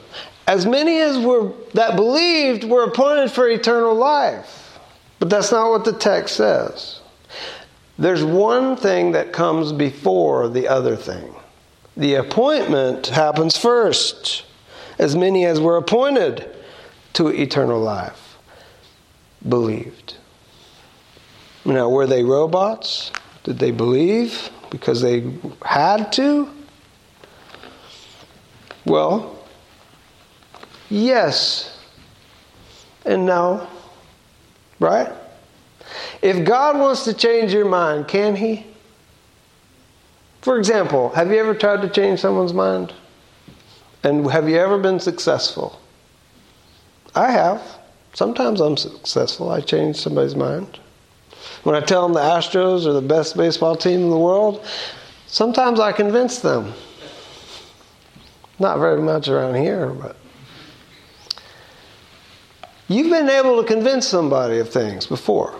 As 0.46 0.64
many 0.64 1.00
as 1.00 1.18
were 1.18 1.52
that 1.74 1.96
believed 1.96 2.64
were 2.64 2.84
appointed 2.84 3.32
for 3.32 3.48
eternal 3.48 3.94
life. 3.94 4.78
But 5.18 5.30
that's 5.30 5.50
not 5.50 5.70
what 5.70 5.84
the 5.84 5.92
text 5.92 6.36
says. 6.36 7.00
There's 7.98 8.22
one 8.22 8.76
thing 8.76 9.12
that 9.12 9.32
comes 9.32 9.72
before 9.72 10.48
the 10.48 10.68
other 10.68 10.94
thing. 10.96 11.34
The 11.96 12.14
appointment 12.16 13.06
happens 13.06 13.56
first. 13.56 14.44
As 14.98 15.16
many 15.16 15.46
as 15.46 15.60
were 15.60 15.78
appointed 15.78 16.54
to 17.14 17.28
eternal 17.28 17.80
life 17.80 18.36
believed. 19.48 20.16
Now, 21.64 21.88
were 21.88 22.06
they 22.06 22.22
robots? 22.22 23.10
Did 23.44 23.58
they 23.58 23.70
believe 23.70 24.50
because 24.70 25.00
they 25.00 25.32
had 25.64 26.12
to? 26.12 26.48
Well, 28.84 29.35
yes 30.90 31.78
and 33.04 33.24
no. 33.24 33.66
Right? 34.78 35.12
If 36.22 36.44
God 36.44 36.78
wants 36.78 37.04
to 37.04 37.14
change 37.14 37.52
your 37.52 37.64
mind, 37.64 38.08
can 38.08 38.36
He? 38.36 38.66
For 40.42 40.58
example, 40.58 41.10
have 41.10 41.30
you 41.30 41.38
ever 41.38 41.54
tried 41.54 41.82
to 41.82 41.88
change 41.88 42.20
someone's 42.20 42.52
mind? 42.52 42.92
And 44.02 44.30
have 44.30 44.48
you 44.48 44.56
ever 44.56 44.78
been 44.78 45.00
successful? 45.00 45.80
I 47.14 47.30
have. 47.30 47.62
Sometimes 48.12 48.60
I'm 48.60 48.76
successful. 48.76 49.50
I 49.50 49.60
change 49.60 49.96
somebody's 49.96 50.36
mind. 50.36 50.78
When 51.64 51.74
I 51.74 51.80
tell 51.80 52.02
them 52.02 52.12
the 52.12 52.20
Astros 52.20 52.86
are 52.86 52.92
the 52.92 53.02
best 53.02 53.36
baseball 53.36 53.76
team 53.76 54.02
in 54.02 54.10
the 54.10 54.18
world, 54.18 54.64
sometimes 55.26 55.80
I 55.80 55.92
convince 55.92 56.38
them. 56.38 56.72
Not 58.58 58.78
very 58.78 59.02
much 59.02 59.28
around 59.28 59.56
here, 59.56 59.88
but. 59.88 60.15
You've 62.88 63.10
been 63.10 63.28
able 63.28 63.60
to 63.62 63.66
convince 63.66 64.06
somebody 64.06 64.58
of 64.58 64.70
things 64.70 65.06
before. 65.06 65.58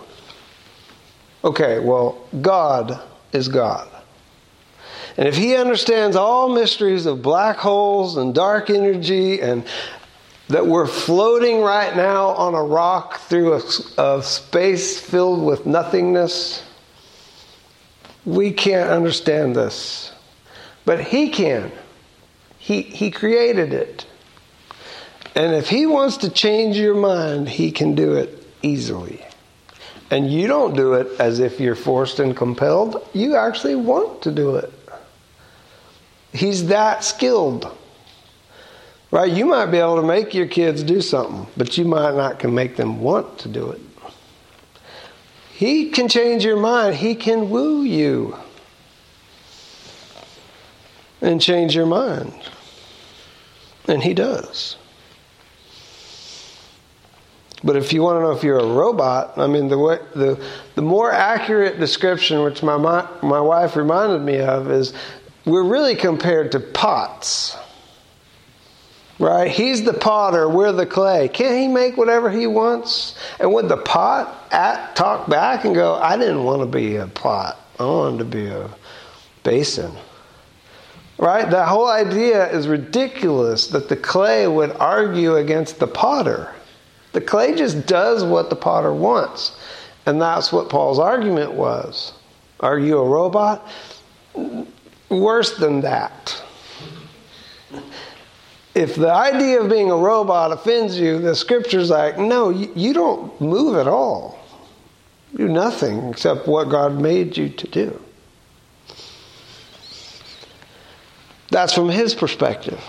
Okay, 1.43 1.79
well, 1.79 2.25
God 2.41 2.99
is 3.33 3.47
God. 3.47 3.89
And 5.17 5.27
if 5.27 5.35
he 5.35 5.55
understands 5.55 6.15
all 6.15 6.49
mysteries 6.53 7.05
of 7.05 7.21
black 7.21 7.57
holes 7.57 8.17
and 8.17 8.33
dark 8.33 8.69
energy 8.69 9.41
and 9.41 9.65
that 10.49 10.65
we're 10.65 10.87
floating 10.87 11.61
right 11.61 11.95
now 11.95 12.27
on 12.27 12.53
a 12.53 12.63
rock 12.63 13.19
through 13.21 13.53
a, 13.53 13.61
a 13.97 14.23
space 14.23 14.99
filled 14.99 15.43
with 15.43 15.65
nothingness, 15.65 16.63
we 18.25 18.51
can't 18.51 18.89
understand 18.89 19.55
this. 19.55 20.11
But 20.85 21.01
he 21.01 21.29
can. 21.29 21.71
He, 22.59 22.81
he 22.81 23.11
created 23.11 23.73
it. 23.73 24.05
And 25.37 25.53
if 25.53 25.69
he 25.69 25.85
wants 25.85 26.17
to 26.17 26.31
change 26.31 26.77
your 26.77 26.95
mind, 26.95 27.47
he 27.47 27.69
can 27.69 27.93
do 27.93 28.15
it 28.15 28.43
easily. 28.63 29.23
And 30.09 30.31
you 30.33 30.47
don't 30.47 30.75
do 30.75 30.95
it 30.95 31.19
as 31.19 31.39
if 31.39 31.59
you're 31.59 31.75
forced 31.75 32.19
and 32.19 32.35
compelled. 32.35 33.07
You 33.13 33.35
actually 33.35 33.75
want 33.75 34.23
to 34.23 34.31
do 34.31 34.55
it. 34.55 34.73
He's 36.33 36.65
that 36.69 37.03
skilled. 37.03 37.71
Right? 39.11 39.31
You 39.31 39.45
might 39.45 39.67
be 39.67 39.77
able 39.77 39.97
to 39.97 40.07
make 40.07 40.33
your 40.33 40.47
kids 40.47 40.81
do 40.81 41.01
something, 41.01 41.45
but 41.55 41.77
you 41.77 41.85
might 41.85 42.15
not 42.15 42.39
can 42.39 42.55
make 42.55 42.75
them 42.75 42.99
want 43.01 43.37
to 43.39 43.47
do 43.47 43.69
it. 43.69 43.81
He 45.53 45.91
can 45.91 46.07
change 46.07 46.43
your 46.43 46.57
mind. 46.57 46.95
He 46.95 47.13
can 47.13 47.51
woo 47.51 47.83
you 47.83 48.35
and 51.21 51.39
change 51.39 51.75
your 51.75 51.85
mind. 51.85 52.33
And 53.87 54.01
he 54.01 54.15
does. 54.15 54.77
But 57.63 57.75
if 57.75 57.91
you 57.91 58.03
want 58.03 58.17
to 58.17 58.21
know 58.21 58.31
if 58.31 58.43
you're 58.43 58.59
a 58.59 58.65
robot, 58.65 59.37
I 59.37 59.47
mean, 59.47 59.67
the, 59.67 59.79
way, 59.79 59.97
the, 60.13 60.41
the 60.75 60.81
more 60.81 61.11
accurate 61.11 61.79
description, 61.79 62.43
which 62.43 62.61
my, 62.61 62.77
my, 62.77 63.41
wife 63.41 63.75
reminded 63.75 64.21
me 64.21 64.39
of, 64.39 64.69
is 64.69 64.93
we're 65.45 65.63
really 65.63 65.95
compared 65.95 66.51
to 66.51 66.59
pots. 66.59 67.57
Right? 69.17 69.49
He's 69.49 69.83
the 69.83 69.93
potter, 69.93 70.47
we're 70.47 70.71
the 70.71 70.85
clay. 70.85 71.27
Can't 71.29 71.57
he 71.57 71.67
make 71.67 71.97
whatever 71.97 72.29
he 72.29 72.45
wants? 72.45 73.17
And 73.39 73.51
would 73.51 73.67
the 73.67 73.77
pot 73.77 74.47
at, 74.51 74.95
talk 74.95 75.27
back 75.27 75.65
and 75.65 75.73
go, 75.73 75.95
I 75.95 76.15
didn't 76.15 76.43
want 76.43 76.61
to 76.61 76.67
be 76.67 76.97
a 76.97 77.07
pot, 77.07 77.59
I 77.79 77.85
wanted 77.85 78.19
to 78.19 78.25
be 78.25 78.45
a 78.45 78.69
basin? 79.41 79.91
Right? 81.17 81.49
That 81.49 81.67
whole 81.67 81.89
idea 81.89 82.47
is 82.51 82.67
ridiculous 82.67 83.65
that 83.67 83.89
the 83.89 83.95
clay 83.95 84.47
would 84.47 84.73
argue 84.73 85.37
against 85.37 85.79
the 85.79 85.87
potter. 85.87 86.53
The 87.17 87.25
clay 87.25 87.55
just 87.55 87.87
does 87.87 88.23
what 88.23 88.51
the 88.51 88.55
potter 88.55 88.93
wants. 88.93 89.57
And 90.05 90.21
that's 90.21 90.53
what 90.53 90.69
Paul's 90.69 90.99
argument 90.99 91.51
was. 91.53 92.13
Are 92.59 92.77
you 92.77 92.99
a 92.99 93.03
robot? 93.03 93.67
worse 95.09 95.57
than 95.57 95.81
that. 95.81 96.43
If 98.75 98.93
the 98.93 99.11
idea 99.11 99.61
of 99.61 99.67
being 99.67 99.89
a 99.89 99.95
robot 99.95 100.51
offends 100.51 100.99
you, 100.99 101.17
the 101.17 101.33
scripture's 101.33 101.89
like, 101.89 102.19
no, 102.19 102.51
you, 102.51 102.71
you 102.75 102.93
don't 102.93 103.41
move 103.41 103.77
at 103.77 103.87
all. 103.87 104.37
do 105.35 105.47
nothing 105.47 106.09
except 106.09 106.47
what 106.47 106.65
God 106.65 107.01
made 107.01 107.35
you 107.35 107.49
to 107.49 107.67
do. 107.67 107.99
That's 111.49 111.73
from 111.73 111.89
his 111.89 112.13
perspective. 112.13 112.83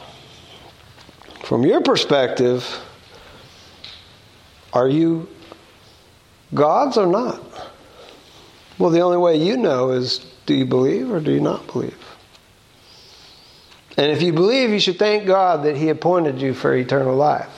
From 1.44 1.64
your 1.64 1.80
perspective, 1.80 2.78
are 4.78 4.88
you 4.88 5.28
God's 6.54 6.96
or 6.96 7.06
not? 7.06 7.42
Well, 8.78 8.90
the 8.90 9.00
only 9.00 9.18
way 9.18 9.36
you 9.36 9.56
know 9.56 9.90
is 9.90 10.18
do 10.46 10.54
you 10.54 10.64
believe 10.64 11.10
or 11.10 11.20
do 11.20 11.32
you 11.32 11.40
not 11.40 11.66
believe? 11.66 11.98
And 13.96 14.12
if 14.12 14.22
you 14.22 14.32
believe, 14.32 14.70
you 14.70 14.78
should 14.78 14.98
thank 14.98 15.26
God 15.26 15.64
that 15.64 15.76
He 15.76 15.88
appointed 15.88 16.40
you 16.40 16.54
for 16.54 16.74
eternal 16.74 17.16
life. 17.16 17.50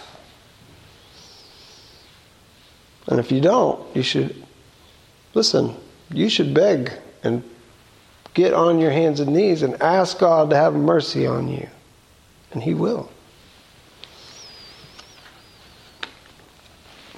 And 3.06 3.20
if 3.20 3.30
you 3.30 3.42
don't, 3.42 3.94
you 3.94 4.02
should 4.02 4.34
listen, 5.34 5.76
you 6.10 6.30
should 6.30 6.54
beg 6.54 6.92
and 7.22 7.44
get 8.32 8.54
on 8.54 8.78
your 8.78 8.90
hands 8.90 9.20
and 9.20 9.34
knees 9.34 9.62
and 9.62 9.80
ask 9.82 10.18
God 10.18 10.48
to 10.50 10.56
have 10.56 10.72
mercy 10.74 11.26
on 11.26 11.48
you. 11.48 11.68
And 12.52 12.62
He 12.62 12.72
will. 12.72 13.10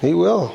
He 0.03 0.13
will. 0.13 0.53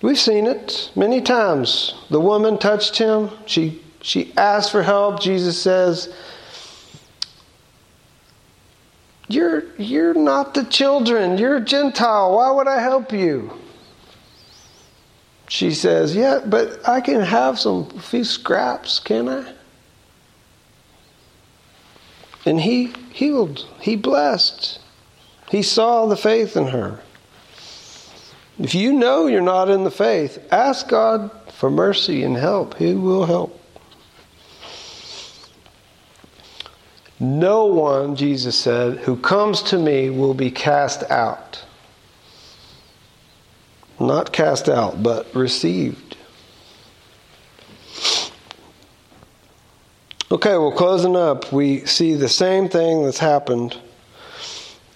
We've 0.00 0.16
seen 0.16 0.46
it 0.46 0.88
many 0.94 1.20
times. 1.20 1.94
The 2.10 2.20
woman 2.20 2.58
touched 2.58 2.96
him. 2.96 3.30
She, 3.44 3.82
she 4.00 4.32
asked 4.36 4.70
for 4.70 4.84
help. 4.84 5.20
Jesus 5.20 5.60
says, 5.60 6.14
you're, 9.26 9.64
you're 9.78 10.14
not 10.14 10.54
the 10.54 10.62
children. 10.62 11.38
You're 11.38 11.56
a 11.56 11.60
Gentile. 11.60 12.36
Why 12.36 12.52
would 12.52 12.68
I 12.68 12.80
help 12.80 13.12
you? 13.12 13.52
She 15.48 15.72
says, 15.72 16.14
Yeah, 16.14 16.38
but 16.46 16.88
I 16.88 17.00
can 17.00 17.20
have 17.20 17.58
some 17.58 17.90
few 17.98 18.22
scraps, 18.22 19.00
can 19.00 19.28
I? 19.28 19.52
And 22.46 22.60
he 22.60 22.92
healed, 23.10 23.66
he 23.80 23.96
blessed. 23.96 24.78
He 25.50 25.62
saw 25.62 26.06
the 26.06 26.16
faith 26.16 26.56
in 26.56 26.68
her. 26.68 27.00
If 28.58 28.74
you 28.74 28.92
know 28.92 29.26
you're 29.26 29.40
not 29.40 29.68
in 29.68 29.84
the 29.84 29.90
faith, 29.90 30.38
ask 30.52 30.88
God 30.88 31.30
for 31.52 31.70
mercy 31.70 32.22
and 32.22 32.36
help. 32.36 32.76
He 32.76 32.94
will 32.94 33.26
help. 33.26 33.60
No 37.18 37.66
one, 37.66 38.16
Jesus 38.16 38.56
said, 38.56 38.98
who 38.98 39.16
comes 39.16 39.62
to 39.64 39.78
me 39.78 40.08
will 40.08 40.34
be 40.34 40.50
cast 40.50 41.02
out. 41.10 41.64
Not 43.98 44.32
cast 44.32 44.68
out, 44.68 45.02
but 45.02 45.34
received. 45.34 46.16
Okay, 50.32 50.56
well, 50.56 50.72
closing 50.72 51.16
up, 51.16 51.52
we 51.52 51.84
see 51.86 52.14
the 52.14 52.28
same 52.28 52.68
thing 52.68 53.04
that's 53.04 53.18
happened. 53.18 53.76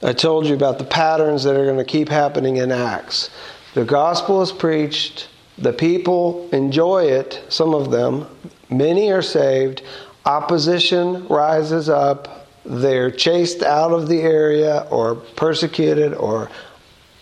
I 0.03 0.13
told 0.13 0.47
you 0.47 0.55
about 0.55 0.79
the 0.79 0.85
patterns 0.85 1.45
that 1.45 1.57
are 1.57 1.65
going 1.65 1.79
to 1.79 1.85
keep 1.85 2.09
happening 2.09 2.57
in 2.57 2.71
Acts. 2.73 3.31
The 3.75 3.85
gospel 3.85 4.43
is 4.43 4.53
preached, 4.53 5.29
the 5.59 5.73
people 5.73 6.49
enjoy 6.53 7.05
it, 7.05 7.43
some 7.49 7.75
of 7.75 7.91
them, 7.91 8.27
many 8.71 9.11
are 9.11 9.23
saved, 9.23 9.83
opposition 10.25 11.27
rises 11.29 11.89
up, 11.89 12.49
they're 12.65 13.11
chased 13.11 13.63
out 13.63 13.93
of 13.93 14.09
the 14.09 14.21
area 14.21 14.87
or 14.91 15.15
persecuted 15.15 16.15
or 16.15 16.51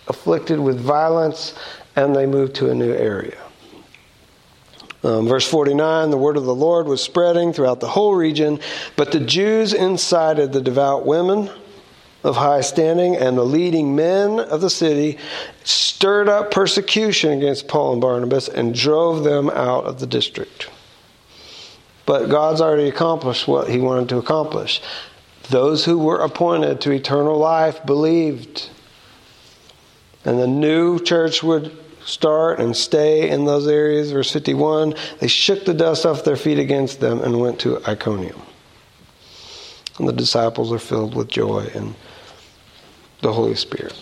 afflicted 0.09 0.59
with 0.59 0.81
violence, 0.81 1.55
and 1.97 2.15
they 2.15 2.27
move 2.27 2.53
to 2.55 2.71
a 2.71 2.75
new 2.75 2.93
area. 2.93 3.39
Um, 5.05 5.27
verse 5.27 5.49
49 5.49 6.11
the 6.11 6.17
word 6.17 6.37
of 6.37 6.45
the 6.45 6.55
Lord 6.55 6.87
was 6.87 7.03
spreading 7.03 7.53
throughout 7.53 7.81
the 7.81 7.89
whole 7.89 8.15
region, 8.15 8.61
but 8.95 9.11
the 9.11 9.21
Jews 9.21 9.73
incited 9.73 10.53
the 10.53 10.61
devout 10.61 11.05
women 11.07 11.51
of 12.23 12.37
high 12.37 12.61
standing 12.61 13.17
and 13.17 13.37
the 13.37 13.45
leading 13.45 13.97
men 13.97 14.39
of 14.39 14.61
the 14.61 14.71
city, 14.71 15.19
stirred 15.65 16.29
up 16.29 16.51
persecution 16.51 17.33
against 17.33 17.69
Paul 17.69 17.93
and 17.93 18.01
Barnabas, 18.01 18.49
and 18.49 18.75
drove 18.75 19.25
them 19.25 19.51
out 19.51 19.85
of 19.85 20.01
the 20.01 20.07
district. 20.07 20.71
But 22.07 22.29
God's 22.29 22.61
already 22.61 22.89
accomplished 22.89 23.49
what 23.49 23.69
he 23.69 23.79
wanted 23.79 24.09
to 24.11 24.19
accomplish. 24.19 24.83
Those 25.51 25.85
who 25.85 25.99
were 25.99 26.21
appointed 26.21 26.81
to 26.83 26.93
eternal 26.93 27.39
life 27.39 27.85
believed 27.85 28.71
and 30.25 30.39
the 30.39 30.47
new 30.47 31.01
church 31.01 31.43
would 31.43 31.77
start 32.05 32.61
and 32.61 32.77
stay 32.77 33.29
in 33.31 33.45
those 33.45 33.67
areas. 33.67 34.13
Verse 34.13 34.31
51 34.33 34.95
they 35.21 35.29
shook 35.29 35.65
the 35.65 35.75
dust 35.75 36.07
off 36.07 36.25
their 36.25 36.37
feet 36.37 36.59
against 36.59 37.01
them 37.01 37.21
and 37.21 37.41
went 37.41 37.61
to 37.61 37.85
Iconium. 37.87 38.41
And 39.99 40.09
the 40.09 40.13
disciples 40.13 40.73
are 40.73 40.79
filled 40.79 41.15
with 41.15 41.29
joy 41.29 41.71
and 41.75 41.95
the 43.23 43.33
Holy 43.33 43.55
Spirit. 43.55 43.99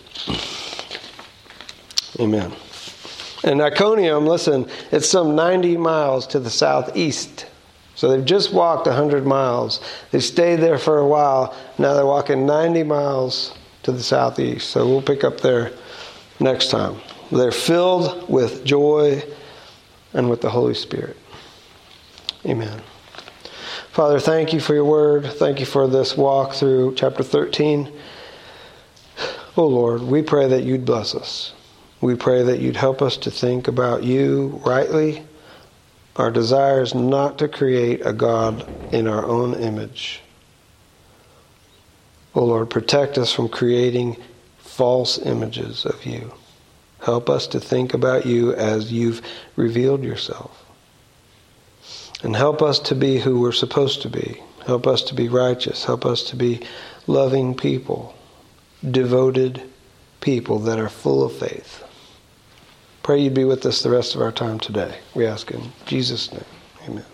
Amen. 2.18 2.53
And 3.45 3.62
Iconium, 3.62 4.27
listen, 4.27 4.68
it's 4.91 5.09
some 5.09 5.35
90 5.35 5.77
miles 5.77 6.27
to 6.29 6.41
the 6.41 6.51
southeast. 6.51 7.47
So 7.95 8.09
they've 8.09 8.25
just 8.25 8.53
walked 8.53 8.87
100 8.87 9.27
miles. 9.27 9.81
They 10.11 10.21
stayed 10.21 10.57
there 10.57 10.79
for 10.79 10.99
a 10.99 11.07
while. 11.07 11.55
Now 11.79 11.95
they're 11.95 12.07
walking 12.07 12.47
90 12.47 12.83
miles 12.83 13.55
to 13.83 13.93
the 13.93 14.03
southeast. 14.03 14.71
So 14.71 14.87
we'll 14.87 15.03
pick 15.03 15.23
up 15.23 15.41
there 15.41 15.73
next 16.39 16.71
time. 16.71 16.97
They're 17.31 17.53
filled 17.53 18.29
with 18.29 18.64
joy 18.64 19.23
and 20.12 20.29
with 20.29 20.41
the 20.41 20.51
Holy 20.51 20.75
Spirit. 20.75 21.16
Amen. 22.45 22.81
Father, 23.93 24.18
thank 24.18 24.53
you 24.53 24.61
for 24.61 24.75
your 24.75 24.85
word. 24.85 25.27
Thank 25.35 25.61
you 25.61 25.66
for 25.66 25.87
this 25.87 26.16
walk 26.16 26.55
through 26.55 26.95
chapter 26.95 27.23
13. 27.23 27.93
Oh 29.57 29.66
Lord, 29.66 30.03
we 30.03 30.22
pray 30.22 30.48
that 30.48 30.62
you'd 30.62 30.84
bless 30.84 31.14
us. 31.14 31.53
We 32.01 32.14
pray 32.14 32.42
that 32.44 32.61
you'd 32.61 32.76
help 32.76 33.03
us 33.03 33.16
to 33.18 33.30
think 33.30 33.68
about 33.68 34.05
you 34.05 34.61
rightly. 34.64 35.22
Our 36.16 36.30
desire 36.30 36.82
is 36.82 36.94
not 36.94 37.38
to 37.38 37.48
create 37.48 38.05
a 38.05 38.12
God 38.12 38.66
in 38.90 39.07
our 39.07 39.24
own 39.24 39.55
image. 39.55 40.20
Oh 42.34 42.44
Lord, 42.44 42.70
protect 42.70 43.18
us 43.18 43.32
from 43.32 43.48
creating 43.48 44.16
false 44.59 45.18
images 45.18 45.84
of 45.84 46.07
you. 46.07 46.32
Help 47.01 47.28
us 47.28 47.46
to 47.48 47.61
think 47.61 47.92
about 47.92 48.26
you 48.26 48.55
as 48.55 48.92
you've 48.92 49.22
revealed 49.57 50.05
yourself. 50.05 50.64
And 52.22 52.36
help 52.36 52.62
us 52.62 52.78
to 52.80 52.94
be 52.94 53.18
who 53.18 53.40
we're 53.40 53.53
supposed 53.53 54.03
to 54.03 54.09
be. 54.09 54.40
Help 54.66 54.86
us 54.86 55.03
to 55.05 55.14
be 55.14 55.28
righteous. 55.28 55.84
Help 55.84 56.05
us 56.05 56.22
to 56.24 56.36
be 56.36 56.61
loving 57.07 57.55
people, 57.55 58.14
devoted 58.89 59.62
people 60.20 60.59
that 60.61 60.78
are 60.78 60.89
full 60.89 61.22
of 61.22 61.33
faith. 61.33 61.85
Pray 63.03 63.20
you 63.20 63.31
be 63.31 63.45
with 63.45 63.64
us 63.66 63.83
the 63.83 63.91
rest 63.91 64.14
of 64.14 64.22
our 64.22 64.33
time 64.33 64.59
today. 64.59 64.99
We 65.14 65.26
ask 65.26 65.51
in 65.51 65.72
Jesus' 65.87 66.33
name. 66.33 66.45
Amen. 66.87 67.05